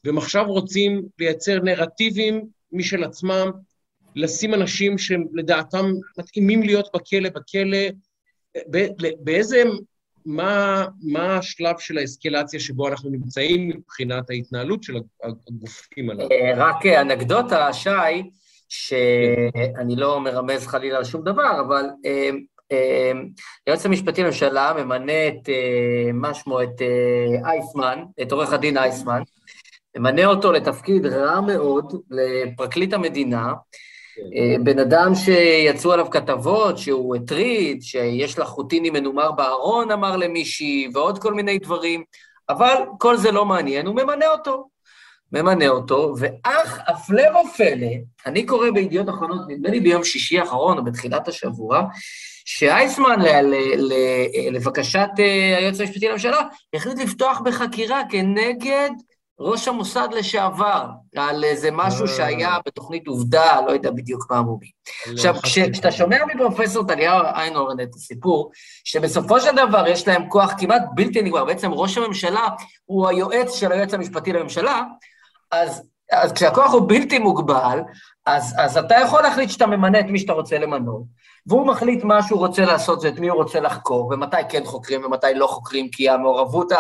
[0.05, 3.51] והם עכשיו רוצים לייצר נרטיבים משל עצמם,
[4.15, 5.87] לשים אנשים שלדעתם
[6.19, 7.79] מתאימים להיות בכלא, בכלא,
[9.21, 9.63] באיזה
[10.27, 16.29] מה, מה השלב של האסקלציה שבו אנחנו נמצאים מבחינת ההתנהלות של הגופים הללו?
[16.31, 17.91] אה, רק אנקדוטה, שי,
[18.69, 22.31] שאני לא מרמז חלילה על שום דבר, אבל אה,
[22.73, 23.13] אה,
[23.67, 25.49] היועץ המשפטי לממשלה ממנה את,
[26.15, 26.83] מה שמו, את
[27.45, 29.23] אייסמן, את עורך הדין אייסמן,
[29.97, 33.53] ממנה אותו לתפקיד רע מאוד לפרקליט המדינה.
[34.65, 41.19] בן אדם שיצאו עליו כתבות, שהוא הטריד, שיש לה חוטיני מנומר בארון, אמר למישהי, ועוד
[41.19, 42.03] כל מיני דברים,
[42.49, 44.69] אבל כל זה לא מעניין, הוא ממנה אותו.
[45.33, 47.87] ממנה אותו, ואך הפלא ופלא,
[48.27, 51.83] אני קורא בידיעות אחרונות, נדמה לי ביום שישי האחרון או בתחילת השבוע,
[52.45, 53.19] שאייסמן,
[54.51, 56.41] לבקשת אה, היועץ המשפטי לממשלה,
[56.75, 58.91] החליט לפתוח בחקירה כנגד
[59.41, 60.87] ראש המוסד לשעבר,
[61.17, 62.09] על איזה משהו אה.
[62.09, 64.71] שהיה בתוכנית עובדה, לא יודע בדיוק מה אמרו לי.
[65.13, 68.51] עכשיו, כשאתה שומע מפרופסור טליהו איינורן את הסיפור,
[68.85, 72.49] שבסופו של דבר יש להם כוח כמעט בלתי נגמר, בעצם ראש הממשלה
[72.85, 74.83] הוא היועץ של היועץ המשפטי לממשלה,
[75.51, 77.81] אז, אז כשהכוח הוא בלתי מוגבל,
[78.27, 81.03] אז, אז אתה יכול להחליט שאתה ממנה את מי שאתה רוצה למנות,
[81.47, 85.05] והוא מחליט מה שהוא רוצה לעשות, זה את מי הוא רוצה לחקור, ומתי כן חוקרים
[85.05, 86.73] ומתי לא חוקרים, כי המעורבות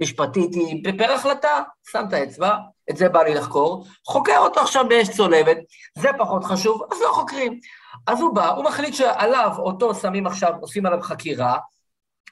[0.00, 2.56] המשפטית היא בפר החלטה, שם את האצבע,
[2.90, 5.56] את זה בא לי לחקור, חוקר אותו עכשיו באש צולבת,
[5.98, 7.60] זה פחות חשוב, אז לא חוקרים.
[8.06, 11.56] אז הוא בא, הוא מחליט שעליו, אותו שמים עכשיו, עושים עליו חקירה,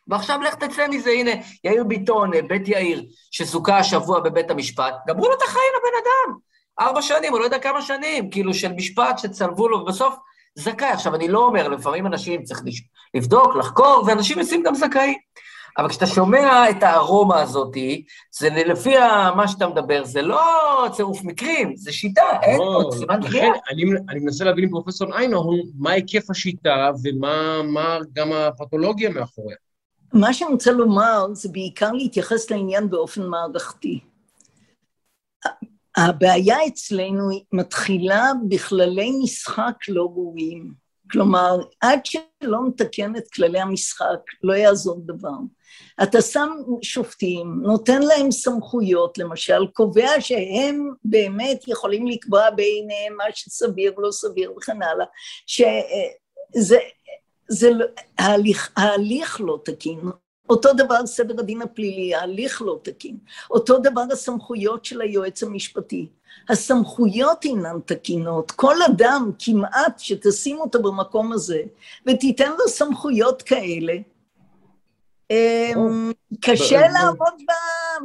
[0.09, 1.31] ועכשיו לך תצא מזה, הנה,
[1.65, 6.39] יאיר ביטון, בית יאיר, שזוכה השבוע בבית המשפט, גמרו לו את החיים לבן אדם.
[6.81, 10.15] ארבע שנים, הוא לא יודע כמה שנים, כאילו, של משפט שצלבו לו, ובסוף
[10.55, 10.89] זכאי.
[10.89, 12.63] עכשיו, אני לא אומר, לפעמים אנשים צריך
[13.15, 15.15] לבדוק, לחקור, ואנשים יוצאים גם זכאי.
[15.79, 17.77] אבל כשאתה שומע את הארומה הזאת,
[18.31, 18.95] זה לפי
[19.37, 20.43] מה שאתה מדבר, זה לא
[20.93, 23.53] צירוף מקרים, זה שיטה, אין פה לא, סימן קריאה.
[23.71, 29.57] אני, אני מנסה להבין עם פרופסור איינהורן, מה היקף השיטה ומה גם הפתולוגיה מאחוריה.
[30.13, 34.01] מה שאני רוצה לומר זה בעיקר להתייחס לעניין באופן מערכתי.
[35.97, 40.85] הבעיה אצלנו מתחילה בכללי משחק לא ראויים.
[41.11, 45.37] כלומר, עד שלא מתקן את כללי המשחק, לא יעזור דבר.
[46.03, 46.51] אתה שם
[46.83, 54.53] שופטים, נותן להם סמכויות, למשל, קובע שהם באמת יכולים לקבוע ביניהם מה שסביר, לא סביר
[54.57, 55.07] וכן הלאה,
[55.47, 56.77] שזה
[57.49, 57.87] זה, לא,
[58.19, 60.01] ההליך, ההליך לא תקין,
[60.49, 63.19] אותו דבר סדר הדין הפלילי, ההליך לא תקין.
[63.51, 66.09] אותו דבר הסמכויות של היועץ המשפטי.
[66.49, 68.51] הסמכויות אינן תקינות.
[68.51, 71.63] כל אדם כמעט שתשים אותו במקום הזה
[72.07, 73.95] ותיתן לו סמכויות כאלה,
[75.31, 77.53] אמ, קשה לעמוד ב...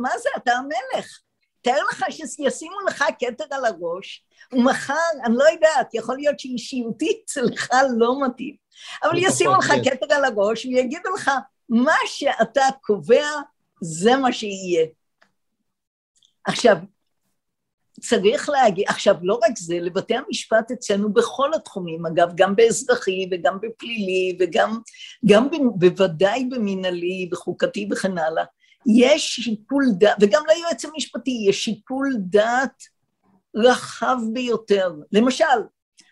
[0.02, 1.20] מה זה, אתה המלך.
[1.62, 4.94] תאר לך שישימו לך כתר על הראש, ומחר,
[5.26, 8.56] אני לא יודעת, יכול להיות שאישיותית לך לא מתאים,
[9.04, 9.74] אבל ישימו לך.
[9.84, 11.32] כתר על הראש ויגידו לך,
[11.70, 13.28] מה שאתה קובע
[13.82, 14.86] זה מה שיהיה.
[16.48, 16.78] עכשיו,
[18.00, 23.58] צריך להגיד, עכשיו לא רק זה, לבתי המשפט אצלנו בכל התחומים, אגב, גם באזרחי וגם
[23.62, 24.80] בפלילי וגם
[25.26, 28.44] גם בוודאי במינהלי וחוקתי וכן הלאה,
[28.98, 32.84] יש שיקול דעת, וגם ליועץ המשפטי יש שיקול דעת
[33.56, 34.94] רחב ביותר.
[35.12, 35.46] למשל,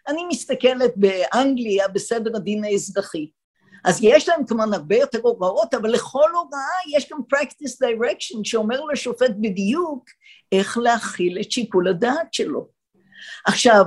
[0.08, 3.30] אני מסתכלת באנגליה בסדר הדין האזרחי,
[3.86, 8.82] אז יש להם כמובן הרבה יותר הוראות, אבל לכל הוראה יש גם practice direction שאומר
[8.82, 10.06] לשופט בדיוק
[10.52, 12.68] איך להכיל את שיקול הדעת שלו.
[13.46, 13.86] עכשיו,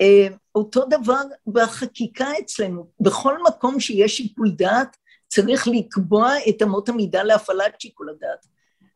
[0.00, 4.96] אה, אותו דבר בחקיקה אצלנו, בכל מקום שיש שיקול דעת
[5.28, 8.46] צריך לקבוע את אמות המידה להפעלת שיקול הדעת.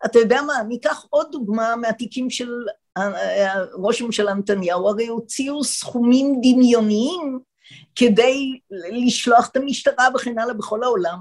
[0.05, 2.51] אתה יודע מה, ניקח עוד דוגמה מהתיקים של
[2.97, 7.39] אה, אה, ראש הממשלה נתניהו, הרי הוציאו סכומים דמיוניים
[7.97, 11.19] כדי לשלוח את המשטרה וכן הלאה בכל העולם.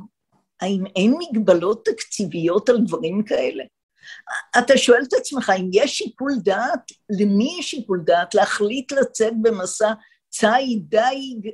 [0.61, 3.64] האם אין מגבלות תקציביות על דברים כאלה?
[4.57, 9.94] אתה שואל את עצמך, אם יש שיקול דעת, למי יש שיקול דעת להחליט לצאת במסע
[10.30, 11.49] ציד, דייג,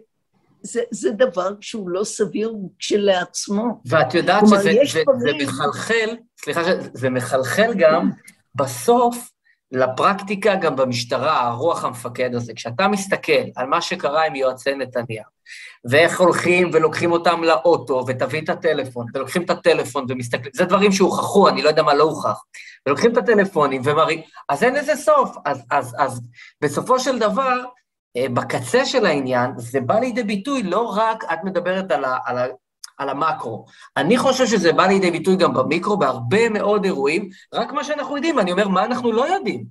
[0.61, 3.81] זה, זה דבר שהוא לא סביר כשלעצמו.
[3.85, 6.61] ואת יודעת שזה זה, זה מחלחל, סליחה,
[6.93, 8.11] זה מחלחל גם
[8.55, 9.29] בסוף
[9.71, 12.53] לפרקטיקה גם במשטרה, הרוח המפקד הזה.
[12.53, 15.25] כשאתה מסתכל על מה שקרה עם יועצי נתניהו,
[15.89, 21.49] ואיך הולכים ולוקחים אותם לאוטו, ותביא את הטלפון, ולוקחים את הטלפון ומסתכלים, זה דברים שהוכחו,
[21.49, 22.43] אני לא יודע מה לא הוכח.
[22.85, 25.35] ולוקחים את הטלפונים ומראים, אז אין לזה סוף.
[25.45, 26.21] אז, אז, אז
[26.61, 27.63] בסופו של דבר,
[28.17, 32.37] אה, בקצה של העניין, זה בא לידי ביטוי לא רק, את מדברת על, ה, על,
[32.99, 33.65] על המקרו.
[33.97, 38.39] אני חושב שזה בא לידי ביטוי גם במיקרו, בהרבה מאוד אירועים, רק מה שאנחנו יודעים,
[38.39, 39.65] אני אומר, מה אנחנו לא יודעים?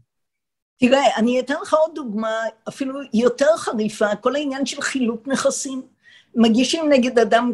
[0.80, 2.32] תראה, אני אתן לך עוד דוגמה,
[2.68, 5.82] אפילו יותר חריפה, כל העניין של חילוט נכסים.
[6.34, 7.52] מגישים נגד אדם,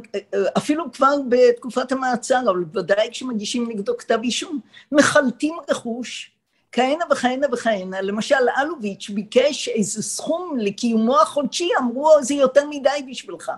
[0.57, 4.61] אפילו כבר בתקופת המעצר, אבל בוודאי כשמגישים נגדו כתב אישום,
[4.93, 6.31] מחלטים רכוש,
[6.73, 8.01] כהנה וכהנה וכהנה.
[8.01, 13.53] למשל, אלוביץ' ביקש איזה סכום לקיומו החודשי, אמרו, זה יותר מדי בשבילך.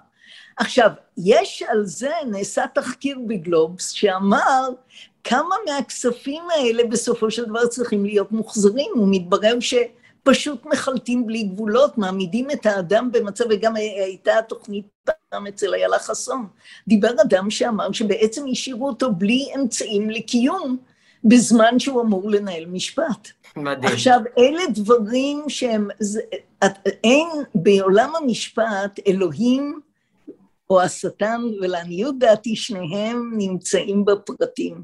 [0.57, 4.69] עכשיו, יש על זה, נעשה תחקיר בגלובס, שאמר
[5.25, 12.51] כמה מהכספים האלה בסופו של דבר צריכים להיות מוחזרים, ומתברר שפשוט מחלטים בלי גבולות, מעמידים
[12.51, 16.47] את האדם במצב, וגם הייתה תוכנית פעם אצל איילה חסון,
[16.89, 20.77] דיבר אדם שאמר שבעצם השאירו אותו בלי אמצעים לקיום,
[21.25, 23.29] בזמן שהוא אמור לנהל משפט.
[23.57, 23.93] מדהים.
[23.93, 26.21] עכשיו, אלה דברים שהם, זה,
[27.05, 29.81] אין בעולם המשפט אלוהים
[30.71, 34.83] או השטן, ולעניות דעתי שניהם נמצאים בפרטים.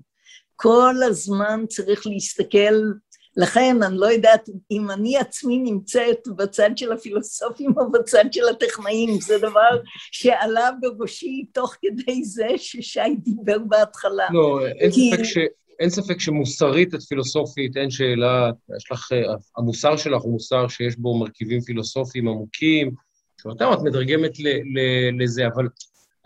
[0.57, 2.75] כל הזמן צריך להסתכל,
[3.37, 9.21] לכן אני לא יודעת אם אני עצמי נמצאת בצד של הפילוסופים או בצד של הטכנאים,
[9.21, 9.81] זה דבר
[10.13, 14.27] שעלה בראשי תוך כדי זה ששי דיבר בהתחלה.
[14.33, 15.39] לא, אין כי- ספק ש...
[15.81, 20.97] אין ספק שמוסרית את פילוסופית, אין שאלה, יש לך, אה, המוסר שלך הוא מוסר שיש
[20.97, 22.91] בו מרכיבים פילוסופיים עמוקים,
[23.43, 23.71] שאותם
[24.27, 24.49] את ל,
[25.23, 25.69] לזה, אבל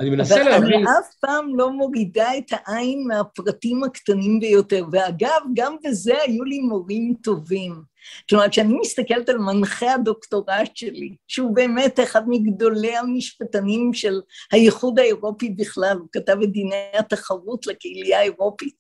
[0.01, 0.73] אני מנסה אבל להבין...
[0.73, 6.59] אני אף פעם לא מורידה את העין מהפרטים הקטנים ביותר, ואגב, גם בזה היו לי
[6.59, 7.83] מורים טובים.
[8.29, 14.21] כלומר, כשאני מסתכלת על מנחה הדוקטורט שלי, שהוא באמת אחד מגדולי המשפטנים של
[14.53, 18.75] האיחוד האירופי בכלל, הוא כתב את דיני התחרות לקהילייה האירופית,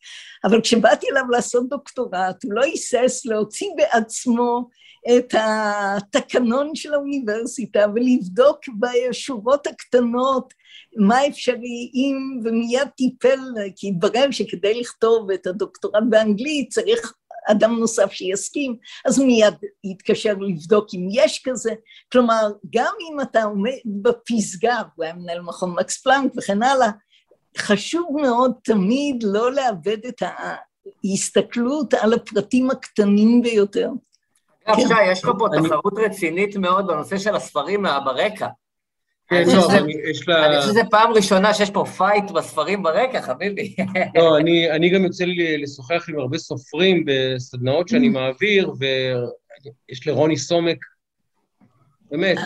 [0.44, 4.68] אבל כשבאתי אליו לעשות דוקטורט, הוא לא היסס להוציא בעצמו
[5.16, 10.54] את התקנון של האוניברסיטה ולבדוק בשורות הקטנות
[10.96, 13.40] מה אפשרי אם, ומיד טיפל,
[13.76, 17.12] כי התברר שכדי לכתוב את הדוקטורט באנגלית צריך
[17.46, 19.54] אדם נוסף שיסכים, אז מיד
[19.84, 21.72] יתקשר לבדוק אם יש כזה.
[22.12, 23.72] כלומר, גם אם אתה עומד
[24.02, 26.90] בפסגה, הוא היה מנהל מכון מקס פלנק וכן הלאה,
[27.58, 30.22] חשוב מאוד תמיד לא לאבד את
[31.04, 33.90] ההסתכלות על הפרטים הקטנים ביותר.
[34.66, 34.88] אגב, כן.
[34.88, 38.48] שי, יש לך פה תחרות רצינית מאוד בנושא של הספרים ברקע.
[39.28, 40.30] כן, אני לא, חושב-.
[40.30, 43.76] אני חושב שזו פעם ראשונה שיש פה fight בספרים ברקע, חביבי.
[44.16, 50.36] לא, אני, אני גם יוצא לי לשוחח עם הרבה סופרים בסדנאות שאני מעביר, ויש לרוני
[50.36, 50.78] סומק,
[52.10, 52.38] באמת,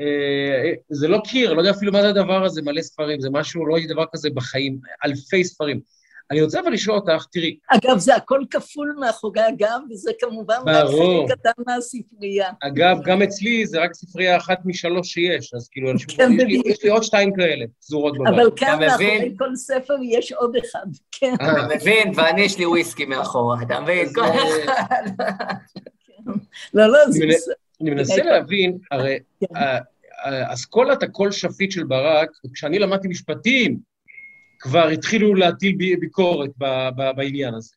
[0.00, 3.66] אה, זה לא קיר, לא יודע אפילו מה זה הדבר הזה, מלא ספרים, זה משהו,
[3.66, 5.80] לא ראיתי דבר כזה בחיים, אלפי ספרים.
[6.32, 11.26] אני רוצה אבל לשאול אותך, תראי, אגב, זה הכל כפול מאחורי הגב, וזה כמובן רק.
[11.28, 12.50] חלק קטן מהספרייה.
[12.62, 16.62] אגב, גם אצלי זה רק ספרייה אחת משלוש שיש, אז כאילו, כן, יש, לי.
[16.66, 18.34] יש לי עוד שתיים כאלה, פזורות בבית.
[18.34, 19.34] אבל כאן מאחורי מבין?
[19.38, 21.34] כל ספר יש עוד אחד, כן.
[21.34, 22.12] אתה מבין?
[22.16, 24.08] ואני, יש לי וויסקי מאחורה, אתה מבין?
[24.14, 25.02] כל אחד.
[26.74, 27.54] לא, לא, זה אני מנ- בסדר.
[27.80, 29.46] אני מנסה להבין, הרי כן.
[30.52, 33.91] אסכולת הקול שפיט של ברק, כשאני למדתי משפטים,
[34.62, 36.50] כבר התחילו להטיל בי- ביקורת
[37.16, 37.74] בעניין הזה.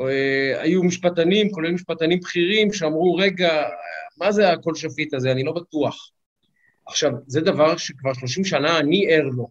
[0.00, 3.64] אה, היו משפטנים, כולל משפטנים בכירים, שאמרו, רגע,
[4.16, 5.32] מה זה הקול שפיט הזה?
[5.32, 6.10] אני לא בטוח.
[6.86, 9.48] עכשיו, זה דבר שכבר 30 שנה אני ער לו.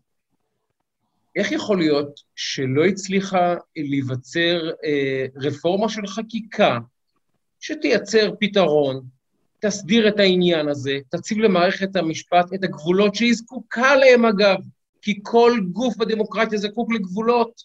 [1.35, 6.77] איך יכול להיות שלא הצליחה להיווצר אה, רפורמה של חקיקה
[7.59, 9.01] שתייצר פתרון,
[9.59, 14.57] תסדיר את העניין הזה, תציב למערכת המשפט את הגבולות שהיא זקוקה להם אגב,
[15.05, 17.61] כי כל גוף בדמוקרטיה זקוק לגבולות,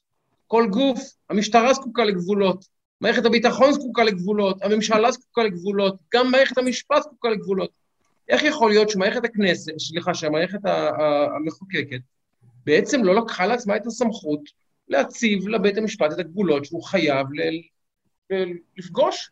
[0.47, 1.01] כל גוף,
[1.31, 2.65] המשטרה זקוקה לגבולות,
[3.01, 7.71] מערכת הביטחון זקוקה לגבולות, הממשלה זקוקה לגבולות, גם מערכת המשפט זקוקה לגבולות.
[8.29, 10.59] איך יכול להיות שמערכת הכנסת, סליחה, שהמערכת
[11.37, 12.01] המחוקקת,
[12.67, 14.41] בעצם לא לקחה לעצמה את הסמכות
[14.89, 17.61] להציב לבית המשפט את הגבולות שהוא חייב ל-
[18.35, 19.31] ל- לפגוש?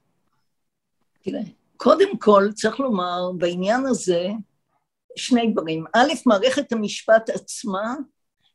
[1.22, 1.40] תראה,
[1.76, 4.28] קודם כל צריך לומר בעניין הזה
[5.18, 5.84] שני דברים.
[5.94, 7.94] א', מערכת המשפט עצמה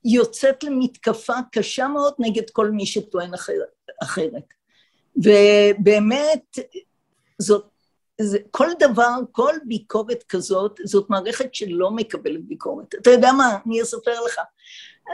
[0.06, 3.53] יוצאת למתקפה קשה מאוד נגד כל מי שטוען אחר,
[4.03, 4.53] אחרת.
[5.15, 6.57] ובאמת,
[7.40, 7.65] זאת,
[8.22, 12.95] זה, כל דבר, כל ביקורת כזאת, זאת מערכת שלא מקבלת ביקורת.
[13.02, 14.40] אתה יודע מה, אני אספר לך.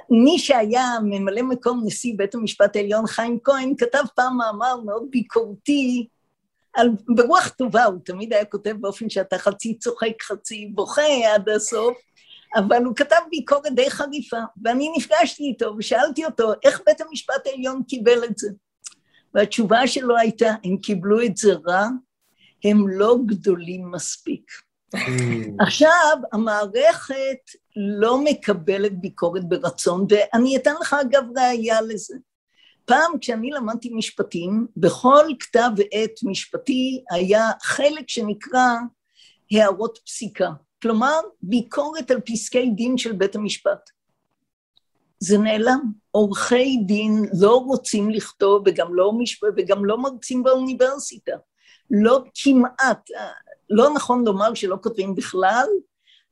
[0.10, 6.08] מי שהיה ממלא מקום נשיא בית המשפט העליון, חיים כהן, כתב פעם מאמר מאוד ביקורתי,
[6.80, 11.98] על, ברוח טובה, הוא תמיד היה כותב באופן שאתה חצי צוחק, חצי בוכה עד הסוף,
[12.56, 17.84] אבל הוא כתב ביקורת די חריפה, ואני נפגשתי איתו ושאלתי אותו, איך בית המשפט העליון
[17.88, 18.50] קיבל את זה?
[19.34, 21.88] והתשובה שלו הייתה, הם קיבלו את זה רע,
[22.64, 24.52] הם לא גדולים מספיק.
[25.60, 27.40] עכשיו, המערכת
[27.76, 32.16] לא מקבלת ביקורת ברצון, ואני אתן לך אגב ראייה לזה.
[32.90, 38.68] פעם כשאני למדתי משפטים, בכל כתב עת משפטי היה חלק שנקרא
[39.52, 40.50] הערות פסיקה.
[40.82, 43.90] כלומר, ביקורת על פסקי דין של בית המשפט.
[45.20, 45.80] זה נעלם.
[46.12, 49.44] עורכי דין לא רוצים לכתוב וגם לא, משפ...
[49.58, 51.36] וגם לא מרצים באוניברסיטה.
[51.92, 53.10] לא כמעט,
[53.70, 55.68] לא נכון לומר שלא כותבים בכלל,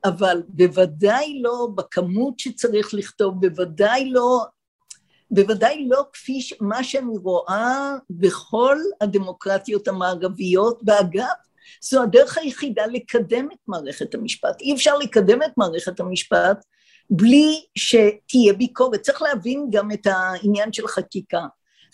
[0.06, 4.46] אבל בוודאי לא בכמות שצריך לכתוב, בוודאי לא,
[5.32, 11.26] בוודאי לא כפי מה שאני רואה בכל הדמוקרטיות המערביות, ואגב,
[11.82, 14.62] זו הדרך היחידה לקדם את מערכת המשפט.
[14.62, 16.66] אי אפשר לקדם את מערכת המשפט
[17.10, 19.02] בלי שתהיה ביקורת.
[19.02, 21.46] צריך להבין גם את העניין של חקיקה.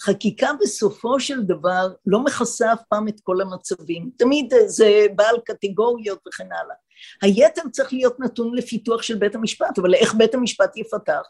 [0.02, 6.20] חקיקה בסופו של דבר לא מכסה אף פעם את כל המצבים, תמיד זה בעל קטגוריות
[6.28, 6.76] וכן הלאה.
[7.22, 11.22] היתר צריך להיות נתון לפיתוח של בית המשפט, אבל איך בית המשפט יפתח?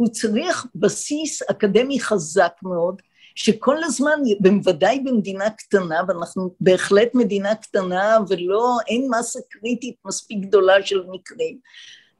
[0.00, 3.02] הוא צריך בסיס אקדמי חזק מאוד,
[3.34, 10.86] שכל הזמן, בוודאי במדינה קטנה, ואנחנו בהחלט מדינה קטנה ולא, אין מסה קריטית מספיק גדולה
[10.86, 11.58] של מקרים,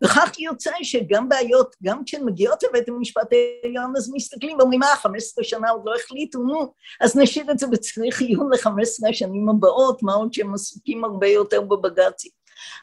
[0.05, 3.29] וכך יוצא שגם בעיות, גם כשהן מגיעות לבית המשפט
[3.63, 7.67] העליון, אז מסתכלים ואומרים, אה, 15 שנה עוד לא החליטו, נו, אז נשאיר את זה
[7.67, 12.31] בצריך עיון ל-15 השנים הבאות, מה עוד שהם עסוקים הרבה יותר בבג"צים.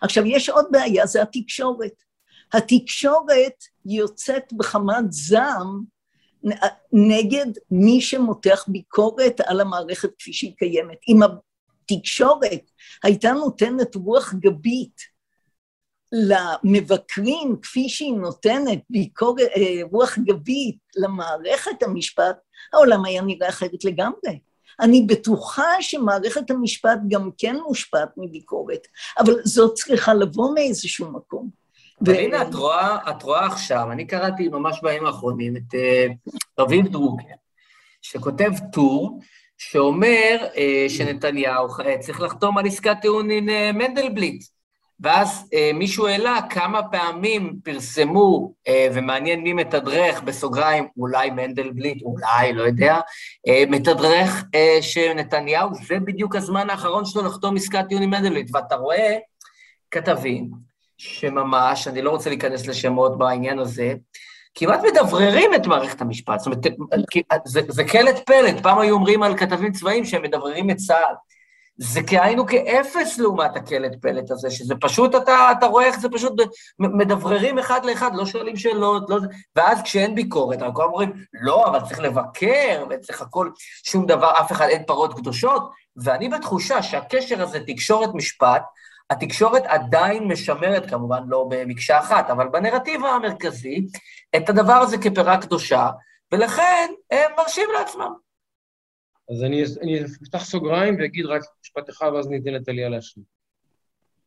[0.02, 2.08] עכשיו, יש עוד בעיה, זה התקשורת.
[2.54, 5.84] התקשורת יוצאת בחמת זעם
[6.94, 10.98] נגד מי שמותח ביקורת על המערכת כפי שהיא קיימת.
[11.08, 12.72] אם התקשורת
[13.04, 15.02] הייתה נותנת רוח גבית
[16.12, 22.38] למבקרים, כפי שהיא נותנת ביקורת, אה, רוח גבית למערכת המשפט,
[22.74, 24.40] העולם היה נראה אחרת לגמרי.
[24.80, 28.88] אני בטוחה שמערכת המשפט גם כן מושפעת מביקורת,
[29.20, 31.67] אבל זאת צריכה לבוא מאיזשהו מקום.
[32.04, 32.16] אבל.
[32.16, 37.34] הנה, את רואה, את רואה עכשיו, אני קראתי ממש בימים האחרונים את uh, רביב דרוקר,
[38.02, 39.20] שכותב טור,
[39.58, 41.68] שאומר uh, שנתניהו
[42.00, 44.44] צריך לחתום על עסקת טיעון עם uh, מנדלבליט.
[45.00, 52.54] ואז אה, מישהו העלה כמה פעמים פרסמו, אה, ומעניין מי מתדרך, בסוגריים, אולי מנדלבליט, אולי,
[52.54, 53.00] לא יודע,
[53.48, 58.76] אה, מתדרך אה, שנתניהו, זה בדיוק הזמן האחרון שלו לחתום עסקת טיעון עם מנדלבליט, ואתה
[58.76, 59.18] רואה
[59.92, 60.67] כתבים
[60.98, 63.94] שממש, אני לא רוצה להיכנס לשמות בעניין הזה,
[64.56, 66.60] כמעט מדבררים את מערכת המשפט, זאת אומרת,
[67.46, 71.16] זה, זה קלט פלט, פעם היו אומרים על כתבים צבאיים שהם מדבררים את צה"ל.
[71.80, 76.34] זה כאין וכאפס לעומת הקלט פלט הזה, שזה פשוט, אתה, אתה רואה איך זה פשוט
[76.80, 79.18] מדבררים אחד לאחד, לא שואלים שאלות, לא,
[79.56, 83.50] ואז כשאין ביקורת, אנחנו אומרים, לא, אבל צריך לבקר, וצריך הכל,
[83.86, 88.64] שום דבר, אף אחד, אין פרות קדושות, ואני בתחושה שהקשר הזה, תקשורת משפט,
[89.10, 93.88] התקשורת עדיין משמרת, כמובן לא במקשה אחת, אבל בנרטיב המרכזי,
[94.38, 95.90] את הדבר הזה כפרה קדושה,
[96.32, 98.14] ולכן הם מרשים לעצמם.
[99.32, 103.26] אז אני, אני אפתח סוגריים ואגיד רק משפט אחד ואז ניתן לטליה להשלים.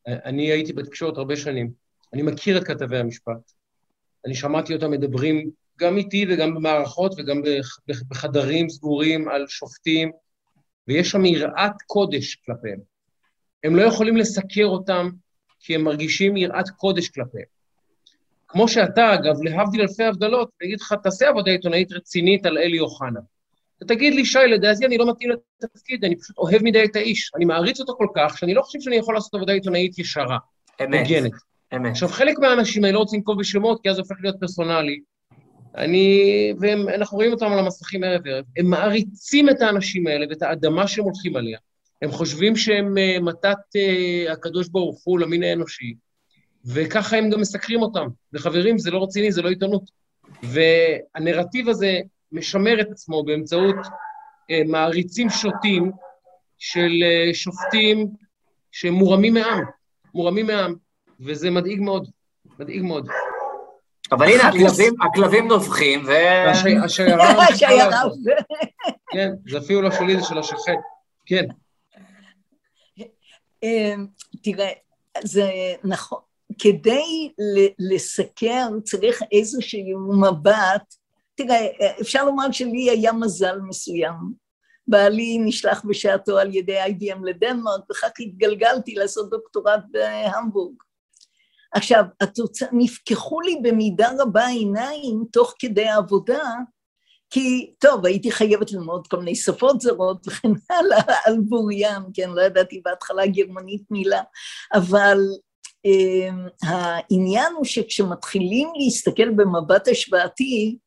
[0.07, 1.71] אני הייתי בתקשורת הרבה שנים,
[2.13, 3.51] אני מכיר את כתבי המשפט.
[4.25, 7.41] אני שמעתי אותם מדברים גם איתי וגם במערכות וגם
[8.09, 10.11] בחדרים סגורים על שופטים,
[10.87, 12.90] ויש שם יראת קודש כלפיהם.
[13.63, 15.09] הם לא יכולים לסקר אותם
[15.59, 17.45] כי הם מרגישים יראת קודש כלפיהם.
[18.47, 22.79] כמו שאתה, אגב, להבדיל אלפי הבדלות, אני אגיד לך, תעשה עבודה עיתונאית רצינית על אלי
[22.79, 23.19] אוחנה.
[23.83, 25.31] ותגיד לי, שי, לדעתי אני לא מתאים
[25.63, 27.31] לתפקיד, אני פשוט אוהב מדי את האיש.
[27.35, 30.37] אני מעריץ אותו כל כך, שאני לא חושב שאני יכול לעשות עבודה עיתונאית ישרה.
[30.83, 30.99] אמת.
[30.99, 31.31] הוגנת.
[31.75, 31.91] אמת.
[31.91, 34.99] עכשיו, חלק מהאנשים האלה לא רוצים לנקוב בשמות, כי אז זה הופך להיות פרסונלי.
[35.77, 40.87] אני, ואנחנו רואים אותם על המסכים ערב ערב, הם מעריצים את האנשים האלה ואת האדמה
[40.87, 41.59] שהם הולכים עליה.
[42.01, 45.93] הם חושבים שהם uh, מתת uh, הקדוש ברוך הוא למין האנושי,
[46.65, 48.07] וככה הם גם מסקרים אותם.
[48.33, 49.83] וחברים, זה לא רציני, זה לא עיתונות.
[50.43, 51.99] והנרטיב הזה
[52.31, 53.75] משמר את עצמו באמצעות
[54.51, 55.91] אה, מעריצים שוטים
[56.59, 58.07] של אה, שופטים
[58.71, 59.63] שמורמים מעם,
[60.13, 60.75] מורמים מעם,
[61.19, 62.09] וזה מדאיג מאוד,
[62.59, 63.07] מדאיג מאוד.
[64.11, 66.11] אבל הנה, הכלבים, הכלבים נובחים, ו...
[66.83, 67.33] השיירה...
[69.13, 70.75] כן, זה אפילו לא שלי, זה של השכן.
[71.25, 71.45] כן.
[73.63, 73.95] אה,
[74.43, 74.71] תראה,
[75.23, 75.51] זה
[75.83, 76.19] נכון,
[76.59, 77.31] כדי
[77.79, 80.95] לסקר צריך איזשהו מבט
[81.35, 81.67] תראה,
[82.01, 84.41] אפשר לומר שלי היה מזל מסוים.
[84.87, 90.75] בעלי נשלח בשעתו על ידי IBM לדנמרק, וכך התגלגלתי לעשות דוקטורט בהמבורג.
[91.73, 92.65] עכשיו, התוצא...
[92.71, 96.53] נפקחו לי במידה רבה עיניים תוך כדי העבודה,
[97.31, 102.41] כי, טוב, הייתי חייבת ללמוד כל מיני שפות זרות וכן הלאה, על בוריין, כן, לא
[102.41, 104.21] ידעתי בהתחלה גרמנית מילה,
[104.73, 105.17] אבל
[105.85, 106.29] אה,
[106.63, 110.77] העניין הוא שכשמתחילים להסתכל במבט השוואתי,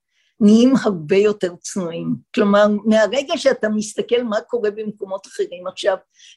[0.44, 2.14] נהיים הרבה יותר צנועים.
[2.34, 5.96] כלומר, מהרגע שאתה מסתכל מה קורה במקומות אחרים עכשיו,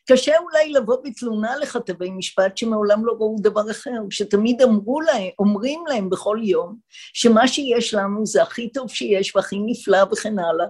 [0.10, 5.84] קשה אולי לבוא בתלונה לכתבי משפט שמעולם לא ראו דבר אחר, שתמיד אמרו להם, אומרים
[5.88, 6.76] להם בכל יום,
[7.14, 10.66] שמה שיש לנו זה הכי טוב שיש והכי נפלא וכן הלאה.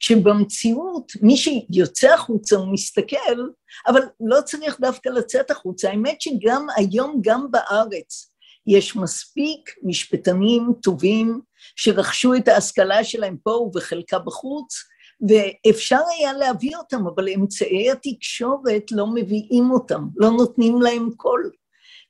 [0.00, 3.48] שבמציאות מי שיוצא החוצה הוא מסתכל,
[3.86, 5.90] אבל לא צריך דווקא לצאת החוצה.
[5.90, 8.30] האמת שגם היום, גם בארץ,
[8.66, 11.40] יש מספיק משפטנים טובים
[11.76, 14.74] שרכשו את ההשכלה שלהם פה ובחלקה בחוץ,
[15.28, 21.50] ואפשר היה להביא אותם, אבל אמצעי התקשורת לא מביאים אותם, לא נותנים להם קול.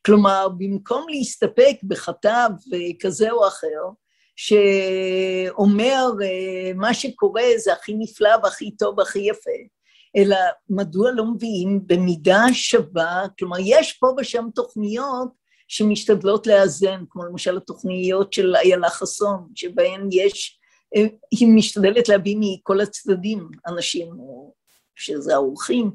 [0.07, 2.51] כלומר, במקום להסתפק בכתב
[3.01, 3.83] כזה או אחר,
[4.37, 6.07] שאומר
[6.75, 9.51] מה שקורה זה הכי נפלא והכי טוב והכי יפה,
[10.17, 10.37] אלא
[10.71, 15.29] מדוע לא מביאים במידה שווה, כלומר יש פה ושם תוכניות
[15.69, 20.61] שמשתדלות לאזן, כמו למשל התוכניות של איילה חסון, שבהן יש,
[21.31, 24.15] היא משתדלת להביא מכל הצדדים אנשים,
[24.97, 25.91] שזה האורחים,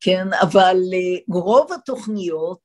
[0.00, 0.76] כן, אבל
[1.28, 2.60] רוב התוכניות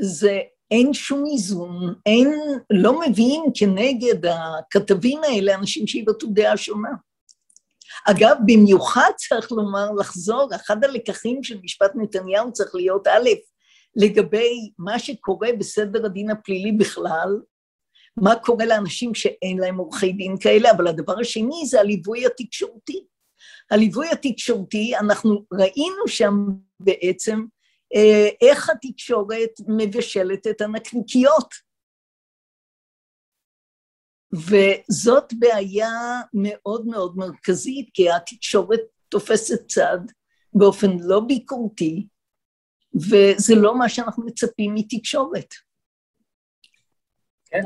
[0.00, 0.40] זה
[0.70, 2.34] אין שום איזון, אין,
[2.70, 6.90] לא מביאים כנגד הכתבים האלה אנשים שיבטאו דעה שונה.
[8.06, 13.28] אגב, במיוחד צריך לומר, לחזור, אחד הלקחים של משפט נתניהו צריך להיות א',
[13.98, 17.40] לגבי מה שקורה בסדר הדין הפלילי בכלל,
[18.16, 23.04] מה קורה לאנשים שאין להם עורכי דין כאלה, אבל הדבר השני זה הליווי התקשורתי.
[23.70, 26.34] הליווי התקשורתי, אנחנו ראינו שם
[26.80, 27.44] בעצם
[27.94, 31.54] אה, איך התקשורת מבשלת את הנקניקיות.
[34.32, 39.98] וזאת בעיה מאוד מאוד מרכזית, כי התקשורת תופסת צד
[40.54, 42.06] באופן לא ביקורתי,
[43.00, 45.54] וזה לא מה שאנחנו מצפים מתקשורת.
[47.50, 47.62] כן,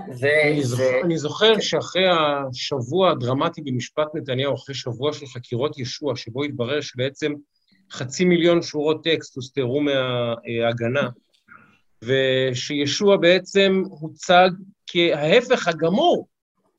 [0.52, 6.44] אני, זוכר, אני זוכר שאחרי השבוע הדרמטי במשפט נתניהו, אחרי שבוע של חקירות ישוע, שבו
[6.44, 7.32] התברר שבעצם
[7.92, 11.08] חצי מיליון שורות טקסט הוסתרו מההגנה,
[12.04, 14.50] ושישוע בעצם הוצג
[14.86, 16.28] כההפך הגמור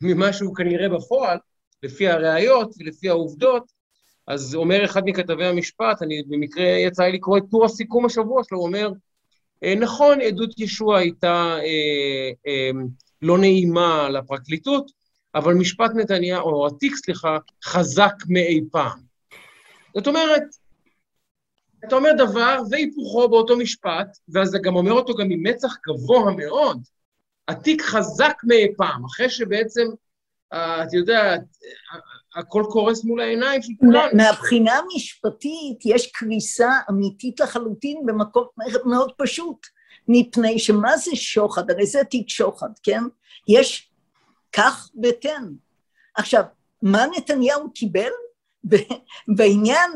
[0.01, 1.37] ממה שהוא כנראה בפועל,
[1.83, 3.71] לפי הראיות ולפי העובדות,
[4.27, 8.57] אז אומר אחד מכתבי המשפט, אני במקרה יצא לי לקרוא את טור הסיכום השבוע שלו,
[8.57, 8.91] הוא אומר,
[9.63, 12.69] אה, נכון, עדות ישוע הייתה אה, אה,
[13.21, 14.91] לא נעימה לפרקליטות,
[15.35, 18.99] אבל משפט נתניהו, או התיק, סליחה, חזק מאי פעם.
[19.95, 20.43] זאת אומרת,
[21.87, 26.31] אתה אומר דבר והיפוכו באותו משפט, ואז אתה גם אומר אותו גם עם מצח גבוה
[26.31, 26.79] מאוד.
[27.47, 29.87] התיק חזק מאי פעם, אחרי שבעצם,
[30.47, 31.35] אתה יודע,
[32.35, 34.07] הכל קורס מול העיניים של כולם.
[34.13, 38.47] מהבחינה המשפטית יש קריסה אמיתית לחלוטין במקום
[38.85, 39.67] מאוד פשוט,
[40.07, 41.71] מפני שמה זה שוחד?
[41.71, 43.03] הרי זה תיק שוחד, כן?
[43.47, 43.91] יש
[44.51, 45.43] כך ותן.
[46.15, 46.43] עכשיו,
[46.81, 48.11] מה נתניהו קיבל?
[49.27, 49.91] בעניין,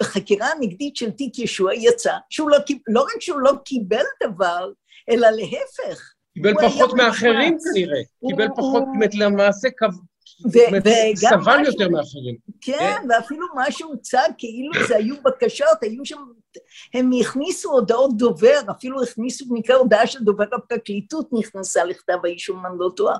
[0.00, 4.70] בחקירה הנגדית של תיק ישוע יצא שהוא לא קיבל, לא רק שהוא לא קיבל דבר,
[5.10, 6.12] אלא להפך.
[6.34, 8.82] קיבל פחות מאחרים כנראה, קיבל פחות,
[9.14, 9.68] למעשה
[11.14, 12.36] סבל יותר מאחרים.
[12.60, 16.18] כן, ואפילו מה שהוצג כאילו זה היו בקשות, היו שם,
[16.94, 22.74] הם הכניסו הודעות דובר, אפילו הכניסו במקרה הודעה של דובר הפרקליטות נכנסה לכתב האישום, אני
[22.78, 23.16] לא טועה.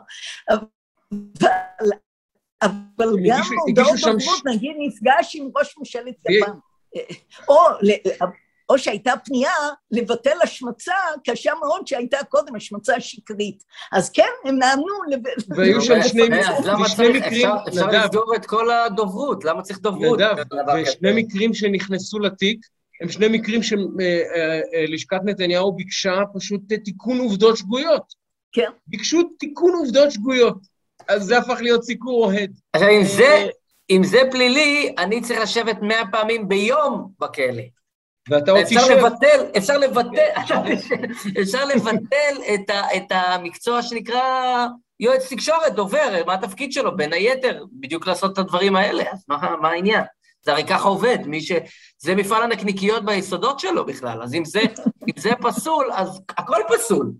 [2.62, 6.52] אבל גם הודעות דוברות, נגיד נפגש עם ראש ממשלת יפן.
[7.48, 7.56] או
[8.68, 9.52] או שהייתה פנייה
[9.90, 10.94] לבטל השמצה
[11.26, 13.62] קשה מאוד שהייתה קודם, השמצה שקרית.
[13.92, 14.86] אז כן, הם נענו...
[15.56, 16.28] והיו שם שני
[17.08, 20.20] מקרים, אפשר לסגור את כל הדוברות, למה צריך דוברות?
[20.20, 20.36] נדב,
[20.76, 22.66] ושני מקרים שנכנסו לתיק,
[23.02, 28.26] הם שני מקרים שלשכת נתניהו ביקשה פשוט תיקון עובדות שגויות.
[28.52, 28.70] כן.
[28.86, 30.58] ביקשו תיקון עובדות שגויות.
[31.08, 32.52] אז זה הפך להיות סיקור אוהד.
[32.72, 32.88] עכשיו,
[33.90, 37.62] אם זה פלילי, אני צריך לשבת מאה פעמים ביום בכלא.
[38.30, 38.76] ואתה עוד תשב.
[38.76, 40.28] אפשר לבטל, אפשר לבטל,
[41.42, 44.22] אפשר לבטל את, ה, את המקצוע שנקרא
[45.00, 46.96] יועץ תקשורת, דובר, מה התפקיד שלו?
[46.96, 50.02] בין היתר, בדיוק לעשות את הדברים האלה, אז מה, מה העניין?
[50.42, 51.52] זה הרי ככה עובד, מי ש...
[51.98, 54.60] זה מפעל הנקניקיות ביסודות שלו בכלל, אז אם זה,
[55.08, 57.12] אם זה פסול, אז הכל פסול.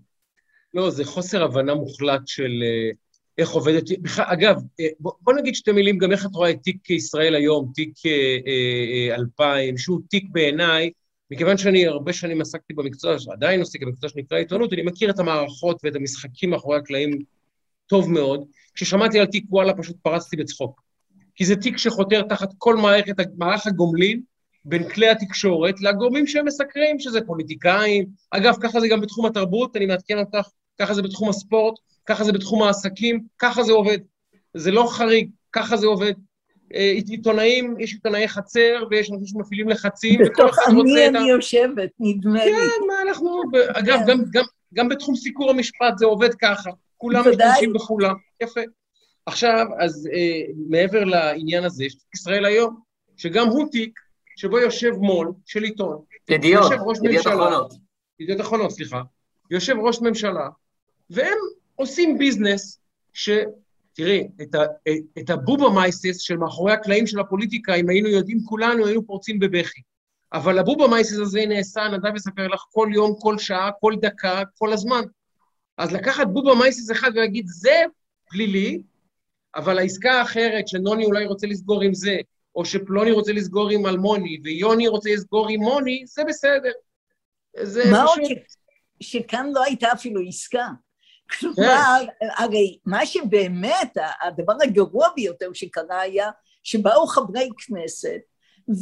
[0.73, 2.91] לא, זה חוסר הבנה מוחלט של אה,
[3.37, 3.83] איך עובדת...
[4.19, 7.93] אגב, אה, בוא, נגיד שתי מילים גם איך את רואה את תיק ישראל היום, תיק
[8.05, 10.91] אה, 2000, אה, שהוא תיק בעיניי,
[11.31, 15.79] מכיוון שאני הרבה שנים עסקתי במקצוע, עדיין עוסק במקצוע שנקרא עיתונות, אני מכיר את המערכות
[15.83, 17.19] ואת המשחקים מאחורי הקלעים
[17.87, 18.43] טוב מאוד.
[18.73, 20.81] כששמעתי על תיק וואלה פשוט פרצתי בצחוק.
[21.35, 24.21] כי זה תיק שחותר תחת כל מערכת, מערך הגומלין
[24.65, 28.05] בין כלי התקשורת לגורמים שהם מסקרים, שזה פוליטיקאים.
[28.31, 30.47] אגב, ככה זה גם בתחום התרבות, אני מעדכן אותך,
[30.79, 31.75] ככה זה בתחום הספורט,
[32.07, 33.97] ככה זה בתחום העסקים, ככה זה עובד.
[34.53, 36.13] זה לא חריג, ככה זה עובד.
[36.73, 41.15] אה, עיתונאים, יש עיתונאי חצר ויש אנשים שמפעילים לחצים, וכל בתוך אחד רוצה עמי את
[41.15, 41.17] ה...
[41.17, 42.51] אני יושבת, נדמה לי.
[42.51, 43.41] כן, מה אנחנו...
[43.73, 44.43] אגב, גם, גם,
[44.73, 46.69] גם בתחום סיקור המשפט זה עובד ככה.
[46.97, 47.23] כולם.
[47.29, 48.15] משתמשים בכולם.
[48.43, 48.61] יפה.
[49.25, 52.79] עכשיו, אז אה, מעבר לעניין הזה, יש תיק ישראל היום,
[53.17, 53.99] שגם הוא תיק
[54.35, 56.71] שבו יושב מו"ל של עיתון, ידיעות,
[57.03, 57.23] ידיעות.
[57.23, 57.73] אחרונות.
[58.19, 59.01] ידיעות אחרונות, סליחה,
[59.51, 60.49] יושב ראש ממשלה,
[61.09, 61.37] והם
[61.77, 62.79] עושים ביזנס
[63.13, 63.29] ש...
[63.93, 64.59] תראי, את, ה,
[65.19, 69.81] את הבובה מייסס של מאחורי הקלעים של הפוליטיקה, אם היינו יודעים כולנו, היינו פורצים בבכי.
[70.33, 74.73] אבל הבובה מייסס הזה נעשה, נדב יספר לך, כל יום, כל שעה, כל דקה, כל
[74.73, 75.01] הזמן.
[75.77, 77.83] אז לקחת בובה מייסס אחד ולהגיד, זה
[78.29, 78.81] פלילי,
[79.55, 82.17] אבל העסקה האחרת שנוני אולי רוצה לסגור עם זה,
[82.55, 86.71] או שפלוני רוצה לסגור עם אלמוני, ויוני רוצה לסגור עם מוני, זה בסדר.
[87.61, 88.37] זה מה עוד פשוט...
[88.37, 90.67] ש- שכאן לא הייתה אפילו עסקה.
[91.29, 92.01] כלומר,
[92.37, 96.29] הרי מה שבאמת, הדבר הגרוע ביותר שקרה היה
[96.63, 98.19] שבאו חברי כנסת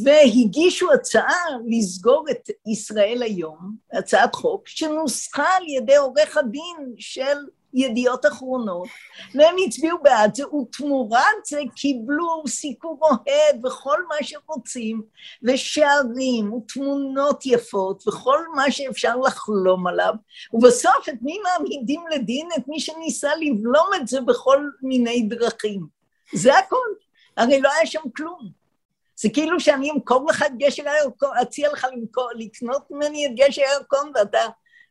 [0.04, 7.38] והגישו הצעה לסגור את ישראל היום, הצעת חוק, שנוסחה על ידי עורך הדין של
[7.76, 8.88] ידיעות אחרונות,
[9.36, 15.02] והם הצביעו בעד זה, ותמורת זה קיבלו סיקור אוהד וכל מה שרוצים,
[15.44, 20.14] ושערים ותמונות יפות וכל מה שאפשר לחלום עליו,
[20.54, 22.50] ובסוף את מי מעמידים לדין?
[22.58, 25.86] את מי שניסה לבלום את זה בכל מיני דרכים.
[26.34, 26.88] זה הכל.
[27.38, 28.66] הרי לא היה שם כלום.
[29.16, 33.62] זה כאילו שאני אמכור לך את גשר הירקון, אציע לך למכור, לקנות ממני את גשר
[33.62, 34.40] הירקון ואתה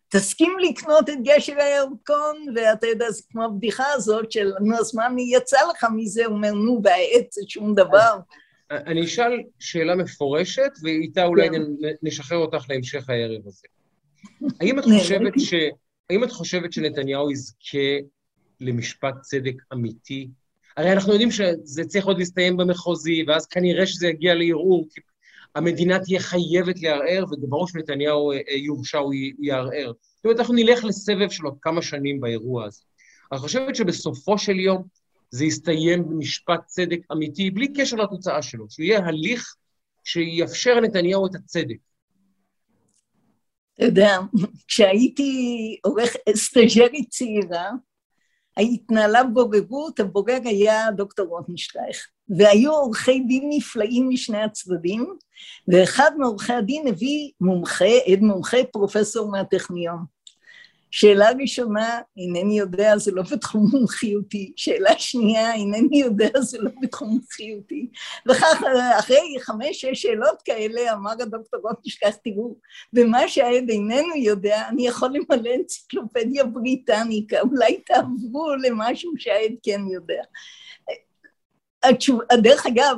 [0.08, 5.08] תסכים לקנות את גשר הירקון, ואתה יודע, זה כמו הבדיחה הזאת של, נו, אז מה
[5.18, 6.26] יצא לך מזה?
[6.26, 8.18] הוא אומר, נו, והעץ זה שום דבר.
[8.70, 11.62] אני אשאל שאלה מפורשת, ואיתה אולי כן.
[12.02, 13.66] נשחרר אותך להמשך הערב הזה.
[14.60, 14.84] האם את.
[14.84, 15.54] חושבת ש...
[16.10, 17.78] האם את חושבת שנתניהו יזכה
[18.60, 20.28] למשפט צדק אמיתי?
[20.76, 25.00] הרי אנחנו יודעים שזה צריך עוד להסתיים במחוזי, ואז כנראה שזה יגיע לערעור, כי
[25.54, 29.92] המדינה תהיה חייבת לערער, וברור שנתניהו אה, אה, יורשע, הוא יערער.
[30.16, 32.80] זאת אומרת, אנחנו נלך לסבב של עוד כמה שנים באירוע הזה.
[33.32, 34.82] אני חושבת שבסופו של יום
[35.30, 39.54] זה יסתיים במשפט צדק אמיתי, בלי קשר לתוצאה שלו, שיהיה הליך
[40.04, 41.76] שיאפשר לנתניהו את הצדק.
[43.74, 44.18] אתה יודע,
[44.68, 47.70] כשהייתי עורך, סטאג'רית צעירה,
[48.62, 55.16] התנהלה בוררות, הבורר היה דוקטור רוטנשטייך, והיו עורכי דין נפלאים משני הצדדים,
[55.68, 60.13] ואחד מעורכי הדין הביא מומחה, עד מומחה, פרופסור מהטכניון.
[60.96, 64.52] שאלה ראשונה, אינני יודע, זה לא בתחום מומחיותי.
[64.56, 67.88] שאלה שנייה, אינני יודע, זה לא בתחום מומחיותי.
[68.28, 68.62] וכך,
[68.98, 72.56] אחרי חמש-שש שאלות כאלה, אמר הדוקטור רוטנשטייך, תראו,
[72.92, 80.22] במה שהעד איננו יודע, אני יכול למלא אנציקלופדיה בריטניקה, אולי תעברו למשהו שהעד כן יודע.
[82.42, 82.96] דרך אגב,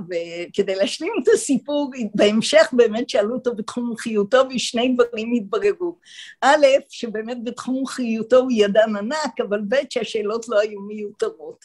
[0.52, 5.96] כדי להשלים את הסיפור, בהמשך באמת שאלו אותו בתחום מומחיותו ושני דברים התבררו.
[6.42, 11.64] א', שבאמת בתחום מומחיותו הוא ידען ענק, אבל ב', שהשאלות לא היו מיותרות.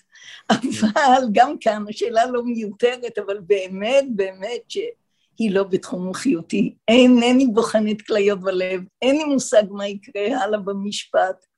[0.50, 6.76] אבל גם כאן השאלה לא מיותרת, אבל באמת באמת שהיא לא בתחום מומחיותי.
[6.88, 11.51] אינני בוחנת כליות בלב, אין לי מושג מה יקרה הלאה במשפט.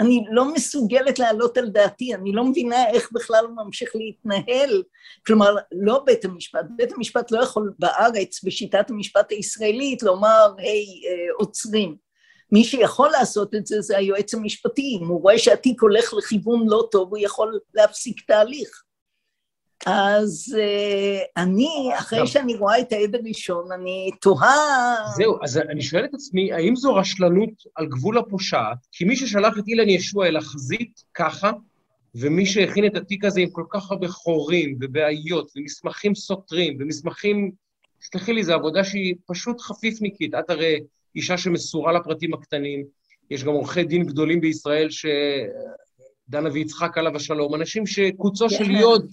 [0.00, 4.82] אני לא מסוגלת להעלות על דעתי, אני לא מבינה איך בכלל הוא ממשיך להתנהל.
[5.26, 11.32] כלומר, לא בית המשפט, בית המשפט לא יכול בארץ, בשיטת המשפט הישראלית, לומר, היי, אה,
[11.38, 11.96] עוצרים.
[12.52, 16.88] מי שיכול לעשות את זה זה היועץ המשפטי, אם הוא רואה שהתיק הולך לכיוון לא
[16.90, 18.82] טוב, הוא יכול להפסיק תהליך.
[19.86, 22.26] אז uh, אני, אחרי גם.
[22.26, 24.96] שאני רואה את העד הראשון, אני תוהה...
[25.16, 28.78] זהו, אז אני שואל את עצמי, האם זו רשלנות על גבול הפושעת?
[28.92, 31.50] כי מי ששלח את אילן ישוע אל החזית ככה,
[32.14, 37.50] ומי שהכין את התיק הזה עם כל כך הרבה חורים ובעיות ומסמכים סותרים ומסמכים,
[38.00, 40.34] תסלחי לי, זו עבודה שהיא פשוט חפיפניקית.
[40.34, 40.80] את הרי
[41.16, 42.84] אישה שמסורה לפרטים הקטנים,
[43.30, 48.70] יש גם עורכי דין גדולים בישראל שדנה ויצחק עליו השלום, אנשים שקוצו של.
[48.70, 49.10] יוד,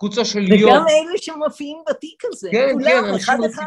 [0.00, 0.70] קוצו של יוד.
[0.72, 3.62] וגם אלה שמופיעים בתיק הזה, כן, כולם, כן, אחד אחד.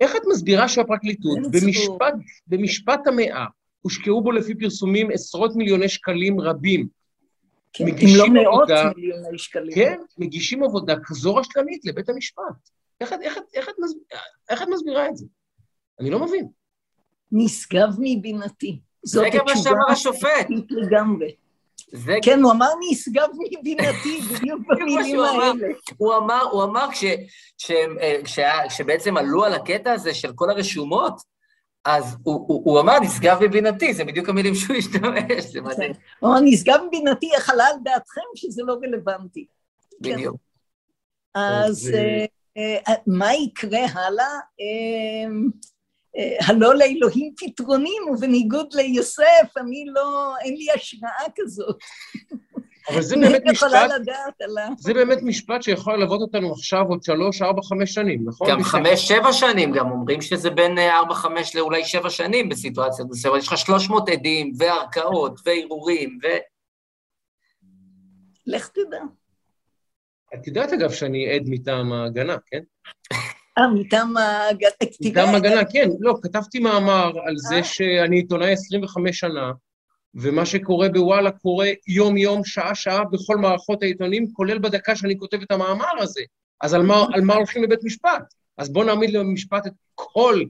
[0.00, 2.14] איך את מסבירה שהפרקליטות, במשפט,
[2.46, 3.44] במשפט המאה,
[3.82, 6.86] הושקעו בו לפי פרסומים עשרות מיליוני שקלים רבים,
[7.72, 9.74] כן, אם לא מאות עבודה- מיליוני שקלים.
[9.74, 12.42] כן, מגישים עבודה כזו רשלנית לבית המשפט.
[13.00, 14.16] איך, איך, איך, את מסב-
[14.50, 15.26] איך את מסבירה את זה?
[16.00, 16.48] אני לא מבין.
[17.32, 18.80] נשגב מבינתי.
[19.04, 20.46] זאת זה גם מה התשובה שאמר השופט.
[20.70, 21.30] לגמרי.
[21.92, 23.28] זה כן, הוא אמר נשגב
[23.60, 25.20] מבינתי, בדיוק במילים.
[25.20, 25.52] האלה.
[25.96, 27.04] הוא אמר, הוא אמר כש,
[27.58, 31.14] שהם, אה, כשה- כשבעצם עלו על הקטע הזה של כל הרשומות,
[31.84, 35.92] אז הוא, הוא, הוא אמר, נשגב בבינתי, זה בדיוק המילים שהוא השתמש, זה מדהים.
[36.20, 39.46] הוא אמר, נשגב מבינתי, איך עלה על דעתכם שזה לא רלוונטי.
[40.00, 40.36] בדיוק.
[41.34, 42.24] אז אז, אה,
[42.88, 44.38] אה, מה יקרה הלאה?
[46.16, 51.76] אה, הלא לאלוהים פתרונים, ובניגוד ליוסף, אני לא, אין לי השראה כזאת.
[52.90, 53.70] אבל זה באמת משפט.
[54.78, 58.48] זה באמת משפט שיכול ללוות אותנו עכשיו עוד שלוש, ארבע, חמש שנים, נכון?
[58.50, 58.62] גם?
[58.62, 63.38] חמש, שבע שנים, גם אומרים שזה בין אה, ארבע, חמש לאולי שבע שנים בסיטואציות מסוימת.
[63.38, 66.26] יש לך 300 עדים, וערכאות, וערעורים, ו...
[68.46, 69.02] לך תדע.
[70.34, 72.60] את יודעת, אגב, שאני עד מטעם ההגנה, כן?
[73.58, 74.70] אה, מטעם ההגנה.
[75.00, 75.88] מטעם ההגנה, כן.
[76.00, 77.64] לא, כתבתי מאמר על זה אה.
[77.64, 79.52] שאני עיתונאי 25 שנה,
[80.14, 85.98] ומה שקורה בוואלה קורה יום-יום, שעה-שעה, בכל מערכות העיתונים, כולל בדקה שאני כותב את המאמר
[85.98, 86.20] הזה.
[86.60, 88.34] אז על מה, על מה הולכים לבית משפט?
[88.58, 90.42] אז בואו נעמיד למשפט את כל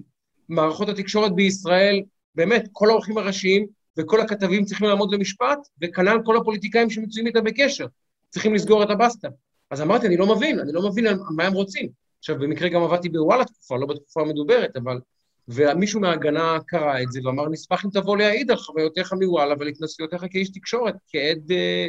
[0.48, 2.02] מערכות התקשורת בישראל,
[2.34, 3.66] באמת, כל העורכים הראשיים
[3.98, 7.86] וכל הכתבים צריכים לעמוד למשפט, וכנ"ל כל הפוליטיקאים שמצויים איתם בקשר,
[8.30, 9.28] צריכים לסגור את הבסטה.
[9.70, 11.88] אז אמרתי, אני לא מבין, אני לא מבין על מה הם רוצים.
[12.18, 15.00] עכשיו, במקרה גם עבדתי בוואלה תקופה, לא בתקופה המדוברת, אבל...
[15.48, 20.24] ומישהו מההגנה קרא את זה ואמר, נשמח אם תבוא להעיד על חוויותיך מוואלה ועל התנסויותיך
[20.30, 21.52] כאיש תקשורת, כעד...
[21.52, 21.86] אה,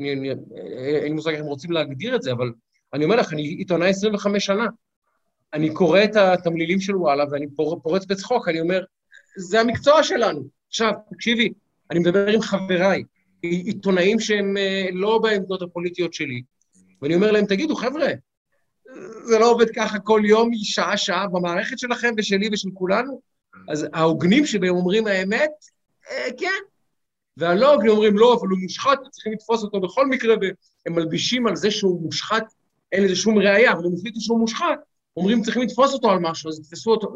[0.00, 0.04] אה,
[0.96, 2.52] אין לי מושג איך הם רוצים להגדיר את זה, אבל
[2.94, 4.66] אני אומר לך, אני עיתונאי 25 שנה.
[5.52, 8.84] אני קורא את התמלילים של וואלה ואני פור- פורץ בצחוק, אני אומר,
[9.36, 10.42] זה המקצוע שלנו.
[10.68, 11.52] עכשיו, תקשיבי,
[11.90, 13.04] אני מדבר עם חבריי,
[13.42, 16.42] עיתונאים שהם אה, לא בעמדות הפוליטיות שלי,
[17.02, 18.08] ואני אומר להם, תגידו, חבר'ה,
[19.24, 23.20] זה לא עובד ככה כל יום, שעה-שעה, במערכת שלכם ושלי ושל כולנו?
[23.68, 25.50] אז ההוגנים שבהם אומרים האמת,
[26.10, 26.60] אה, כן.
[27.36, 31.56] והלא הוגנים אומרים, לא, אבל הוא מושחת, צריכים לתפוס אותו בכל מקרה, והם מלבישים על
[31.56, 32.44] זה שהוא מושחת,
[32.92, 34.78] אין לזה שום ראייה, אבל הם החליטו שהוא מושחת.
[35.16, 37.12] אומרים, צריכים לתפוס אותו על משהו, אז יתפסו אותו.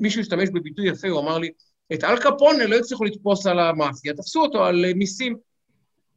[0.00, 1.50] מישהו השתמש בביטוי יפה, הוא אמר לי,
[1.92, 5.36] את אל קפונה לא הצליחו לתפוס על המאפיה, תפסו אותו על אה, מיסים.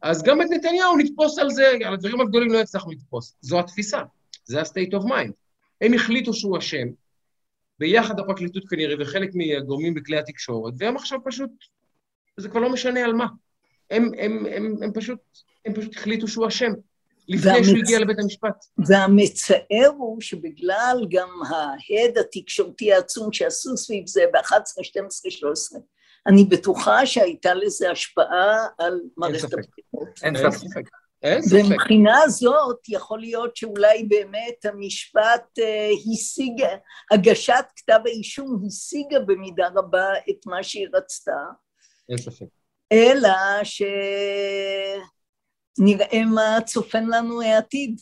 [0.02, 3.36] אז גם את נתניהו נתפוס על זה, על הדברים הגדולים לא הצלחנו לתפוס.
[3.42, 4.02] זו התפיסה,
[4.48, 5.32] זה ה-state of mind.
[5.82, 6.88] הם החליטו שהוא אשם,
[7.80, 11.50] ביחד הפרקליטות כנראה, וחלק מהגורמים בכלי התקשורת, והם עכשיו פשוט,
[12.38, 13.26] זה כבר לא משנה על מה.
[13.92, 15.20] הם, הם, הם, הם, פשוט,
[15.66, 16.72] הם פשוט החליטו שהוא אשם,
[17.28, 18.66] לפני והמצ- שהוא הגיע לבית המשפט.
[18.88, 25.80] והמצער הוא שבגלל גם ההד התקשורתי העצום שעשו סביב זה ב-11, 12, 13,
[26.28, 29.44] אני בטוחה שהייתה לזה השפעה על מערכת.
[29.54, 30.20] הבחירות.
[30.24, 30.82] אין ספק.
[31.26, 36.64] ומבחינה זאת יכול להיות שאולי באמת המשפט אה, השיג,
[37.12, 41.32] הגשת כתב האישום השיגה במידה רבה את מה שהיא רצתה,
[42.10, 42.46] אין ספק.
[42.92, 43.30] אלא
[45.78, 48.02] שנראה מה צופן לנו העתיד.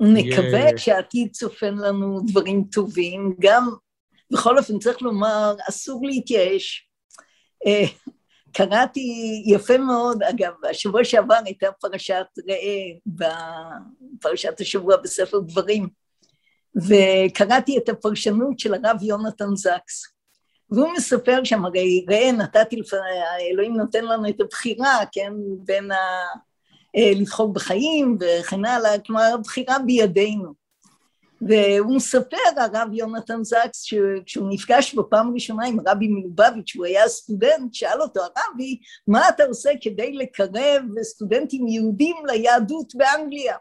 [0.00, 0.76] נקווה Yeah.
[0.76, 3.70] שהעתיד צופן לנו דברים טובים, גם,
[4.32, 6.88] בכל אופן צריך לומר, אסור להתייאש.
[8.52, 15.88] קראתי יפה מאוד, אגב, השבוע שעבר הייתה פרשת ראה בפרשת השבוע בספר דברים,
[16.76, 20.02] וקראתי את הפרשנות של הרב יונתן זקס.
[20.70, 25.32] והוא מספר שם, הרי ראה, נתתי לפני, האלוהים נותן לנו את הבחירה, כן,
[25.64, 25.96] בין ה...
[26.96, 30.59] אה, לבחור בחיים וכן הלאה, כלומר הבחירה בידינו.
[31.48, 37.74] והוא מספר, הרב יונתן זקס, שכשהוא נפגש בפעם ראשונה עם הרבי מלובביץ', הוא היה סטודנט,
[37.74, 43.56] שאל אותו, הרבי, מה אתה עושה כדי לקרב סטודנטים יהודים ליהדות באנגליה?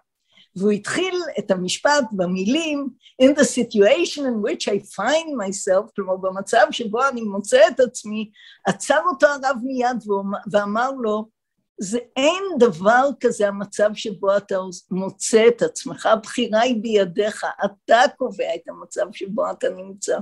[0.55, 2.87] והוא התחיל את המשפט במילים
[3.21, 8.31] In the situation in which I find myself, כלומר במצב שבו אני מוצא את עצמי,
[8.67, 10.03] עצר אותו הרב מיד
[10.51, 11.38] ואמר לו,
[11.81, 14.57] זה אין דבר כזה המצב שבו אתה
[14.91, 20.17] מוצא את עצמך, הבחירה היא בידיך, אתה קובע את המצב שבו אתה נמצא.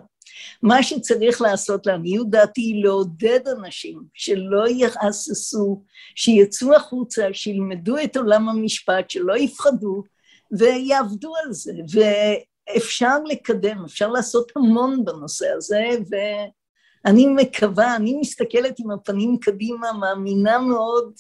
[0.62, 5.84] מה שצריך לעשות לעניות דעתי היא לעודד אנשים שלא יהססו,
[6.16, 10.04] שיצאו החוצה, שילמדו את עולם המשפט, שלא יפחדו
[10.52, 11.74] ויעבדו על זה.
[11.92, 20.60] ואפשר לקדם, אפשר לעשות המון בנושא הזה, ואני מקווה, אני מסתכלת עם הפנים קדימה, מאמינה
[20.60, 21.14] מאוד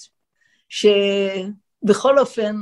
[0.69, 2.55] שבכל אופן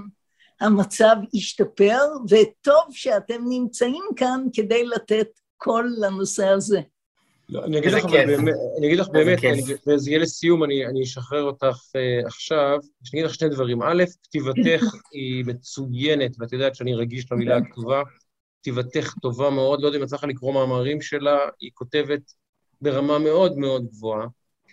[0.61, 1.99] המצב ישתפר,
[2.29, 5.27] וטוב שאתם נמצאים כאן כדי לתת
[5.57, 6.81] קול לנושא הזה.
[7.49, 8.05] לא, אני אגיד לך.
[8.05, 9.43] באמת, אני אגיד לך באמת.
[9.43, 12.77] אני- וזה יהיה לסיום, אני אני אשחרר אותך אה, עכשיו.
[12.77, 13.81] אני אגיד לך שני דברים.
[13.83, 14.81] א', כתיבתך
[15.13, 18.01] היא מצוינת, ואת יודעת שאני רגיש למילה הכתובה.
[18.61, 22.21] כתיבתך טובה מאוד, לא יודע אם יצא לך לקרוא מאמרים שלה, היא כותבת
[22.81, 24.27] ברמה מאוד מאוד גבוהה.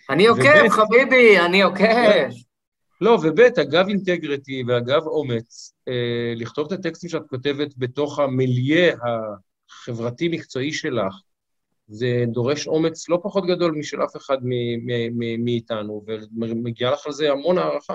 [0.09, 2.29] אני עוקב, חביבי, אני עוקב.
[3.03, 8.95] לא, וב', אגב אינטגריטי ואגב אומץ, אה, לכתוב את הטקסטים שאת כותבת בתוך המיליה
[9.69, 11.15] החברתי-מקצועי שלך,
[11.87, 14.37] זה דורש אומץ לא פחות גדול משל אף אחד
[15.39, 16.05] מאיתנו,
[16.37, 17.93] ומגיעה לך על זה המון הערכה.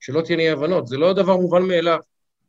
[0.00, 1.98] שלא תהיינה אי הבנות, זה לא דבר מובן מאליו.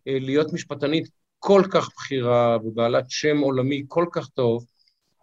[0.07, 1.09] אה, להיות משפטנית
[1.39, 4.65] כל כך בכירה ובעלת שם עולמי כל כך טוב,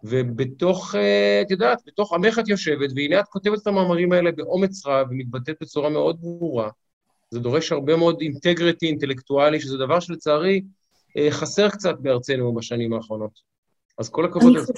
[0.03, 4.85] ובתוך, אה, את יודעת, בתוך עמך את יושבת, והנה את כותבת את המאמרים האלה באומץ
[4.85, 6.69] רב ומתבטאת בצורה מאוד ברורה.
[7.31, 10.61] זה דורש הרבה מאוד אינטגריטי אינטלקטואלי, שזה דבר שלצערי
[11.17, 13.39] אה, חסר קצת בארצנו בשנים האחרונות.
[13.97, 14.73] אז כל הכבוד לזה.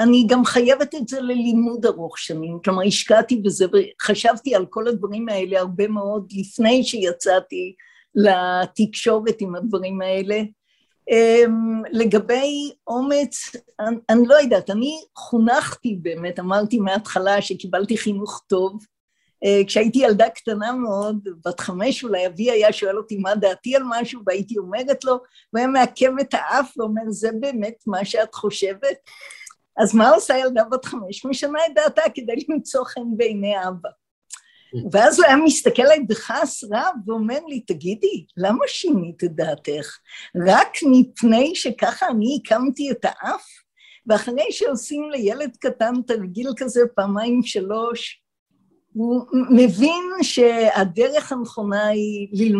[0.00, 5.28] אני גם חייבת את זה ללימוד ארוך שנים, כלומר השקעתי בזה וחשבתי על כל הדברים
[5.28, 7.74] האלה הרבה מאוד לפני שיצאתי
[8.14, 10.42] לתקשורת עם הדברים האלה.
[11.08, 18.84] אמ, לגבי אומץ, אני, אני לא יודעת, אני חונכתי באמת, אמרתי מההתחלה שקיבלתי חינוך טוב,
[19.44, 23.82] אה, כשהייתי ילדה קטנה מאוד, בת חמש אולי, אבי היה שואל אותי מה דעתי על
[23.86, 28.96] משהו, והייתי אומרת לו, הוא היה מעקם את האף ואומר, זה באמת מה שאת חושבת?
[29.76, 31.24] אז מה עושה ילדה בת חמש?
[31.24, 33.88] משנה את דעתה כדי למצוא חן בעיני אבא.
[34.92, 39.98] ואז הוא היה מסתכל עליי בכעס רב ואומר לי, תגידי, למה שינית את דעתך?
[40.46, 43.44] רק מפני שככה אני הקמתי את האף?
[44.06, 48.22] ואחרי שעושים לילד קטן תרגיל כזה פעמיים שלוש,
[48.92, 52.54] הוא מבין שהדרך הנכונה היא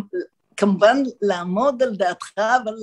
[0.56, 2.74] כמובן לעמוד על דעתך, אבל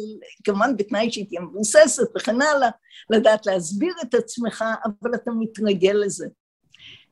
[0.43, 2.69] כמובן בתנאי שהיא תהיה מבוססת וכן הלאה,
[3.09, 6.27] לדעת להסביר את עצמך, אבל אתה מתרגל לזה.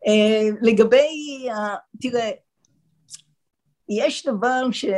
[0.07, 1.47] אה, לגבי,
[2.01, 2.31] תראה,
[3.89, 4.91] יש דבר של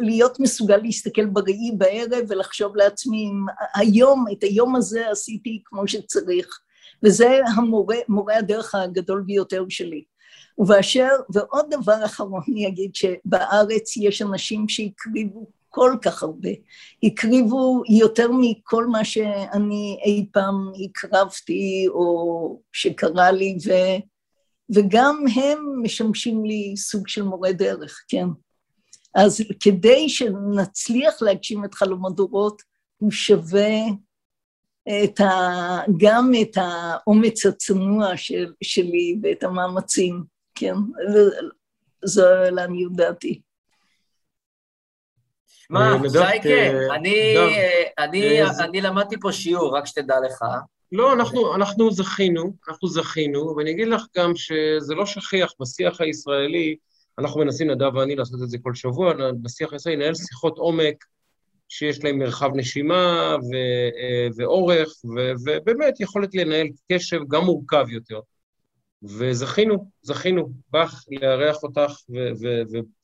[0.00, 3.30] להיות מסוגל להסתכל בראי בערב ולחשוב לעצמי,
[3.74, 6.58] היום, את היום הזה עשיתי כמו שצריך,
[7.04, 10.04] וזה המורה, מורה הדרך הגדול ביותר שלי.
[10.58, 16.48] ובאשר, ועוד דבר אחרון אני אגיד שבארץ יש אנשים שהקריבו כל כך הרבה,
[17.02, 23.70] הקריבו יותר מכל מה שאני אי פעם הקרבתי או שקרה לי, ו,
[24.74, 28.26] וגם הם משמשים לי סוג של מורה דרך, כן.
[29.14, 32.62] אז כדי שנצליח להגשים את חלום הדורות,
[32.96, 33.78] הוא שווה
[35.04, 35.30] את ה,
[35.96, 40.24] גם את האומץ הצנוע של, שלי ואת המאמצים.
[40.54, 40.74] כן,
[42.04, 43.40] זו לעניות דעתי.
[45.46, 46.48] שמע, שייקה,
[48.58, 50.44] אני למדתי פה שיעור, רק שתדע לך.
[50.94, 56.76] לא, אנחנו, אנחנו זכינו, אנחנו זכינו, ואני אגיד לך גם שזה לא שכיח בשיח הישראלי,
[57.18, 59.12] אנחנו מנסים, נדב ואני, לעשות את זה כל שבוע,
[59.42, 61.04] בשיח הישראלי לנהל שיחות עומק
[61.68, 68.20] שיש להם מרחב נשימה ו- ואורך, ו- ובאמת יכולת לנהל קשב גם מורכב יותר.
[69.02, 71.92] וזכינו, זכינו בך לארח אותך,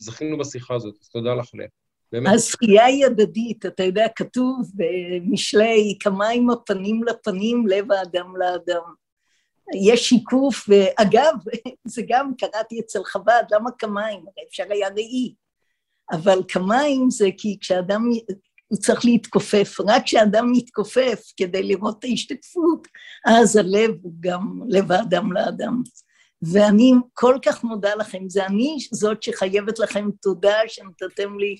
[0.00, 1.79] וזכינו בשיחה הזאת, אז תודה לך, לאה.
[2.12, 2.34] באמת.
[2.34, 8.82] הזכייה היא הדדית, אתה יודע, כתוב במשלי, כמים הפנים לפנים, לב האדם לאדם.
[9.74, 11.34] יש שיקוף, ואגב,
[11.94, 14.20] זה גם קראתי אצל חב"ד, למה כמים?
[14.20, 15.34] הרי אפשר היה ראי.
[16.12, 18.08] אבל כמים זה כי כשאדם,
[18.68, 22.88] הוא צריך להתכופף, רק כשאדם מתכופף כדי לראות את ההשתתפות,
[23.26, 25.82] אז הלב הוא גם לב האדם לאדם.
[26.42, 31.56] ואני כל כך מודה לכם, זה אני זאת שחייבת לכם תודה שנתתם לי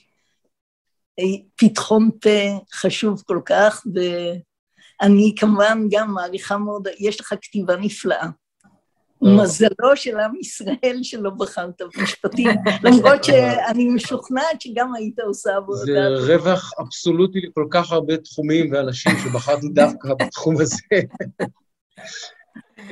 [1.57, 8.27] פתחון פה חשוב כל כך, ואני כמובן גם מעריכה מאוד, יש לך כתיבה נפלאה.
[9.23, 12.51] מזלו של עם ישראל שלא בחרת במשפטים,
[12.85, 15.83] למרות שאני משוכנעת שגם היית עושה עבודה.
[15.85, 20.77] זה רווח אבסולוטי לכל כך הרבה תחומים ואנשים שבחרתי דווקא בתחום הזה.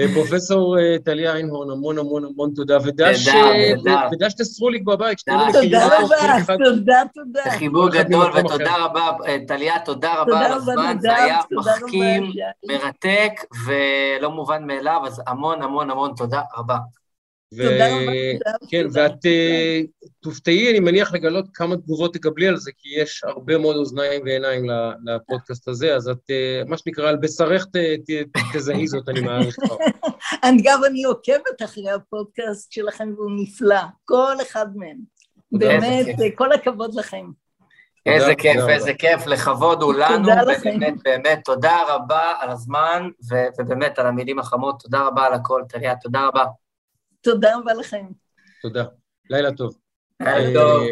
[0.00, 2.78] אה, פרופסור אה, טליה איינהורן, המון המון המון תודה,
[4.12, 6.16] ודש תסרו לי בבית, שתהיו לי תודה רבה,
[6.64, 7.40] תודה, תודה.
[7.44, 12.32] זה חיבור גדול, ותודה רבה, אה, טליה, תודה רבה על הזמן, זה היה מחכים,
[12.68, 13.32] מרתק,
[13.66, 16.76] ולא מובן מאליו, אז המון המון המון תודה רבה.
[18.70, 19.80] כן, ואת אה,
[20.20, 24.66] תופתעי, אני מניח, לגלות כמה תגובות תקבלי על זה, כי יש הרבה מאוד אוזניים ועיניים
[25.04, 27.66] לפודקאסט הזה, אז את, אה, מה שנקרא, על בשרך
[28.52, 29.76] תזהי זאת, אני מעריך כבר.
[30.48, 34.98] אגב, אני עוקבת אחרי הפודקאסט שלכם, והוא נפלא, כל אחד מהם.
[35.52, 37.26] באמת, כל הכבוד לכם.
[38.06, 43.08] איזה כיף, איזה כיף, לכבוד הוא לנו, ובאמת, באמת, תודה רבה על הזמן,
[43.58, 46.44] ובאמת על המילים החמות, תודה רבה על הכל, טליה, תודה רבה.
[47.32, 48.06] תודה רבה לכם.
[48.62, 48.84] תודה.
[49.30, 49.74] לילה טוב.
[50.20, 50.82] לילה טוב.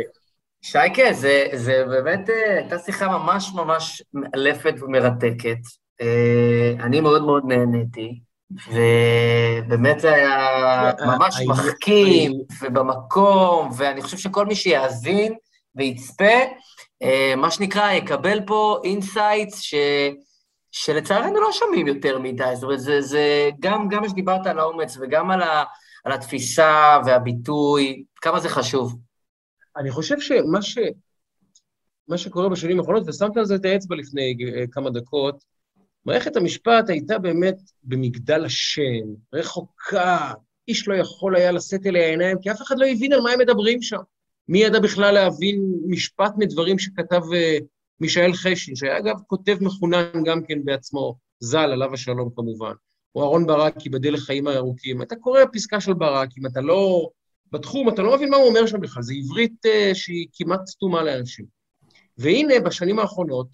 [0.62, 5.58] שייקה, זה, זה באמת אה, הייתה שיחה ממש ממש מאלפת ומרתקת.
[6.00, 12.32] אה, אני מאוד מאוד נהניתי, ובאמת זה היה ממש מחכים
[12.62, 15.34] ובמקום, ואני חושב שכל מי שיאזין
[15.74, 16.34] ויצפה,
[17.02, 19.74] אה, מה שנקרא, יקבל פה insights ש...
[20.72, 22.50] שלצערנו לא שומעים יותר מדי.
[22.54, 25.64] זאת אומרת, זה, זה גם, גם מה שדיברת על האומץ וגם על ה...
[26.06, 28.96] על התפיסה והביטוי, כמה זה חשוב?
[29.76, 30.78] אני חושב שמה ש...
[32.08, 35.44] מה שקורה בשנים האחרונות, ושמת על זה את האצבע לפני אה, כמה דקות,
[36.04, 40.32] מערכת המשפט הייתה באמת במגדל השן, רחוקה,
[40.68, 43.38] איש לא יכול היה לשאת אליה עיניים, כי אף אחד לא הבין על מה הם
[43.38, 44.00] מדברים שם.
[44.48, 47.64] מי ידע בכלל להבין משפט מדברים שכתב uh,
[48.00, 52.72] מישאל חשין, שהיה אגב כותב מחונן גם כן בעצמו, ז"ל, עליו השלום כמובן,
[53.16, 55.02] או אהרון ברק, ייבדל לחיים הארוכים.
[55.02, 57.08] אתה קורא פסקה של ברק, אם אתה לא
[57.52, 61.02] בתחום, אתה לא מבין מה הוא אומר שם בכלל, זו עברית uh, שהיא כמעט סתומה
[61.02, 61.44] לאנשים.
[62.18, 63.48] והנה, בשנים האחרונות,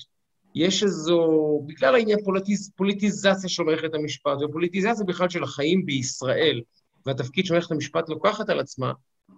[0.54, 1.20] יש איזו,
[1.66, 6.60] בגלל העניין פוליטיז, פוליטיזציה של מערכת המשפט, ופוליטיזציה בכלל של החיים בישראל,
[7.06, 8.92] והתפקיד שמערכת המשפט לוקחת על עצמה,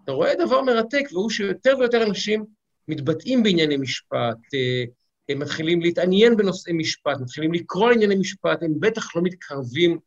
[0.05, 2.45] אתה רואה דבר מרתק, והוא שיותר ויותר אנשים
[2.89, 4.85] מתבטאים בענייני משפט, אה,
[5.29, 9.99] הם מתחילים להתעניין בנושאי משפט, מתחילים לקרוא ענייני משפט, הם בטח לא מתקרבים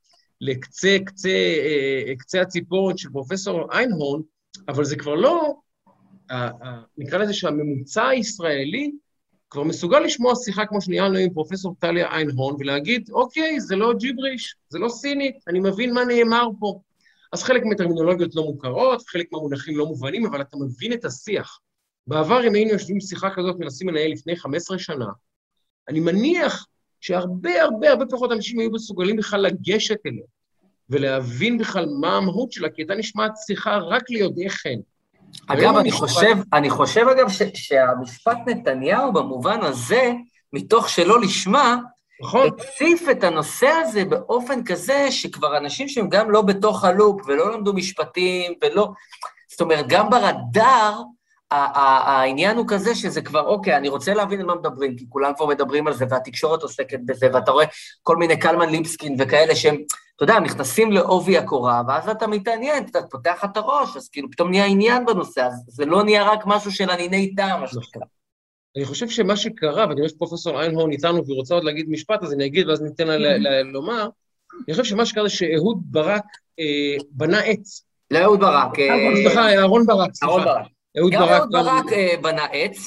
[0.42, 4.22] לקצה, קצה, אה, קצה הציפורת של פרופסור איינהורן,
[4.68, 5.56] אבל זה כבר לא,
[6.98, 8.92] נקרא לזה שהממוצע הישראלי
[9.50, 14.56] כבר מסוגל לשמוע שיחה כמו שניהלנו עם פרופסור טליה איינהורן ולהגיד, אוקיי, זה לא ג'יבריש,
[14.70, 16.80] זה לא סינית, אני מבין מה נאמר פה.
[17.34, 21.60] אז חלק מהטרמינולוגיות לא מוכרות, חלק מהמונחים לא מובנים, אבל אתה מבין את השיח.
[22.08, 25.08] בעבר, אם היינו יושבים שיחה כזאת, מנסים לנהל לפני 15 שנה,
[25.90, 26.68] אני מניח
[27.08, 30.24] שהרבה הרבה הרבה פחות אנשים היו מסוגלים בכלל לגשת אליה,
[30.90, 34.80] ולהבין בכלל מה המהות שלה, כי הייתה נשמעת שיחה רק ליודעי חן.
[35.48, 40.14] אגב, אני חושב, אני חושב אגב ש, שהמשפט נתניהו במובן הזה,
[40.54, 41.78] מתוך שלא לשמה,
[42.22, 42.48] נכון.
[42.48, 47.74] הציף את הנושא הזה באופן כזה שכבר אנשים שהם גם לא בתוך הלופ ולא למדו
[47.74, 48.88] משפטים ולא...
[49.52, 51.02] זאת אומרת, גם ברדאר,
[51.52, 55.46] העניין הוא כזה שזה כבר, אוקיי, אני רוצה להבין על מה מדברים, כי כולם כבר
[55.46, 57.66] מדברים על זה, והתקשורת עוסקת בזה, ואתה רואה
[58.04, 59.76] כל מיני קלמן ליבסקין וכאלה שהם,
[60.16, 64.50] אתה יודע, נכנסים לעובי הקורה, ואז אתה מתעניין, אתה פותח את הראש, אז כאילו פתאום
[64.50, 68.02] נהיה עניין בנושא, אז זה לא נהיה רק משהו של ענייני טעם, מה שנקרא.
[68.78, 72.34] אני חושב שמה שקרה, ואני רואה שפרופסור איינהורן איתנו והיא רוצה עוד להגיד משפט, אז
[72.34, 74.10] אני אגיד ואז ניתן לה לומר,
[74.68, 76.24] אני חושב שמה שקרה זה שאהוד ברק
[76.60, 77.84] אה, בנה עץ.
[78.12, 78.80] לא אהוד ברק.
[78.80, 80.34] אה, סליחה, אהרון ברק, סליחה.
[80.34, 80.77] אהרון ברק.
[80.98, 81.30] אהוד ברק...
[81.32, 82.78] אהוד ברק אה, בנה עץ,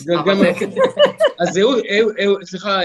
[1.40, 1.82] אז אהוד,
[2.44, 2.80] סליחה,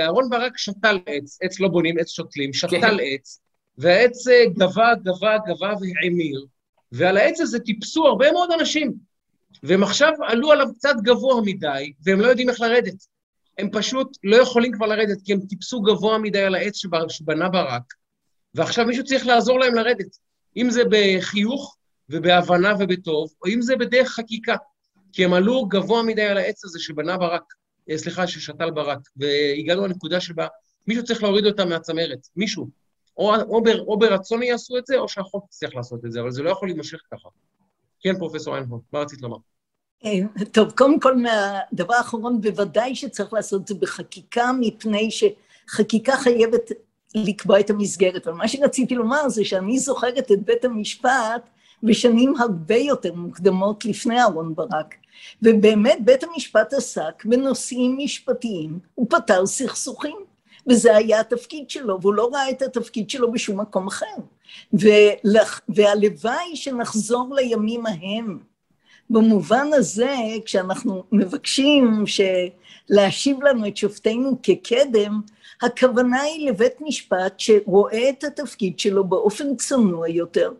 [0.00, 2.58] אהרון ברק שתל עץ, עץ לא בונים, עץ שותלים, כן.
[2.58, 3.40] שתל עץ,
[3.78, 4.28] והעץ
[4.58, 6.46] גבה, גבה, גבה והעמיר,
[6.92, 8.94] ועל העץ הזה טיפסו הרבה מאוד אנשים.
[9.62, 13.06] והם עכשיו עלו עליו קצת גבוה מדי, והם לא יודעים איך לרדת.
[13.58, 16.76] הם פשוט לא יכולים כבר לרדת, כי הם טיפסו גבוה מדי על העץ
[17.08, 17.82] שבנה ברק,
[18.54, 20.18] ועכשיו מישהו צריך לעזור להם לרדת.
[20.56, 21.76] אם זה בחיוך
[22.10, 24.56] ובהבנה ובטוב, או אם זה בדרך חקיקה.
[25.12, 27.42] כי הם עלו גבוה מדי על העץ הזה שבנה ברק,
[27.90, 30.46] אה, סליחה, ששתל ברק, והגענו לנקודה שבה
[30.86, 32.68] מישהו צריך להוריד אותם מהצמרת, מישהו.
[33.16, 36.30] או, או, בר, או ברצון יעשו את זה, או שהחוק צריך לעשות את זה, אבל
[36.30, 37.28] זה לא יכול להימשך ככה.
[38.00, 39.36] כן, פרופסור איינהון, מה רצית לומר?
[40.04, 40.10] אה,
[40.52, 46.70] טוב, קודם כל, מהדבר האחרון, בוודאי שצריך לעשות את זה בחקיקה, מפני שחקיקה חייבת
[47.14, 48.26] לקבוע את המסגרת.
[48.26, 51.48] אבל מה שרציתי לומר זה שאני זוכרת את בית המשפט
[51.84, 54.94] בשנים הרבה יותר מוקדמות לפני אהרן ברק.
[55.42, 60.16] ובאמת בית המשפט עסק בנושאים משפטיים, הוא פתר סכסוכים,
[60.66, 64.14] וזה היה התפקיד שלו, והוא לא ראה את התפקיד שלו בשום מקום אחר.
[65.68, 68.38] והלוואי שנחזור לימים ההם.
[69.10, 72.04] במובן הזה, כשאנחנו מבקשים
[72.88, 75.20] להשיב לנו את שופטינו כקדם,
[75.62, 80.52] הכוונה היא לבית משפט שרואה את התפקיד שלו באופן צנוע יותר,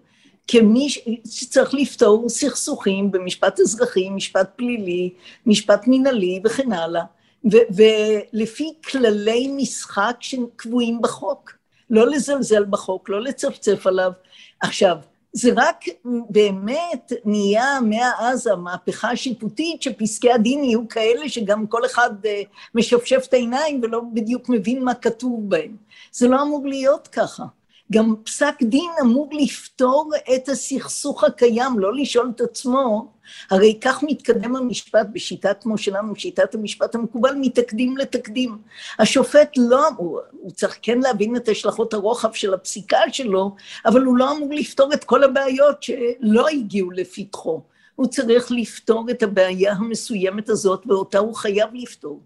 [0.49, 0.89] כמי
[1.25, 5.11] שצריך לפתור סכסוכים במשפט אזרחי, משפט פלילי,
[5.47, 7.05] משפט מינהלי וכן הלאה,
[7.45, 11.53] ולפי כללי משחק שקבועים בחוק.
[11.91, 14.12] לא לזלזל בחוק, לא לצפצף עליו.
[14.61, 14.97] עכשיו,
[15.33, 15.85] זה רק
[16.31, 22.43] באמת נהיה מאז המהפכה השיפוטית שפסקי הדין יהיו כאלה שגם כל אחד אה,
[22.75, 25.77] משפשף את העיניים ולא בדיוק מבין מה כתוב בהם.
[26.12, 27.45] זה לא אמור להיות ככה.
[27.93, 33.12] גם פסק דין אמור לפתור את הסכסוך הקיים, לא לשאול את עצמו,
[33.51, 38.59] הרי כך מתקדם המשפט בשיטה כמו שלנו, שיטת המשפט המקובל, מתקדים לתקדים.
[38.98, 43.56] השופט לא, הוא, הוא צריך כן להבין את השלכות הרוחב של הפסיקה שלו,
[43.86, 47.62] אבל הוא לא אמור לפתור את כל הבעיות שלא הגיעו לפתחו.
[47.94, 52.23] הוא צריך לפתור את הבעיה המסוימת הזאת, ואותה הוא חייב לפתור.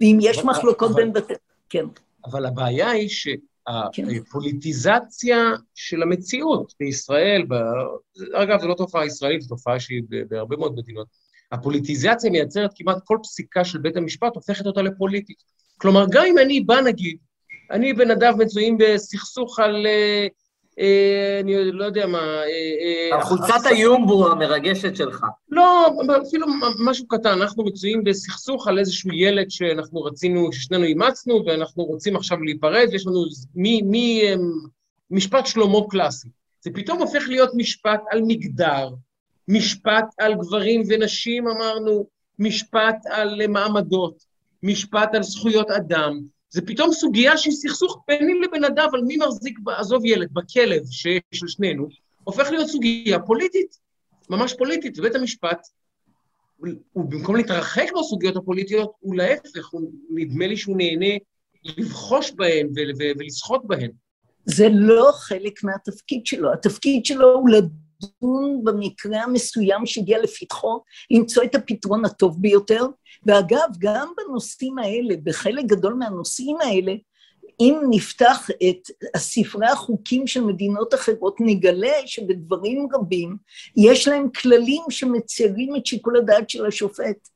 [0.00, 1.34] ואם יש מחלוקות בין בתי...
[1.68, 1.84] כן.
[2.24, 3.28] אבל הבעיה היא ש...
[3.92, 4.04] כן.
[4.10, 5.38] הפוליטיזציה
[5.74, 7.46] של המציאות בישראל.
[8.32, 11.06] אגב, זו לא תופעה ישראלית, זו תופעה שהיא בהרבה מאוד מדינות.
[11.52, 15.42] הפוליטיזציה מייצרת כמעט כל פסיקה של בית המשפט, הופכת אותה לפוליטית.
[15.78, 17.16] כלומר, גם אם אני בא, נגיד,
[17.70, 20.26] אני ונדב מצויים בסכסוך על, אה,
[21.40, 22.18] אני לא יודע מה...
[22.18, 25.24] אה, אה, על חולצת היומבו המרגשת שלך.
[25.50, 25.86] לא,
[26.26, 26.46] אפילו
[26.84, 32.42] משהו קטן, אנחנו מצויים בסכסוך על איזשהו ילד שאנחנו רצינו, ששנינו אימצנו, ואנחנו רוצים עכשיו
[32.42, 33.24] להיפרד, ויש לנו
[35.10, 36.28] משפט שלמה קלאסי.
[36.60, 38.88] זה פתאום הופך להיות משפט על מגדר,
[39.48, 42.06] משפט על גברים ונשים, אמרנו,
[42.38, 44.24] משפט על מעמדות,
[44.62, 46.20] משפט על זכויות אדם.
[46.54, 51.42] זה פתאום סוגיה של סכסוך ביני לבין אדם, על מי מחזיק, עזוב ילד, בכלב שיש
[51.42, 51.88] לשנינו,
[52.24, 53.78] הופך להיות סוגיה פוליטית,
[54.30, 54.98] ממש פוליטית.
[54.98, 55.66] ובית המשפט,
[56.92, 61.14] הוא במקום להתרחק מהסוגיות הפוליטיות, הוא להפך, הוא, נדמה לי שהוא נהנה
[61.64, 62.68] לבחוש בהן
[63.18, 63.90] ולשחות בהן.
[64.44, 66.52] זה לא חלק מהתפקיד שלו.
[66.52, 67.83] התפקיד שלו הוא לדון
[68.64, 72.86] במקרה המסוים שהגיע לפתחו, למצוא את הפתרון הטוב ביותר,
[73.26, 76.94] ואגב, גם בנושאים האלה, בחלק גדול מהנושאים האלה,
[77.60, 83.36] אם נפתח את ספרי החוקים של מדינות אחרות, נגלה שבדברים רבים
[83.76, 87.28] יש להם כללים שמציירים את שיקול הדעת של השופט.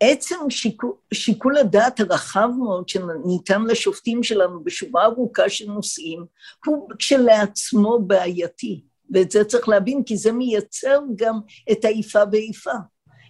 [0.00, 6.26] עצם שיקול, שיקול הדעת הרחב מאוד שניתן לשופטים שלנו בשורה ארוכה של נושאים,
[6.66, 8.80] הוא כשלעצמו בעייתי,
[9.14, 11.40] ואת זה צריך להבין, כי זה מייצר גם
[11.72, 12.72] את האיפה ואיפה.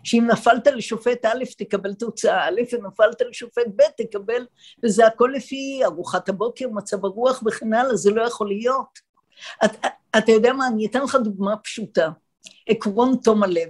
[0.04, 4.46] שאם נפלת לשופט א', תקבל תוצאה א', ונפלת לשופט ב', תקבל,
[4.84, 8.98] וזה הכל לפי ארוחת הבוקר, מצב הרוח וכן הלאה, זה לא יכול להיות.
[9.64, 9.88] אתה
[10.18, 12.10] את יודע מה, אני אתן לך דוגמה פשוטה.
[12.68, 13.68] עקרון תום הלב.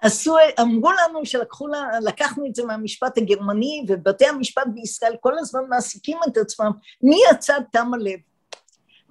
[0.00, 1.68] עשו, אמרו לנו שלקחו,
[2.02, 6.70] לקחנו את זה מהמשפט הגרמני, ובתי המשפט בישראל כל הזמן מעסיקים את עצמם,
[7.02, 8.18] מי הצד תם הלב?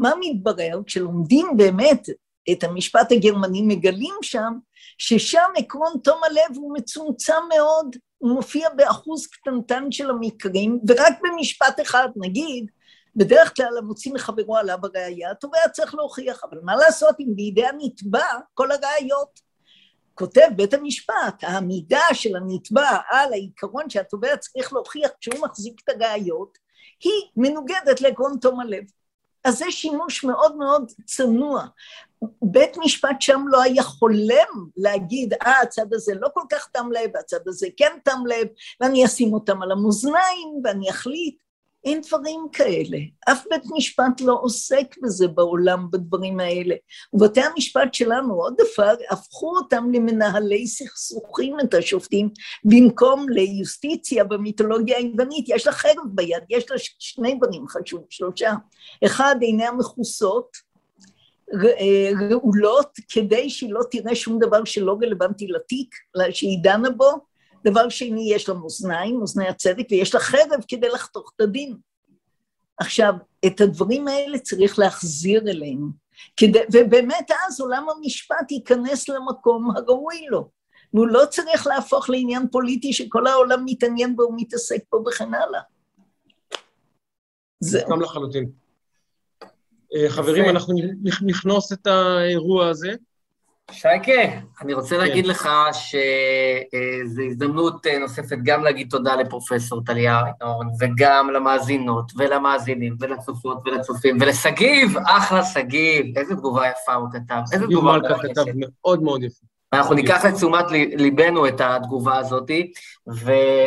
[0.02, 0.80] מה מתברר?
[0.86, 2.08] כשלומדים באמת
[2.52, 4.54] את המשפט הגרמני, מגלים שם
[4.98, 11.80] ששם עקרון תום הלב הוא מצומצם מאוד, הוא מופיע באחוז קטנטן של המקרים, ורק במשפט
[11.82, 12.72] אחד, נגיד,
[13.16, 18.26] בדרך כלל המוציא מחברו עליו הראייה, התובע צריך להוכיח, אבל מה לעשות אם בידי הנתבע
[18.54, 19.52] כל הראיות?
[20.14, 26.58] כותב בית המשפט, העמידה של הנתבע על העיקרון שהתובע צריך להוכיח כשהוא מחזיק את הראיות,
[27.04, 28.84] היא מנוגדת לעקרון תום הלב.
[29.44, 31.66] אז זה שימוש מאוד מאוד צנוע.
[32.42, 37.18] בית משפט שם לא היה חולם להגיד, אה, הצד הזה לא כל כך תם לב,
[37.18, 38.48] הצד הזה כן תם לב,
[38.82, 41.36] ואני אשים אותם על המאזניים ואני אחליט.
[41.86, 42.98] אין דברים כאלה.
[43.32, 46.76] אף בית משפט לא עוסק בזה בעולם, בדברים האלה.
[47.14, 52.30] ובתי המשפט שלנו, עוד דבר, הפכו אותם למנהלי סכסוכים את השופטים,
[52.64, 55.46] במקום ליוסטיציה במיתולוגיה היוונית.
[55.50, 58.54] יש לה חרב ביד, יש לה שני דברים חשובים, שלושה.
[59.06, 60.72] אחד, עיניה מכוסות,
[62.30, 65.96] רעולות, כדי שהיא לא תראה שום דבר שלא רלוונטי לתיק,
[66.32, 67.31] שהיא דנה בו,
[67.64, 71.78] דבר שני, יש לה מאזניים, מאזני הצדק, ויש לה חרב כדי לחתוך את הדין.
[72.78, 73.14] עכשיו,
[73.46, 75.88] את הדברים האלה צריך להחזיר אלינו,
[76.38, 80.50] כדי, ובאמת אז עולם המשפט ייכנס למקום הראוי לו,
[80.94, 85.62] והוא לא צריך להפוך לעניין פוליטי שכל העולם מתעניין בו ומתעסק בו וכן הלאה.
[87.60, 87.82] זה...
[87.90, 88.52] גם לחלוטין.
[89.96, 90.74] אה, חברים, אנחנו
[91.26, 92.92] נכנוס את האירוע הזה.
[93.72, 95.02] שייקה, אני רוצה כן.
[95.02, 102.96] להגיד לך שזו הזדמנות אה, נוספת גם להגיד תודה לפרופסור טליה אינורן, וגם למאזינות ולמאזינים
[103.00, 109.04] ולצופות ולצופים, ולשגיב, אחלה שגיב, איזה תגובה יפה הוא כתב, איזה תגובה הוא כתב מאוד
[109.04, 109.46] מאוד יפה.
[109.74, 112.52] אנחנו ניקח לתשומת ליבנו את התגובה הזאת,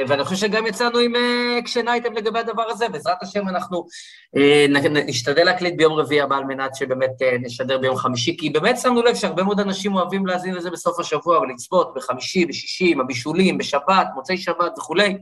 [0.08, 1.12] ואני חושב שגם יצאנו עם
[1.58, 3.86] action uh, item לגבי הדבר הזה, בעזרת השם אנחנו
[4.36, 8.78] uh, נשתדל להקליט ביום רביעי הבא על מנת שבאמת uh, נשדר ביום חמישי, כי באמת
[8.78, 13.58] שמנו לב שהרבה מאוד אנשים אוהבים להאזין לזה בסוף השבוע ולצפות בחמישי, בשישי, עם הבישולים,
[13.58, 15.16] בשבת, מוצאי שבת וכולי,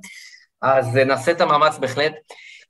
[0.63, 2.13] אז נעשה את המאמץ בהחלט.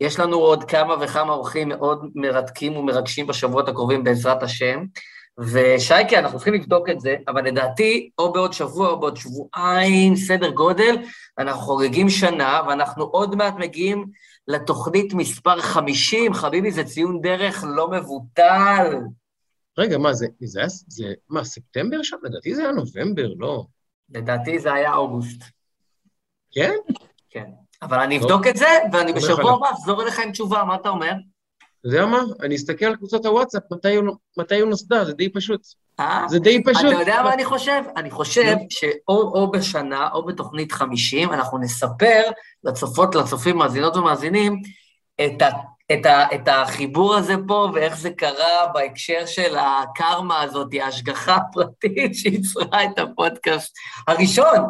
[0.01, 4.85] יש לנו עוד כמה וכמה אורחים מאוד מרתקים ומרגשים בשבועות הקרובים בעזרת השם.
[5.39, 10.51] ושייקה, אנחנו צריכים לבדוק את זה, אבל לדעתי, או בעוד שבוע או בעוד שבועיים, סדר
[10.51, 10.97] גודל,
[11.39, 14.07] אנחנו חוגגים שנה, ואנחנו עוד מעט מגיעים
[14.49, 16.35] לתוכנית מספר 50.
[16.35, 19.01] חביבי, זה ציון דרך לא מבוטל.
[19.79, 22.17] רגע, מה זה, זה היה, זה, מה, ספטמבר שם?
[22.23, 23.65] לדעתי זה היה נובמבר, לא.
[24.11, 25.43] לדעתי זה היה אוגוסט.
[26.53, 26.75] כן?
[27.31, 27.51] כן.
[27.83, 31.13] אבל אני אבדוק את זה, ואני בשבוע הבא אחזור אליך עם תשובה, מה אתה אומר?
[31.85, 32.23] יודע מה?
[32.43, 33.63] אני אסתכל על קבוצות הוואטסאפ,
[34.39, 35.61] מתי הוא נוסדה, זה די פשוט.
[36.01, 36.25] אה?
[36.29, 36.93] זה די פשוט.
[36.93, 37.83] אתה יודע מה אני חושב?
[37.97, 42.23] אני חושב שאו בשנה או בתוכנית 50, אנחנו נספר
[42.65, 44.63] לצופות, לצופים, מאזינות ומאזינים,
[45.25, 45.49] את, ה,
[45.93, 52.15] את, ה, את החיבור הזה פה ואיך זה קרה בהקשר של הקרמה הזאת, ההשגחה הפרטית
[52.15, 53.75] שיצרה את הפודקאסט
[54.09, 54.69] הראשון.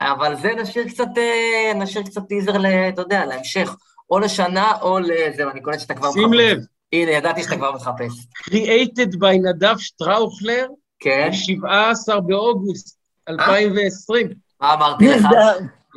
[0.00, 2.52] אבל זה נשאיר קצת, אה, נשאיר קצת טיזר,
[2.88, 3.76] אתה יודע, להמשך.
[4.10, 6.12] או לשנה או לזה, ואני קולט שאתה כבר...
[6.12, 6.58] שים לב.
[6.92, 8.12] הנה, ידעתי שאתה כבר מחפש.
[8.48, 10.66] Created by נדב שטראוכלר,
[11.00, 11.28] כן?
[11.32, 14.28] 17 באוגוסט 2020.
[14.60, 15.24] מה אמרתי לך?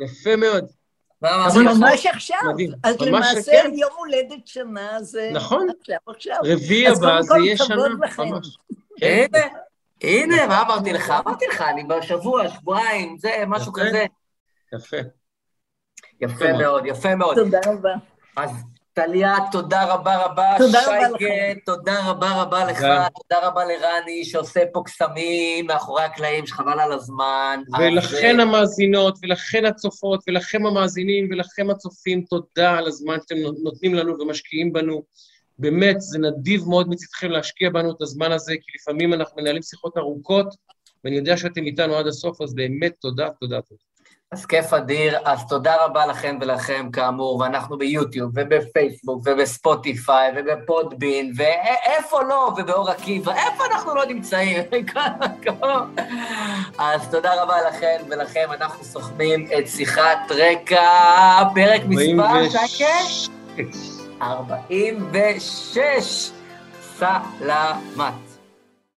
[0.04, 0.64] יפה מאוד.
[1.22, 1.78] לך?
[1.78, 2.38] ממש עכשיו.
[2.52, 2.70] מדהים.
[2.82, 3.70] אז למעשה כן.
[3.74, 5.30] יום הולדת שנה זה...
[5.32, 5.66] נכון.
[5.80, 6.36] עכשיו, עכשיו.
[6.44, 7.88] רביעי אז הבא זה כל, יהיה שנה.
[8.18, 8.58] ממש.
[9.02, 9.38] הנה,
[10.02, 11.10] הנה, מה אמרתי לך?
[11.10, 13.80] אמרתי לך, אני בשבוע, שבועיים, זה, משהו יפה.
[13.80, 14.04] כזה.
[14.74, 14.96] יפה.
[16.20, 16.86] יפה מאוד.
[16.86, 17.34] יפה מאוד.
[17.34, 17.94] תודה רבה.
[18.36, 18.50] אז
[18.92, 20.54] טליה, תודה רבה רבה.
[20.58, 21.58] תודה רבה שייקה, לכם.
[21.66, 22.76] תודה רבה רבה לך.
[22.80, 23.06] תודה.
[23.22, 27.62] תודה רבה לרני, שעושה פה קסמים מאחורי הקלעים, שחבל על הזמן.
[27.78, 34.20] ולכן אז, המאזינות, ולכן הצופות, ולכם המאזינים, ולכם הצופים, תודה על הזמן שאתם נותנים לנו
[34.20, 35.02] ומשקיעים בנו.
[35.58, 39.98] באמת, זה נדיב מאוד מצדכם להשקיע בנו את הזמן הזה, כי לפעמים אנחנו מנהלים שיחות
[39.98, 40.54] ארוכות,
[41.04, 43.89] ואני יודע שאתם איתנו עד הסוף, אז באמת תודה, תודה, תודה.
[44.32, 52.22] אז כיף אדיר, אז תודה רבה לכם ולכם, כאמור, ואנחנו ביוטיוב, ובפייסבוק, ובספוטיפיי, ובפודבין, ואיפה
[52.22, 54.62] לא, ובאור עקיבא, איפה אנחנו לא נמצאים?
[56.78, 60.88] אז תודה רבה לכם ולכם, אנחנו סוכמים את שיחת רקע,
[61.54, 62.94] פרק מספר, שייקה?
[64.22, 66.30] 46.
[66.98, 68.29] סלמת.